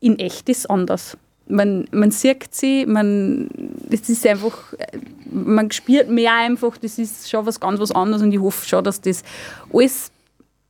in 0.00 0.18
echt 0.18 0.48
ist 0.48 0.60
es 0.60 0.66
anders. 0.66 1.18
Man, 1.48 1.86
man 1.92 2.10
sieht 2.10 2.54
sie, 2.54 2.86
man, 2.86 3.50
das 3.90 4.08
ist 4.08 4.26
einfach, 4.26 4.72
man 5.30 5.70
spürt 5.70 6.08
mehr 6.08 6.32
einfach, 6.32 6.78
das 6.78 6.98
ist 6.98 7.28
schon 7.28 7.44
was 7.44 7.60
ganz 7.60 7.78
was 7.78 7.92
anderes 7.92 8.22
und 8.22 8.32
ich 8.32 8.40
hoffe 8.40 8.66
schon, 8.66 8.82
dass 8.84 9.02
das 9.02 9.22
alles 9.70 10.10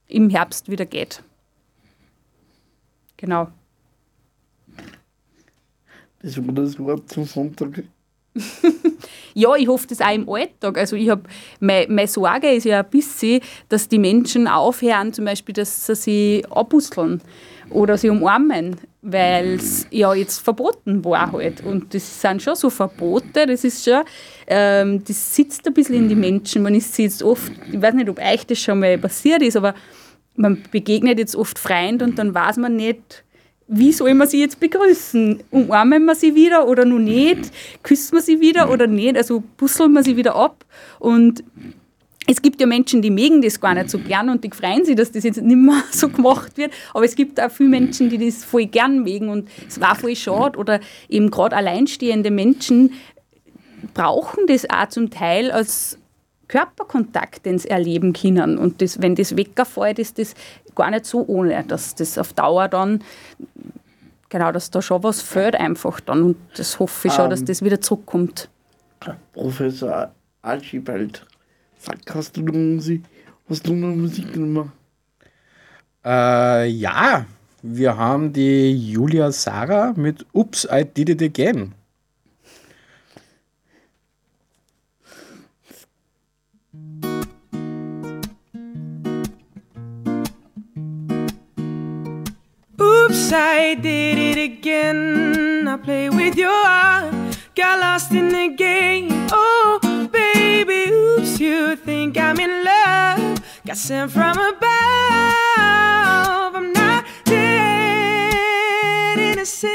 im 0.08 0.28
Herbst 0.28 0.68
wieder 0.68 0.84
geht. 0.84 1.22
Genau. 3.16 3.46
Das 6.20 6.36
war 6.36 6.52
das 6.52 6.76
Wort 6.80 7.08
zum 7.08 7.24
Sonntag. 7.26 7.84
Ja, 9.38 9.54
ich 9.54 9.68
hoffe 9.68 9.86
das 9.86 10.00
auch 10.00 10.14
im 10.14 10.26
Alltag. 10.30 10.78
Also 10.78 10.96
ich 10.96 11.10
habe, 11.10 11.24
meine, 11.60 12.06
Sorge 12.06 12.50
ist 12.52 12.64
ja 12.64 12.80
ein 12.80 12.88
bisschen, 12.90 13.42
dass 13.68 13.86
die 13.86 13.98
Menschen 13.98 14.48
aufhören, 14.48 15.12
zum 15.12 15.26
Beispiel, 15.26 15.52
dass 15.52 15.84
sie 15.84 15.94
sich 15.94 16.50
abbusteln 16.50 17.20
oder 17.68 17.98
sie 17.98 18.08
umarmen, 18.08 18.76
weil 19.02 19.56
es 19.56 19.86
ja 19.90 20.14
jetzt 20.14 20.38
verboten 20.38 21.04
war 21.04 21.32
halt. 21.32 21.62
Und 21.62 21.92
das 21.92 22.22
sind 22.22 22.40
schon 22.40 22.54
so 22.54 22.70
Verbote, 22.70 23.44
das 23.46 23.62
ist 23.64 23.84
schon, 23.84 24.04
ähm, 24.46 25.04
das 25.06 25.36
sitzt 25.36 25.66
ein 25.66 25.74
bisschen 25.74 25.96
in 25.96 26.08
die 26.08 26.14
Menschen. 26.14 26.62
Man 26.62 26.74
ist 26.74 26.96
jetzt 26.98 27.22
oft, 27.22 27.52
ich 27.70 27.82
weiß 27.82 27.92
nicht, 27.92 28.08
ob 28.08 28.18
euch 28.18 28.46
das 28.46 28.58
schon 28.58 28.80
mal 28.80 28.96
passiert 28.96 29.42
ist, 29.42 29.58
aber 29.58 29.74
man 30.36 30.62
begegnet 30.70 31.18
jetzt 31.18 31.36
oft 31.36 31.58
Freund 31.58 32.02
und 32.02 32.18
dann 32.18 32.34
weiß 32.34 32.56
man 32.56 32.76
nicht, 32.76 33.22
wie 33.68 33.92
soll 33.92 34.14
man 34.14 34.28
sie 34.28 34.40
jetzt 34.40 34.60
begrüßen? 34.60 35.42
Umarmen 35.50 36.04
wir 36.04 36.14
sie 36.14 36.34
wieder 36.34 36.68
oder 36.68 36.84
noch 36.84 36.98
nicht? 36.98 37.50
Küssen 37.82 38.16
wir 38.16 38.22
sie 38.22 38.40
wieder 38.40 38.70
oder 38.70 38.86
nicht? 38.86 39.16
Also 39.16 39.42
busseln 39.56 39.92
wir 39.92 40.04
sie 40.04 40.16
wieder 40.16 40.36
ab? 40.36 40.64
Und 41.00 41.42
es 42.28 42.42
gibt 42.42 42.60
ja 42.60 42.66
Menschen, 42.66 43.02
die 43.02 43.10
mögen 43.10 43.42
das 43.42 43.60
gar 43.60 43.74
nicht 43.74 43.90
so 43.90 43.98
gern 43.98 44.28
und 44.28 44.42
die 44.42 44.50
freuen 44.50 44.84
sich, 44.84 44.96
dass 44.96 45.12
das 45.12 45.24
jetzt 45.24 45.40
nicht 45.40 45.56
mehr 45.56 45.82
so 45.90 46.08
gemacht 46.08 46.56
wird. 46.56 46.72
Aber 46.94 47.04
es 47.04 47.16
gibt 47.16 47.40
auch 47.40 47.50
viele 47.50 47.68
Menschen, 47.68 48.08
die 48.08 48.18
das 48.18 48.44
voll 48.44 48.66
gern 48.66 49.02
mögen 49.02 49.28
und 49.28 49.48
es 49.66 49.80
war 49.80 49.96
voll 49.96 50.16
schade. 50.16 50.58
Oder 50.58 50.80
eben 51.08 51.30
gerade 51.30 51.56
alleinstehende 51.56 52.30
Menschen 52.30 52.92
brauchen 53.94 54.46
das 54.46 54.68
auch 54.70 54.88
zum 54.88 55.10
Teil 55.10 55.50
als 55.50 55.98
Körperkontakt, 56.48 57.44
den 57.46 57.58
sie 57.58 57.68
erleben 57.70 58.12
können. 58.12 58.58
Und 58.58 58.80
das, 58.80 59.00
wenn 59.00 59.14
das 59.14 59.36
weggefällt, 59.36 59.98
ist 59.98 60.18
das 60.18 60.34
gar 60.74 60.90
nicht 60.90 61.06
so 61.06 61.24
ohne, 61.26 61.64
dass 61.64 61.94
das 61.94 62.18
auf 62.18 62.32
Dauer 62.32 62.68
dann, 62.68 63.02
genau, 64.28 64.52
dass 64.52 64.70
da 64.70 64.82
schon 64.82 65.02
was 65.02 65.22
fehlt 65.22 65.54
einfach 65.56 66.00
dann. 66.00 66.22
Und 66.22 66.36
das 66.56 66.78
hoffe 66.78 67.08
ich 67.08 67.14
schon, 67.14 67.30
dass 67.30 67.40
Ähm. 67.40 67.46
das 67.46 67.62
wieder 67.62 67.80
zurückkommt. 67.80 68.48
Professor 69.32 70.12
Archibald, 70.42 71.24
sag, 71.78 71.98
hast 72.14 72.36
du 72.36 72.42
noch 72.42 72.54
Musik, 72.54 73.02
hast 73.48 73.66
du 73.66 73.74
noch 73.74 73.94
Musik 73.94 74.32
gemacht? 74.32 74.70
Äh, 76.04 76.68
ja, 76.68 77.26
wir 77.62 77.96
haben 77.96 78.32
die 78.32 78.72
Julia 78.92 79.32
Sarah 79.32 79.92
mit 79.96 80.24
Oops, 80.32 80.68
I 80.70 80.84
Did 80.84 81.08
It 81.08 81.22
Again. 81.22 81.72
I 93.32 93.74
did 93.74 94.18
it 94.18 94.38
again. 94.38 95.66
I 95.66 95.76
play 95.76 96.08
with 96.08 96.36
your 96.36 96.50
heart, 96.50 97.14
got 97.56 97.80
lost 97.80 98.12
in 98.12 98.28
the 98.28 98.48
game. 98.56 99.08
Oh, 99.32 99.80
baby, 100.12 100.92
oops, 100.92 101.40
you 101.40 101.74
think 101.76 102.16
I'm 102.18 102.38
in 102.38 102.64
love? 102.64 103.42
Got 103.66 103.76
sent 103.76 104.12
from 104.12 104.38
above. 104.38 104.60
I'm 106.54 106.72
not 106.72 107.04
dead 107.24 109.18
innocent. 109.18 109.74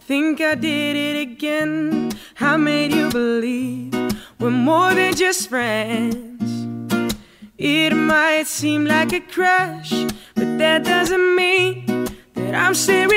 Think 0.00 0.40
I 0.40 0.54
did 0.56 0.96
it 0.96 1.16
again. 1.20 2.10
I 2.40 2.56
made 2.56 2.92
you 2.92 3.10
believe 3.10 3.93
we're 4.44 4.50
more 4.50 4.94
than 4.94 5.14
just 5.16 5.48
friends. 5.48 6.42
It 7.56 7.94
might 7.94 8.46
seem 8.46 8.84
like 8.84 9.14
a 9.14 9.20
crush, 9.20 9.90
but 10.34 10.58
that 10.58 10.84
doesn't 10.84 11.34
mean 11.34 11.86
that 12.34 12.54
I'm 12.54 12.74
serious. 12.74 13.14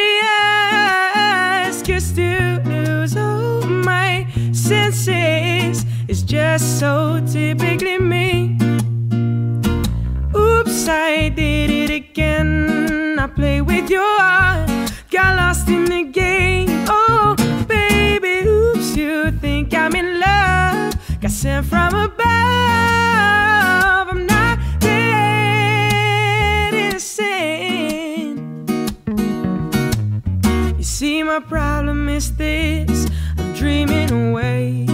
Cause 1.85 2.13
to 2.13 2.61
lose 2.63 3.17
all 3.17 3.61
my 3.67 4.25
senses 4.53 5.83
is 6.07 6.23
just 6.23 6.79
so 6.79 7.21
typically 7.29 7.99
me. 7.99 8.57
Oops, 10.33 10.87
I 10.87 11.27
did 11.27 11.69
it 11.69 11.89
again. 11.89 13.19
I 13.19 13.27
play 13.27 13.61
with 13.61 13.89
your 13.89 14.21
heart, 14.21 14.69
got 15.11 15.35
lost 15.35 15.67
in 15.67 15.83
the 15.83 16.03
game. 16.05 16.85
Oh, 16.87 17.35
baby, 17.67 18.47
oops, 18.47 18.95
you 18.95 19.31
think 19.41 19.73
I'm 19.73 19.93
in 19.93 20.21
love? 20.21 20.46
Got 21.19 21.31
sent 21.31 21.65
from 21.65 21.95
above. 21.95 22.19
I'm 24.07 24.27
not 24.27 24.59
dead 24.79 26.75
innocent. 26.75 28.39
You 30.77 30.83
see, 30.83 31.23
my 31.23 31.39
problem 31.39 32.07
is 32.07 32.35
this 32.35 33.07
I'm 33.39 33.51
dreaming 33.55 34.11
away, 34.11 34.85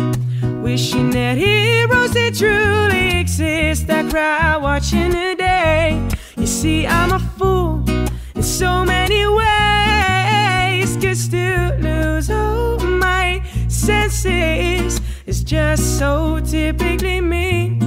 wishing 0.62 1.10
that 1.10 1.38
heroes 1.38 2.14
that 2.14 2.36
truly 2.36 3.20
exist. 3.20 3.90
I 3.90 4.10
cry 4.10 4.56
watching 4.56 5.10
the 5.10 5.36
day. 5.38 6.02
You 6.38 6.48
see, 6.48 6.88
I'm 6.88 7.12
a 7.12 7.20
fool 7.20 7.84
in 8.34 8.44
so 8.44 8.86
many 8.86 9.28
ways. 9.28 10.96
Cause 11.04 11.28
to 11.28 11.76
lose 11.82 12.30
all 12.30 12.78
my 12.80 13.44
senses 13.68 14.73
just 15.54 16.00
so 16.00 16.40
typically 16.40 17.22
me. 17.22 17.78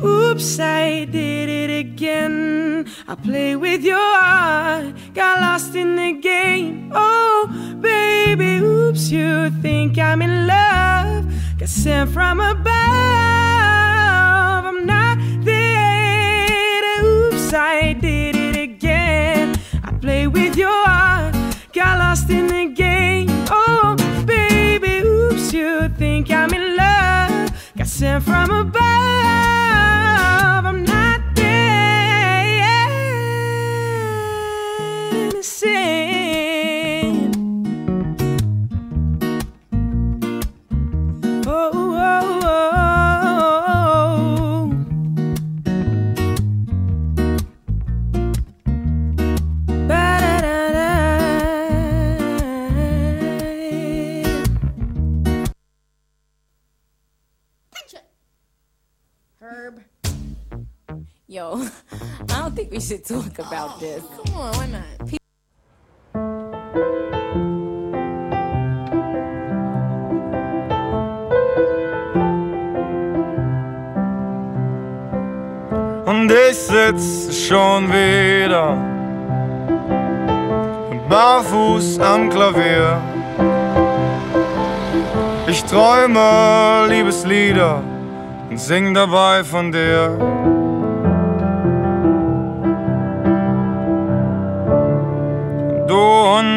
Oops, 0.00 0.60
I 0.60 1.06
did 1.06 1.48
it 1.48 1.70
again. 1.86 2.86
I 3.08 3.16
play 3.16 3.56
with 3.56 3.82
your 3.82 3.98
heart, 3.98 4.94
got 5.12 5.40
lost 5.40 5.74
in 5.74 5.96
the 5.96 6.12
game. 6.12 6.92
Oh, 6.94 7.48
baby, 7.80 8.58
oops, 8.64 9.10
you 9.10 9.50
think 9.60 9.98
I'm 9.98 10.22
in 10.22 10.46
love? 10.46 11.26
Got 11.58 11.68
sent 11.68 12.10
from 12.10 12.38
above. 12.38 12.68
I'm 14.70 14.86
not 14.86 15.18
there. 15.44 17.02
Oops, 17.02 17.52
I 17.52 17.94
did 17.94 18.36
it 18.36 18.56
again. 18.56 19.56
I 19.82 19.90
play 20.04 20.28
with 20.28 20.56
your 20.56 20.80
heart, 20.86 21.34
got 21.72 21.98
lost 21.98 22.30
in 22.30 22.46
the 22.46 22.66
game. 22.72 23.27
Think 26.18 26.32
I'm 26.32 26.52
in 26.52 26.76
love? 26.76 27.50
Got 27.76 27.86
sent 27.86 28.24
from 28.24 28.50
above. 28.50 28.82
I'm 30.66 30.82
not 30.84 31.20
there. 31.34 32.58
Innocent. 35.12 36.07
Yo, 61.38 61.54
I 62.30 62.40
don't 62.40 62.56
think 62.56 62.72
we 62.72 62.80
should 62.80 63.04
talk 63.04 63.38
about 63.38 63.78
this. 63.78 64.02
Come 64.26 64.34
on, 64.34 64.54
why 64.56 64.66
not? 64.66 64.84
Und 76.06 76.32
ich 76.32 76.56
sitz 76.56 77.46
schon 77.46 77.88
wieder 77.88 78.76
barfuß 81.08 82.00
am 82.00 82.30
Klavier. 82.30 83.00
Ich 85.46 85.62
träume 85.62 86.88
Liebeslieder 86.88 87.80
und 88.50 88.58
sing 88.58 88.92
dabei 88.92 89.44
von 89.44 89.70
dir. 89.70 90.37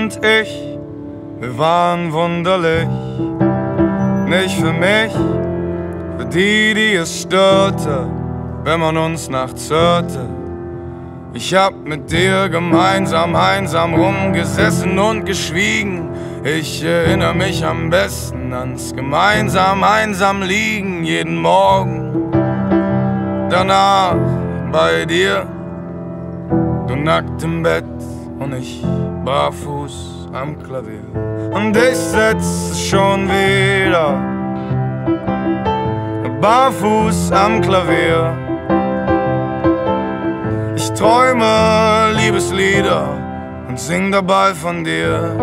Und 0.02 0.20
ich, 0.26 0.78
wir 1.40 1.58
waren 1.58 2.12
wunderlich. 2.12 2.88
Nicht 4.28 4.60
für 4.60 4.74
mich, 4.74 5.12
für 6.18 6.26
die, 6.26 6.74
die 6.74 6.94
es 6.96 7.22
störte, 7.22 8.10
wenn 8.64 8.80
man 8.80 8.98
uns 8.98 9.30
nachts 9.30 9.70
hörte. 9.70 10.28
Ich 11.34 11.54
hab 11.54 11.74
mit 11.86 12.12
dir 12.12 12.50
gemeinsam 12.50 13.36
einsam 13.36 13.94
rumgesessen 13.94 14.98
und 14.98 15.26
geschwiegen. 15.26 16.10
Ich 16.44 16.84
erinnere 16.84 17.36
mich 17.36 17.64
am 17.64 17.90
besten 17.90 18.54
ans 18.54 18.96
gemeinsam 18.96 19.84
einsam 19.84 20.42
liegen 20.42 21.04
jeden 21.04 21.40
Morgen. 21.40 22.32
Danach 23.50 24.16
bei 24.72 25.06
dir, 25.06 25.46
du 26.88 26.96
nackt 26.96 27.44
im 27.44 27.62
Bett 27.62 27.86
und 28.40 28.54
ich 28.56 28.84
barfuß 29.24 30.30
am 30.34 30.58
Klavier. 30.62 31.06
Und 31.54 31.76
ich 31.76 31.96
sitz 31.96 32.80
schon 32.90 33.28
wieder 33.28 34.18
barfuß 36.42 37.32
am 37.32 37.62
Klavier. 37.62 38.36
Ich 40.76 40.92
träume 40.94 42.14
Liebeslieder 42.18 43.10
und 43.68 43.80
sing 43.80 44.12
dabei 44.12 44.54
von 44.54 44.84
dir. 44.84 45.36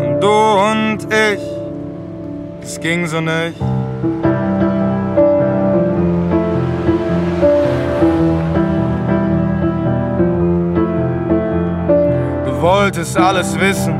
Und 0.00 0.20
du 0.20 0.28
und 0.70 0.98
ich, 1.10 1.42
es 2.62 2.78
ging 2.78 3.06
so 3.06 3.20
nicht. 3.20 3.79
Wolltest 12.70 13.16
alles 13.16 13.58
wissen 13.58 13.96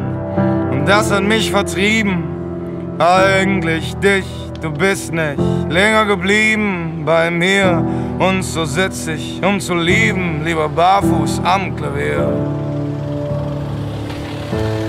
und 0.70 0.86
das 0.86 1.10
hat 1.10 1.24
mich 1.24 1.50
vertrieben. 1.50 2.22
Eigentlich 3.00 3.96
dich, 3.96 4.26
du 4.60 4.70
bist 4.70 5.12
nicht 5.12 5.40
länger 5.68 6.04
geblieben 6.04 7.02
bei 7.04 7.30
mir. 7.30 7.84
Und 8.18 8.42
so 8.42 8.64
sitz 8.64 9.08
ich, 9.08 9.40
um 9.44 9.58
zu 9.58 9.74
lieben, 9.74 10.42
lieber 10.44 10.68
barfuß 10.68 11.40
am 11.42 11.74
Klavier. 11.74 12.28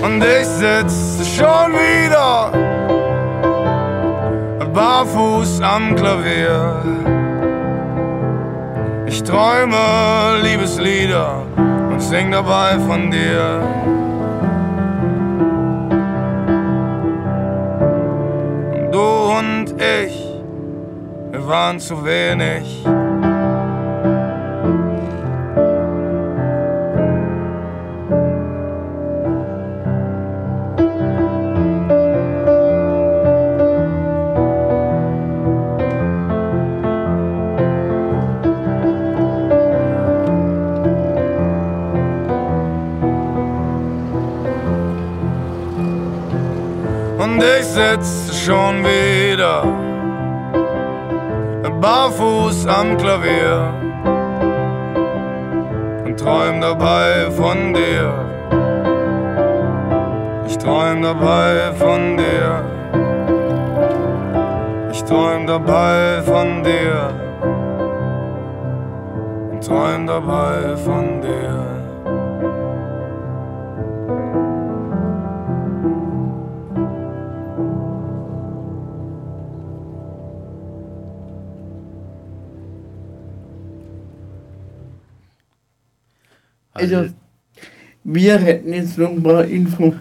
Und 0.04 0.22
ich 0.22 0.46
sitz 0.46 0.96
schon 1.36 1.72
wieder 1.72 2.52
barfuß 4.72 5.60
am 5.60 5.96
Klavier. 5.96 6.82
Ich 9.06 9.22
träume 9.24 10.40
Liebeslieder 10.42 11.41
und 11.92 12.00
sing 12.00 12.30
dabei 12.30 12.78
von 12.78 13.10
dir. 13.10 13.60
Du 18.90 19.00
und 19.38 19.74
ich, 19.78 20.14
wir 21.30 21.46
waren 21.46 21.78
zu 21.78 22.04
wenig. 22.04 22.84
Schon 48.44 48.82
wieder 48.82 49.62
barfuß 51.80 52.66
am 52.66 52.96
Klavier 52.96 53.72
und 56.04 56.18
träum 56.18 56.60
dabei 56.60 57.30
von 57.30 57.72
dir. 57.72 58.12
Ich 60.46 60.58
träum 60.58 61.02
dabei 61.02 61.72
von 61.74 62.16
dir. 62.16 62.64
Ich 64.92 65.02
träum 65.04 65.46
dabei 65.46 66.22
von 66.22 66.62
dir. 66.62 67.10
Und 69.52 69.64
träum 69.64 70.06
dabei 70.06 70.76
von 70.76 71.20
dir. 71.20 71.61
Also, 86.82 87.06
wir 88.04 88.38
hätten 88.38 88.72
jetzt 88.72 88.98
noch 88.98 89.10
ein 89.10 89.22
paar, 89.22 89.44
Info, 89.44 89.94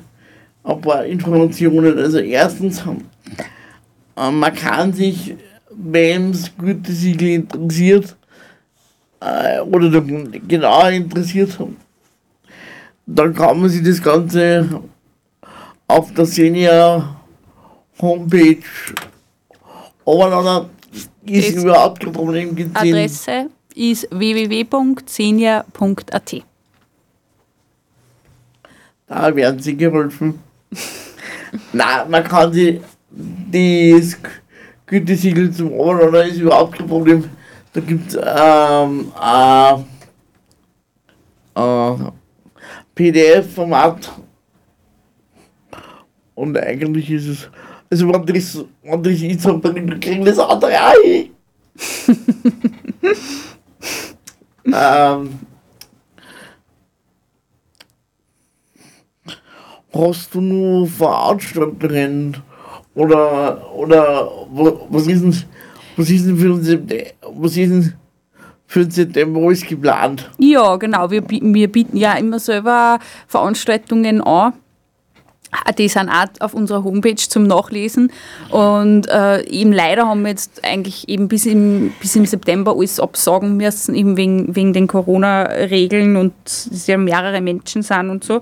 ein 0.63 0.81
paar 0.81 1.05
Informationen. 1.05 1.97
Also, 1.97 2.19
erstens, 2.19 2.81
äh, 4.17 4.31
man 4.31 4.53
kann 4.55 4.93
sich, 4.93 5.35
wenn 5.69 6.31
es 6.31 6.51
Gütesiegel 6.57 7.29
interessiert, 7.29 8.15
äh, 9.19 9.59
oder 9.61 10.01
genauer 10.01 10.89
interessiert 10.89 11.59
haben, 11.59 11.77
dann 13.05 13.33
kann 13.33 13.59
man 13.61 13.69
sich 13.69 13.83
das 13.83 14.01
Ganze 14.01 14.81
auf 15.87 16.11
der 16.13 16.25
Senior 16.25 17.17
Homepage 18.01 18.57
aber 20.05 20.69
ist 21.25 21.55
Das- 21.55 21.63
überhaupt 21.63 22.03
kein 22.03 22.11
Problem. 22.13 22.57
in- 22.57 22.75
Adresse 22.75 23.49
ist 23.75 24.07
www.senior.at. 24.11 26.43
Da 29.11 29.35
werden 29.35 29.59
sie 29.59 29.75
geholfen. 29.75 30.39
Nein, 31.73 32.09
man 32.09 32.23
kann 32.23 32.49
die, 32.49 32.79
das 33.11 34.17
Gütesiegel 34.85 35.51
zum 35.51 35.73
Overrunner 35.73 36.23
ist 36.23 36.37
überhaupt 36.37 36.77
kein 36.77 36.87
Problem. 36.87 37.25
Da 37.73 37.81
gibt 37.81 38.13
es 38.13 38.15
ähm, 38.15 39.11
ein 39.19 39.85
äh, 41.55 42.11
PDF-Format. 42.95 44.13
Und 46.33 46.57
eigentlich 46.57 47.11
ist 47.11 47.27
es, 47.27 47.49
also 47.89 48.13
wenn 48.13 48.25
das, 48.25 48.63
wenn 48.81 49.03
das 49.03 49.21
ist, 49.21 49.45
dann 49.45 49.99
kriegen 49.99 50.23
das 50.23 50.39
andere 50.39 50.71
auch 50.71 51.03
hin. 51.03 51.31
ähm, 54.73 55.39
hast 59.93 60.33
du 60.33 60.41
nur 60.41 60.87
Veranstaltungen 60.87 62.37
oder 62.95 63.71
oder 63.75 64.29
wa- 64.51 64.73
was 64.89 65.07
ist 65.07 65.21
denn 65.23 65.35
was 65.97 66.09
ist 66.09 66.25
denn 66.25 66.37
für 66.37 66.47
denn 67.69 67.93
für 68.67 68.79
den 68.85 68.91
September 68.91 69.41
alles 69.41 69.65
geplant? 69.67 70.29
Ja, 70.37 70.77
genau. 70.77 71.11
Wir, 71.11 71.23
wir 71.29 71.69
bieten 71.69 71.97
ja 71.97 72.13
immer 72.13 72.39
selber 72.39 72.99
Veranstaltungen 73.27 74.21
an. 74.21 74.53
Die 75.77 75.89
sind 75.89 76.07
auch 76.07 76.27
auf 76.39 76.53
unserer 76.53 76.85
Homepage 76.85 77.15
zum 77.17 77.43
Nachlesen. 77.43 78.09
Und 78.49 79.09
äh, 79.09 79.43
eben 79.49 79.73
leider 79.73 80.07
haben 80.07 80.21
wir 80.21 80.29
jetzt 80.29 80.63
eigentlich 80.63 81.09
eben 81.09 81.27
bis 81.27 81.45
im, 81.45 81.91
bis 81.99 82.15
im 82.15 82.25
September 82.25 82.73
alles 82.73 83.01
absagen 83.01 83.57
müssen, 83.57 83.93
eben 83.93 84.15
wegen, 84.15 84.55
wegen 84.55 84.71
den 84.71 84.87
Corona-Regeln 84.87 86.15
und 86.15 86.31
es 86.45 86.87
ja 86.87 86.97
mehrere 86.97 87.41
Menschen 87.41 87.81
sind 87.81 88.09
und 88.09 88.23
so. 88.23 88.39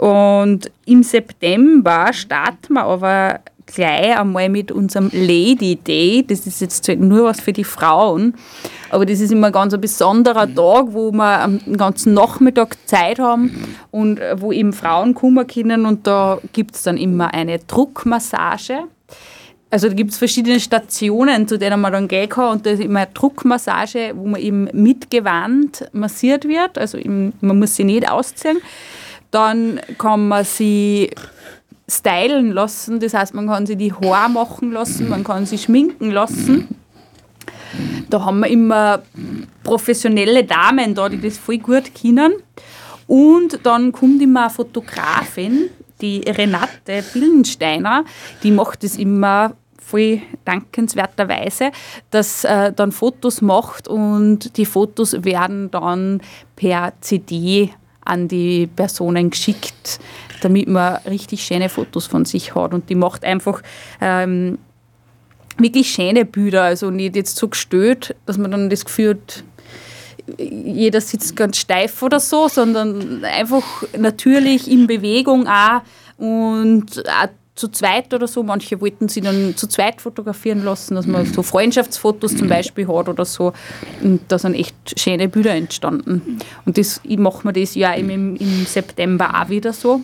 Und 0.00 0.70
im 0.86 1.02
September 1.02 2.10
starten 2.14 2.72
wir 2.72 2.84
aber 2.84 3.40
gleich 3.66 4.18
einmal 4.18 4.48
mit 4.48 4.72
unserem 4.72 5.10
Lady 5.12 5.76
Day. 5.76 6.24
Das 6.26 6.46
ist 6.46 6.62
jetzt 6.62 6.88
nur 6.88 7.24
was 7.24 7.42
für 7.42 7.52
die 7.52 7.64
Frauen. 7.64 8.34
Aber 8.88 9.04
das 9.04 9.20
ist 9.20 9.30
immer 9.30 9.48
ein 9.48 9.52
ganz 9.52 9.74
ein 9.74 9.80
besonderer 9.82 10.46
Tag, 10.46 10.86
wo 10.94 11.12
wir 11.12 11.40
am 11.40 11.60
ganzen 11.76 12.14
Nachmittag 12.14 12.78
Zeit 12.86 13.18
haben 13.18 13.76
und 13.90 14.20
wo 14.36 14.52
eben 14.52 14.72
Frauen 14.72 15.14
kommen 15.14 15.46
können. 15.46 15.84
Und 15.84 16.06
da 16.06 16.38
gibt 16.54 16.76
es 16.76 16.82
dann 16.82 16.96
immer 16.96 17.34
eine 17.34 17.58
Druckmassage. 17.58 18.84
Also 19.68 19.88
da 19.88 19.94
gibt 19.94 20.12
es 20.12 20.18
verschiedene 20.18 20.60
Stationen, 20.60 21.46
zu 21.46 21.58
denen 21.58 21.78
man 21.78 21.92
dann 21.92 22.08
gehen 22.08 22.30
kann. 22.30 22.52
Und 22.52 22.64
da 22.64 22.70
ist 22.70 22.80
immer 22.80 23.00
eine 23.00 23.10
Druckmassage, 23.12 24.12
wo 24.14 24.26
man 24.26 24.40
eben 24.40 24.70
mit 24.72 25.10
Gewand 25.10 25.90
massiert 25.92 26.48
wird. 26.48 26.78
Also 26.78 26.96
man 27.42 27.58
muss 27.58 27.76
sie 27.76 27.84
nicht 27.84 28.10
ausziehen. 28.10 28.62
Dann 29.30 29.80
kann 29.98 30.28
man 30.28 30.44
sie 30.44 31.10
stylen 31.88 32.52
lassen. 32.52 33.00
Das 33.00 33.14
heißt, 33.14 33.34
man 33.34 33.46
kann 33.46 33.66
sie 33.66 33.76
die 33.76 33.92
Haare 33.92 34.30
machen 34.30 34.72
lassen, 34.72 35.08
man 35.08 35.24
kann 35.24 35.46
sie 35.46 35.58
schminken 35.58 36.10
lassen. 36.10 36.68
Da 38.08 38.24
haben 38.24 38.40
wir 38.40 38.48
immer 38.48 39.02
professionelle 39.62 40.44
Damen 40.44 40.94
da, 40.94 41.08
die 41.08 41.20
das 41.20 41.38
voll 41.38 41.58
gut 41.58 41.94
können. 41.94 42.34
Und 43.06 43.60
dann 43.64 43.92
kommt 43.92 44.22
immer 44.22 44.42
eine 44.42 44.50
Fotografin, 44.50 45.70
die 46.00 46.20
Renate 46.20 47.04
Billensteiner, 47.12 48.04
die 48.42 48.50
macht 48.50 48.82
das 48.84 48.96
immer 48.96 49.52
voll 49.80 50.22
dankenswerterweise, 50.44 51.72
dass 52.10 52.44
äh, 52.44 52.72
dann 52.72 52.92
Fotos 52.92 53.42
macht 53.42 53.88
und 53.88 54.56
die 54.56 54.64
Fotos 54.64 55.24
werden 55.24 55.70
dann 55.70 56.20
per 56.54 56.92
CD 57.00 57.70
an 58.10 58.28
die 58.28 58.66
Personen 58.66 59.30
geschickt, 59.30 60.00
damit 60.42 60.68
man 60.68 60.96
richtig 61.06 61.42
schöne 61.44 61.68
Fotos 61.68 62.06
von 62.06 62.24
sich 62.24 62.54
hat. 62.54 62.74
Und 62.74 62.90
die 62.90 62.94
macht 62.94 63.24
einfach 63.24 63.62
ähm, 64.00 64.58
wirklich 65.58 65.90
schöne 65.90 66.24
Bilder, 66.24 66.64
also 66.64 66.90
nicht 66.90 67.16
jetzt 67.16 67.36
so 67.36 67.48
gestört, 67.48 68.14
dass 68.26 68.36
man 68.36 68.50
dann 68.50 68.70
das 68.70 68.84
Gefühl 68.84 69.10
hat, 69.10 69.44
jeder 70.38 71.00
sitzt 71.00 71.34
ganz 71.36 71.56
steif 71.56 72.02
oder 72.02 72.20
so, 72.20 72.48
sondern 72.48 73.24
einfach 73.24 73.64
natürlich 73.98 74.70
in 74.70 74.86
Bewegung 74.86 75.46
auch 75.46 75.82
und 76.18 77.02
auch 77.08 77.28
zu 77.60 77.68
zweit 77.68 78.12
oder 78.14 78.26
so. 78.26 78.42
Manche 78.42 78.80
wollten 78.80 79.08
sie 79.08 79.20
dann 79.20 79.54
zu 79.56 79.68
zweit 79.68 80.00
fotografieren 80.00 80.64
lassen, 80.64 80.94
dass 80.94 81.06
man 81.06 81.26
so 81.26 81.42
Freundschaftsfotos 81.42 82.36
zum 82.36 82.48
Beispiel 82.48 82.88
hat 82.88 83.08
oder 83.08 83.24
so. 83.24 83.52
Und 84.02 84.20
da 84.28 84.38
sind 84.38 84.54
echt 84.54 84.74
schöne 84.98 85.28
Bilder 85.28 85.54
entstanden. 85.54 86.38
Und 86.64 86.78
das, 86.78 87.00
ich 87.04 87.18
mache 87.18 87.46
mir 87.46 87.52
das 87.52 87.74
ja 87.74 87.92
im, 87.92 88.36
im 88.36 88.66
September 88.66 89.40
auch 89.40 89.50
wieder 89.50 89.72
so. 89.72 90.00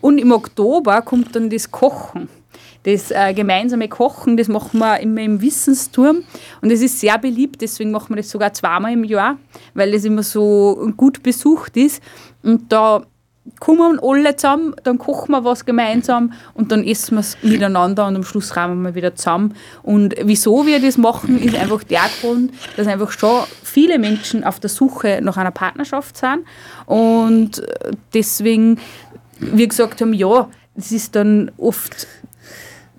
Und 0.00 0.18
im 0.18 0.32
Oktober 0.32 1.02
kommt 1.02 1.34
dann 1.34 1.50
das 1.50 1.70
Kochen. 1.70 2.28
Das 2.84 3.10
äh, 3.12 3.32
gemeinsame 3.34 3.88
Kochen, 3.88 4.36
das 4.36 4.48
machen 4.48 4.78
wir 4.78 4.98
immer 5.00 5.20
im 5.20 5.40
Wissensturm. 5.40 6.24
Und 6.60 6.72
das 6.72 6.80
ist 6.80 6.98
sehr 6.98 7.16
beliebt, 7.18 7.60
deswegen 7.60 7.92
machen 7.92 8.10
wir 8.10 8.16
das 8.16 8.30
sogar 8.30 8.52
zweimal 8.52 8.92
im 8.92 9.04
Jahr, 9.04 9.38
weil 9.74 9.92
das 9.92 10.04
immer 10.04 10.22
so 10.22 10.92
gut 10.96 11.22
besucht 11.22 11.76
ist. 11.76 12.02
Und 12.42 12.72
da 12.72 13.04
kommen 13.58 13.98
alle 14.00 14.36
zusammen, 14.36 14.74
dann 14.84 14.98
kochen 14.98 15.32
wir 15.32 15.44
was 15.44 15.64
gemeinsam 15.64 16.32
und 16.54 16.70
dann 16.70 16.84
essen 16.84 17.16
wir 17.16 17.20
es 17.20 17.36
miteinander 17.42 18.06
und 18.06 18.16
am 18.16 18.24
Schluss 18.24 18.56
rahmen 18.56 18.82
wir 18.82 18.94
wieder 18.94 19.14
zusammen. 19.14 19.54
Und 19.82 20.14
wieso 20.22 20.64
wir 20.66 20.80
das 20.80 20.96
machen, 20.96 21.40
ist 21.42 21.56
einfach 21.56 21.82
der 21.82 22.02
Grund, 22.20 22.52
dass 22.76 22.86
einfach 22.86 23.10
schon 23.10 23.44
viele 23.62 23.98
Menschen 23.98 24.44
auf 24.44 24.60
der 24.60 24.70
Suche 24.70 25.20
nach 25.22 25.36
einer 25.36 25.50
Partnerschaft 25.50 26.16
sind 26.16 26.44
und 26.86 27.58
äh, 27.58 27.92
deswegen 28.14 28.78
wir 29.38 29.66
gesagt 29.66 30.00
haben, 30.00 30.14
ja, 30.14 30.48
es 30.76 30.92
ist 30.92 31.16
dann 31.16 31.50
oft, 31.58 32.06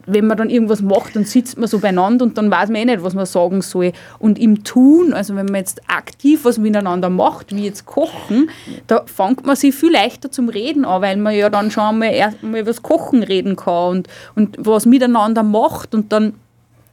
wenn 0.06 0.28
man 0.28 0.38
dann 0.38 0.50
irgendwas 0.50 0.82
macht, 0.82 1.16
dann 1.16 1.26
sitzt 1.26 1.58
man 1.58 1.68
so 1.68 1.80
beieinander 1.80 2.26
und 2.26 2.38
dann 2.38 2.52
weiß 2.52 2.70
man 2.70 2.82
eh 2.82 2.86
nicht, 2.86 3.04
was 3.04 3.14
man 3.14 3.26
sagen 3.26 3.62
soll. 3.62 3.94
Und 4.20 4.40
im 4.40 4.64
Tun, 4.64 5.14
also 5.14 5.36
wenn 5.36 5.46
man 5.46 5.56
jetzt 5.56 5.82
aktiv 5.88 6.42
was 6.44 6.58
miteinander 6.58 7.10
macht, 7.10 7.56
wie 7.56 7.66
jetzt 7.66 7.86
kochen, 7.86 8.50
da 8.88 9.04
fängt 9.06 9.46
man 9.46 9.56
sich 9.56 9.74
viel 9.74 9.92
leichter 9.92 10.32
zum 10.32 10.50
Reden 10.50 10.86
an, 10.86 11.02
weil 11.02 11.18
man 11.18 11.36
ja 11.36 11.50
dann 11.50 11.72
schon 11.72 12.00
mal 12.00 12.34
über 12.42 12.64
das 12.64 12.82
Kochen 12.82 13.24
reden 13.24 13.56
kann 13.56 13.98
und, 13.98 14.08
und 14.36 14.58
was 14.60 14.86
miteinander 14.86 15.44
macht 15.44 15.96
und 15.96 16.12
dann 16.12 16.34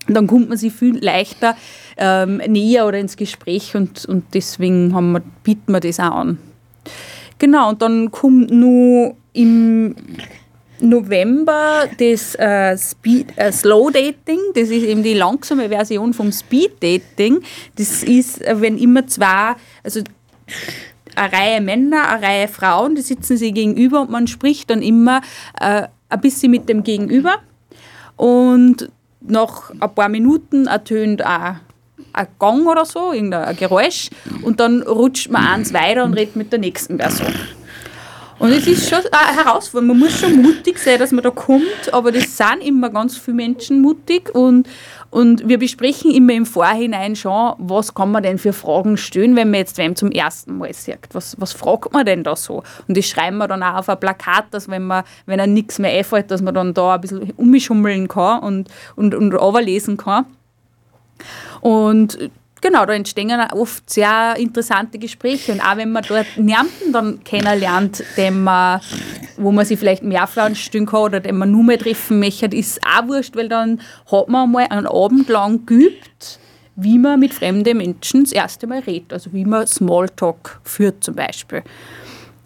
dann 0.08 0.26
kommt 0.26 0.48
man 0.48 0.58
sich 0.58 0.72
viel 0.72 0.98
leichter 0.98 1.56
ähm, 1.96 2.38
näher 2.48 2.86
oder 2.86 2.98
ins 2.98 3.16
Gespräch 3.16 3.76
und, 3.76 4.06
und 4.06 4.24
deswegen 4.34 4.94
haben 4.94 5.12
wir, 5.12 5.22
bieten 5.44 5.72
wir 5.72 5.80
das 5.80 6.00
auch 6.00 6.12
an. 6.12 6.38
Genau, 7.38 7.68
und 7.68 7.82
dann 7.82 8.10
kommt 8.10 8.50
nur 8.50 9.14
im 9.32 9.94
November 10.82 11.88
das 11.98 12.34
äh, 12.36 12.76
Speed, 12.76 13.32
äh, 13.36 13.52
Slow 13.52 13.90
Dating, 13.90 14.38
das 14.54 14.64
ist 14.64 14.84
eben 14.84 15.02
die 15.02 15.14
langsame 15.14 15.68
Version 15.68 16.14
vom 16.14 16.32
Speed 16.32 16.82
Dating. 16.82 17.42
Das 17.76 18.02
ist, 18.02 18.42
äh, 18.42 18.60
wenn 18.60 18.78
immer 18.78 19.06
zwei, 19.06 19.54
also 19.82 20.00
eine 21.16 21.32
Reihe 21.32 21.60
Männer, 21.60 22.08
eine 22.08 22.26
Reihe 22.26 22.48
Frauen, 22.48 22.94
die 22.94 23.02
sitzen 23.02 23.36
sich 23.36 23.54
gegenüber 23.54 24.02
und 24.02 24.10
man 24.10 24.26
spricht 24.26 24.70
dann 24.70 24.82
immer 24.82 25.20
äh, 25.60 25.88
ein 26.08 26.20
bisschen 26.20 26.50
mit 26.50 26.68
dem 26.68 26.82
Gegenüber 26.82 27.36
und 28.16 28.90
nach 29.20 29.70
ein 29.78 29.94
paar 29.94 30.08
Minuten 30.08 30.66
ertönt 30.66 31.22
ein, 31.22 31.60
ein 32.12 32.26
Gang 32.38 32.66
oder 32.66 32.84
so, 32.84 33.12
irgendein 33.12 33.56
Geräusch 33.56 34.10
und 34.42 34.60
dann 34.60 34.82
rutscht 34.82 35.30
man 35.30 35.46
eins 35.46 35.72
weiter 35.72 36.04
und 36.04 36.14
redet 36.14 36.36
mit 36.36 36.52
der 36.52 36.58
nächsten 36.58 36.98
Person. 36.98 37.32
Und 38.40 38.52
es 38.52 38.66
ist 38.66 38.88
schon 38.88 39.00
eine 39.12 39.44
Herausforderung. 39.44 39.88
Man 39.88 39.98
muss 39.98 40.18
schon 40.18 40.40
mutig 40.40 40.78
sein, 40.78 40.98
dass 40.98 41.12
man 41.12 41.22
da 41.22 41.30
kommt, 41.30 41.92
aber 41.92 42.10
das 42.10 42.38
sind 42.38 42.62
immer 42.64 42.88
ganz 42.88 43.18
viele 43.18 43.36
Menschen 43.36 43.82
mutig 43.82 44.34
und, 44.34 44.66
und 45.10 45.46
wir 45.46 45.58
besprechen 45.58 46.10
immer 46.10 46.32
im 46.32 46.46
Vorhinein 46.46 47.14
schon, 47.16 47.52
was 47.58 47.94
kann 47.94 48.10
man 48.10 48.22
denn 48.22 48.38
für 48.38 48.54
Fragen 48.54 48.96
stellen, 48.96 49.36
wenn 49.36 49.50
man 49.50 49.60
jetzt 49.60 49.76
wem 49.76 49.94
zum 49.94 50.10
ersten 50.10 50.56
Mal 50.56 50.72
sagt. 50.72 51.14
Was, 51.14 51.38
was 51.38 51.52
fragt 51.52 51.92
man 51.92 52.06
denn 52.06 52.24
da 52.24 52.34
so? 52.34 52.62
Und 52.88 52.96
das 52.96 53.06
schreiben 53.06 53.36
wir 53.36 53.46
dann 53.46 53.62
auch 53.62 53.74
auf 53.74 53.90
ein 53.90 54.00
Plakat, 54.00 54.46
dass 54.52 54.70
wenn 54.70 54.86
man, 54.86 55.04
wenn 55.26 55.38
einem 55.38 55.52
nichts 55.52 55.78
mehr 55.78 55.92
einfällt, 55.92 56.30
dass 56.30 56.40
man 56.40 56.54
dann 56.54 56.72
da 56.72 56.94
ein 56.94 57.00
bisschen 57.02 57.32
umschummeln 57.36 58.08
kann 58.08 58.40
und, 58.40 58.70
und, 58.96 59.14
und 59.14 59.34
overlesen 59.34 59.98
kann. 59.98 60.24
Und 61.60 62.30
genau, 62.60 62.86
da 62.86 62.92
entstehen 62.92 63.40
oft 63.52 63.88
sehr 63.88 64.34
interessante 64.36 64.98
Gespräche. 64.98 65.52
Und 65.52 65.60
auch 65.60 65.76
wenn 65.76 65.92
man 65.92 66.04
dort 66.06 66.26
niemanden 66.36 66.92
dann 66.92 67.24
kennenlernt, 67.24 68.02
den 68.16 68.42
man, 68.42 68.80
wo 69.36 69.52
man 69.52 69.64
sich 69.64 69.78
vielleicht 69.78 70.02
mehr 70.02 70.26
vorstellen 70.26 70.86
kann 70.86 71.00
oder 71.00 71.20
den 71.20 71.36
man 71.36 71.50
nur 71.50 71.64
mehr 71.64 71.78
treffen 71.78 72.20
möchte, 72.20 72.46
ist 72.46 72.80
auch 72.86 73.08
wurscht, 73.08 73.36
weil 73.36 73.48
dann 73.48 73.80
hat 74.10 74.28
man 74.28 74.50
mal 74.50 74.66
einen 74.68 74.86
Abend 74.86 75.28
lang 75.28 75.66
geübt, 75.66 76.38
wie 76.76 76.98
man 76.98 77.20
mit 77.20 77.34
fremden 77.34 77.76
Menschen 77.76 78.24
das 78.24 78.32
erste 78.32 78.66
Mal 78.66 78.80
redet. 78.80 79.12
Also 79.12 79.32
wie 79.32 79.44
man 79.44 79.66
Smalltalk 79.66 80.60
führt 80.64 81.04
zum 81.04 81.14
Beispiel. 81.14 81.62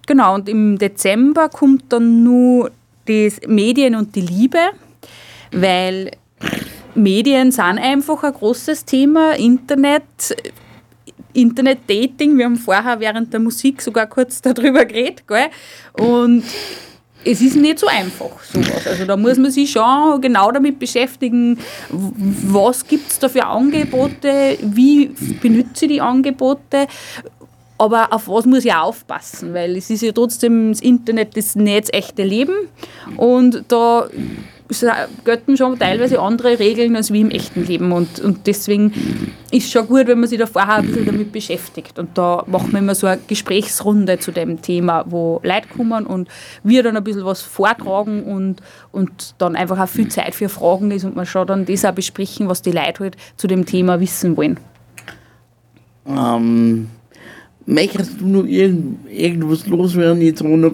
Genau, 0.07 0.35
und 0.35 0.49
im 0.49 0.79
Dezember 0.79 1.49
kommt 1.49 1.85
dann 1.93 2.23
nur 2.23 2.71
das 3.07 3.41
Medien 3.47 3.95
und 3.95 4.15
die 4.15 4.21
Liebe, 4.21 4.59
weil 5.53 6.11
Medien 6.95 7.51
sind 7.51 7.78
einfach 7.78 8.22
ein 8.22 8.32
großes 8.32 8.84
Thema. 8.84 9.32
Internet, 9.32 10.03
Internet-Dating, 11.32 12.38
wir 12.38 12.45
haben 12.47 12.57
vorher 12.57 13.01
während 13.01 13.32
der 13.32 13.40
Musik 13.40 13.82
sogar 13.82 14.07
kurz 14.07 14.40
darüber 14.42 14.84
geredet. 14.84 15.26
Gell? 15.26 15.47
Und 15.99 16.45
es 17.24 17.40
ist 17.40 17.57
nicht 17.57 17.78
so 17.78 17.86
einfach, 17.86 18.42
sowas. 18.42 18.86
Also 18.86 19.07
da 19.07 19.16
muss 19.16 19.38
man 19.38 19.51
sich 19.51 19.70
schon 19.70 20.20
genau 20.20 20.53
damit 20.53 20.78
beschäftigen, 20.78 21.59
was 21.90 22.86
gibt 22.86 23.11
es 23.11 23.18
da 23.18 23.28
für 23.28 23.47
Angebote, 23.47 24.59
wie 24.61 25.07
benutze 25.40 25.86
ich 25.86 25.92
die 25.92 26.01
Angebote, 26.01 26.86
aber 27.78 28.12
auf 28.12 28.28
was 28.28 28.47
muss 28.47 28.64
ich 28.64 28.74
aufpassen, 28.74 29.53
weil 29.53 29.76
es 29.76 29.90
ist 29.90 30.03
ja 30.03 30.12
trotzdem 30.12 30.72
das 30.72 30.80
Internet 30.80 31.36
das 31.36 31.57
nicht 31.57 31.84
das 31.84 31.92
echte 31.92 32.22
Leben 32.22 32.55
und 33.16 33.64
da 33.68 34.09
gelten 35.25 35.57
schon 35.57 35.79
teilweise 35.79 36.21
andere 36.21 36.59
Regeln 36.59 36.97
als 36.97 37.12
wie 37.12 37.21
im 37.21 37.31
echten 37.31 37.67
Leben. 37.67 37.93
Und, 37.93 38.19
und 38.21 38.47
deswegen 38.47 38.93
ist 39.51 39.67
es 39.67 39.71
schon 39.71 39.87
gut, 39.87 40.07
wenn 40.07 40.21
man 40.21 40.29
sich 40.29 40.39
da 40.39 40.47
vorher 40.47 40.77
ein 40.77 40.87
bisschen 40.87 41.07
damit 41.07 41.33
beschäftigt. 41.33 41.99
Und 41.99 42.17
da 42.17 42.45
machen 42.47 42.73
wir 42.73 42.79
immer 42.79 42.95
so 42.95 43.07
eine 43.07 43.21
Gesprächsrunde 43.27 44.19
zu 44.19 44.33
dem 44.33 44.62
Thema, 44.62 45.05
wo 45.07 45.41
Leute 45.45 45.69
kommen 45.69 46.07
und 46.07 46.29
wir 46.62 46.83
dann 46.83 46.97
ein 46.97 47.05
bisschen 47.05 47.25
was 47.25 47.43
vortragen 47.43 48.25
und, 48.25 48.62
und 48.91 49.35
dann 49.39 49.55
einfach 49.55 49.79
auch 49.79 49.89
viel 49.89 50.09
Zeit 50.09 50.35
für 50.35 50.49
Fragen 50.49 50.91
ist 50.91 51.05
und 51.05 51.15
man 51.15 51.27
schon 51.27 51.47
dann 51.47 51.67
das 51.67 51.85
auch 51.85 51.93
besprechen, 51.93 52.49
was 52.49 52.62
die 52.62 52.73
Leute 52.73 53.05
halt 53.05 53.17
zu 53.37 53.47
dem 53.47 53.67
Thema 53.67 54.01
wissen 54.01 54.37
wollen. 54.37 54.59
Ähm, 56.07 56.89
möchtest 57.67 58.21
du 58.21 58.27
noch 58.27 58.45
irgend, 58.45 59.11
irgendwas 59.11 59.67
loswerden? 59.67 60.23
Jetzt 60.23 60.43
wir 60.43 60.57
noch 60.57 60.73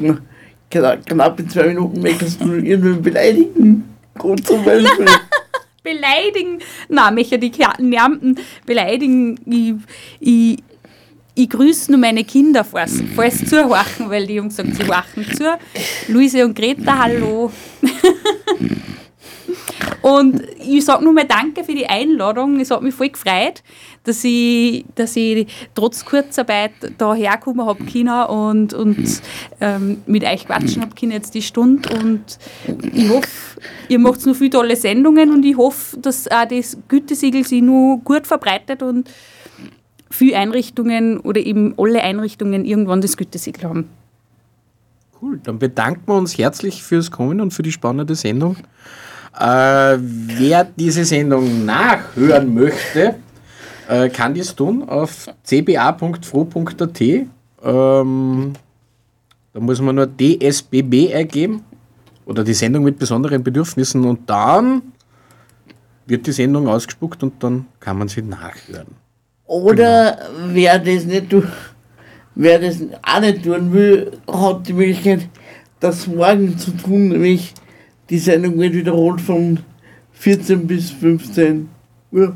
knapp, 0.70 1.40
in 1.40 1.48
zwei 1.48 1.66
Minuten. 1.68 2.00
Möchtest 2.00 2.40
du 2.40 2.54
irgendwen 2.54 3.02
beleidigen? 3.02 3.84
Gut 4.16 4.46
zum 4.46 4.64
Beispiel. 4.64 5.06
beleidigen. 5.82 6.60
Nein, 6.88 7.14
mich 7.14 7.30
ja 7.30 7.38
die 7.38 7.52
Nerven 7.78 8.38
beleidigen. 8.66 9.38
Ich, 9.46 9.74
ich, 10.20 10.62
ich 11.34 11.48
grüße 11.48 11.90
nur 11.90 12.00
meine 12.00 12.24
Kinder, 12.24 12.64
falls, 12.64 13.02
falls 13.14 13.44
zuhorchen, 13.46 14.10
weil 14.10 14.26
die 14.26 14.38
haben 14.38 14.48
gesagt, 14.48 14.74
sie 14.74 14.86
horchen 14.86 15.24
zu. 15.34 15.58
Luise 16.08 16.44
und 16.44 16.54
Greta, 16.54 16.98
hallo. 16.98 17.50
und 20.03 20.42
ich 20.59 20.84
sage 20.84 21.05
nur 21.05 21.12
mal 21.12 21.26
Danke 21.26 21.64
für 21.64 21.74
die 21.74 21.86
Einladung. 21.86 22.59
Es 22.61 22.70
hat 22.70 22.82
mich 22.82 22.94
voll 22.94 23.11
gefreut, 23.11 23.62
dass 24.05 24.24
ich, 24.24 24.84
dass 24.94 25.14
ich 25.16 25.46
trotz 25.74 26.05
Kurzarbeit 26.05 26.72
da 26.96 27.14
herkommen 27.14 27.66
habe 27.66 27.84
können 27.84 28.26
und, 28.26 28.72
und 28.72 29.22
ähm, 29.61 30.03
mit 30.07 30.24
euch 30.24 30.46
quatschen 30.46 30.82
habe 30.82 30.94
können 30.94 31.12
jetzt 31.12 31.34
die 31.34 31.42
Stunde. 31.42 31.88
Und 32.03 32.38
ich 32.92 33.09
hoffe, 33.11 33.61
ihr 33.88 33.98
macht 33.98 34.24
noch 34.24 34.34
viele 34.34 34.51
tolle 34.51 34.76
Sendungen 34.76 35.32
und 35.32 35.44
ich 35.44 35.57
hoffe, 35.57 35.98
dass 35.98 36.30
auch 36.30 36.46
das 36.48 36.78
Gütesiegel 36.88 37.44
sich 37.46 37.62
nur 37.62 37.98
gut 37.98 38.26
verbreitet 38.26 38.82
und 38.82 39.11
viele 40.11 40.36
Einrichtungen 40.36 41.20
oder 41.20 41.40
eben 41.40 41.74
alle 41.76 42.03
Einrichtungen 42.03 42.64
irgendwann 42.64 43.01
das 43.01 43.16
Gütesiegel 43.16 43.64
haben. 43.64 43.88
Cool, 45.20 45.38
dann 45.42 45.59
bedanken 45.59 46.03
wir 46.07 46.14
uns 46.14 46.38
herzlich 46.38 46.82
fürs 46.82 47.11
Kommen 47.11 47.40
und 47.40 47.53
für 47.53 47.62
die 47.62 47.72
spannende 47.72 48.14
Sendung. 48.14 48.57
Äh, 49.38 49.96
wer 49.98 50.64
diese 50.64 51.04
Sendung 51.04 51.64
nachhören 51.64 52.52
möchte, 52.52 53.16
äh, 53.88 54.08
kann 54.08 54.34
dies 54.34 54.54
tun 54.54 54.88
auf 54.88 55.28
cba.fro.at. 55.44 57.00
Ähm, 57.62 58.52
da 59.52 59.60
muss 59.60 59.80
man 59.80 59.94
nur 59.96 60.06
DSBB 60.06 61.14
eingeben 61.14 61.64
oder 62.24 62.44
die 62.44 62.54
Sendung 62.54 62.84
mit 62.84 62.98
besonderen 62.98 63.42
Bedürfnissen 63.42 64.04
und 64.04 64.28
dann 64.28 64.82
wird 66.06 66.26
die 66.26 66.32
Sendung 66.32 66.68
ausgespuckt 66.68 67.22
und 67.22 67.42
dann 67.42 67.66
kann 67.78 67.98
man 67.98 68.08
sie 68.08 68.22
nachhören. 68.22 68.86
Oder 69.46 70.18
wer 70.46 70.78
das 70.78 71.04
nicht 71.04 71.34
wer 72.34 72.58
das 72.58 72.76
auch 73.02 73.20
nicht 73.20 73.42
tun 73.42 73.72
will, 73.72 74.12
hat 74.30 74.68
die 74.68 74.72
Möglichkeit, 74.72 75.28
das 75.80 76.06
morgen 76.06 76.56
zu 76.58 76.70
tun, 76.72 77.08
nämlich 77.08 77.54
die 78.11 78.18
Sendung 78.18 78.58
wird 78.58 78.74
wiederholt 78.74 79.20
von 79.20 79.61
14 80.12 80.66
bis 80.66 80.90
15 80.90 81.68
Uhr 82.12 82.32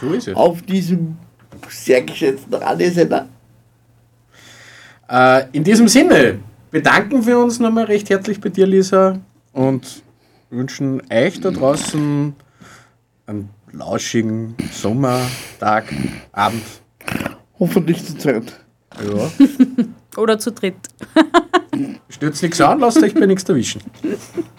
So 0.00 0.12
ist 0.12 0.28
es. 0.28 0.36
auf 0.36 0.62
diesem 0.62 1.16
sehr 1.68 2.02
geschätzten 2.02 2.54
Radiosender. 2.54 3.28
Äh, 5.08 5.44
in 5.52 5.64
diesem 5.64 5.88
Sinne 5.88 6.38
bedanken 6.70 7.24
wir 7.26 7.38
uns 7.38 7.58
nochmal 7.58 7.84
recht 7.84 8.10
herzlich 8.10 8.40
bei 8.40 8.50
dir, 8.50 8.66
Lisa, 8.66 9.18
und 9.52 10.02
wünschen 10.50 11.02
euch 11.10 11.40
da 11.40 11.50
draußen 11.50 12.34
einen 13.26 13.48
lauschigen 13.72 14.54
Sommertag, 14.72 15.92
Abend. 16.32 16.62
Hoffentlich 17.58 18.04
zu 18.04 18.16
zweit. 18.18 18.65
Ja. 19.04 19.30
Oder 20.16 20.38
zu 20.38 20.52
dritt. 20.52 20.76
Stürzt 22.08 22.42
nichts 22.42 22.60
an, 22.60 22.80
lasst 22.80 23.02
euch 23.02 23.14
bei 23.14 23.26
nichts 23.26 23.48
erwischen. 23.48 23.82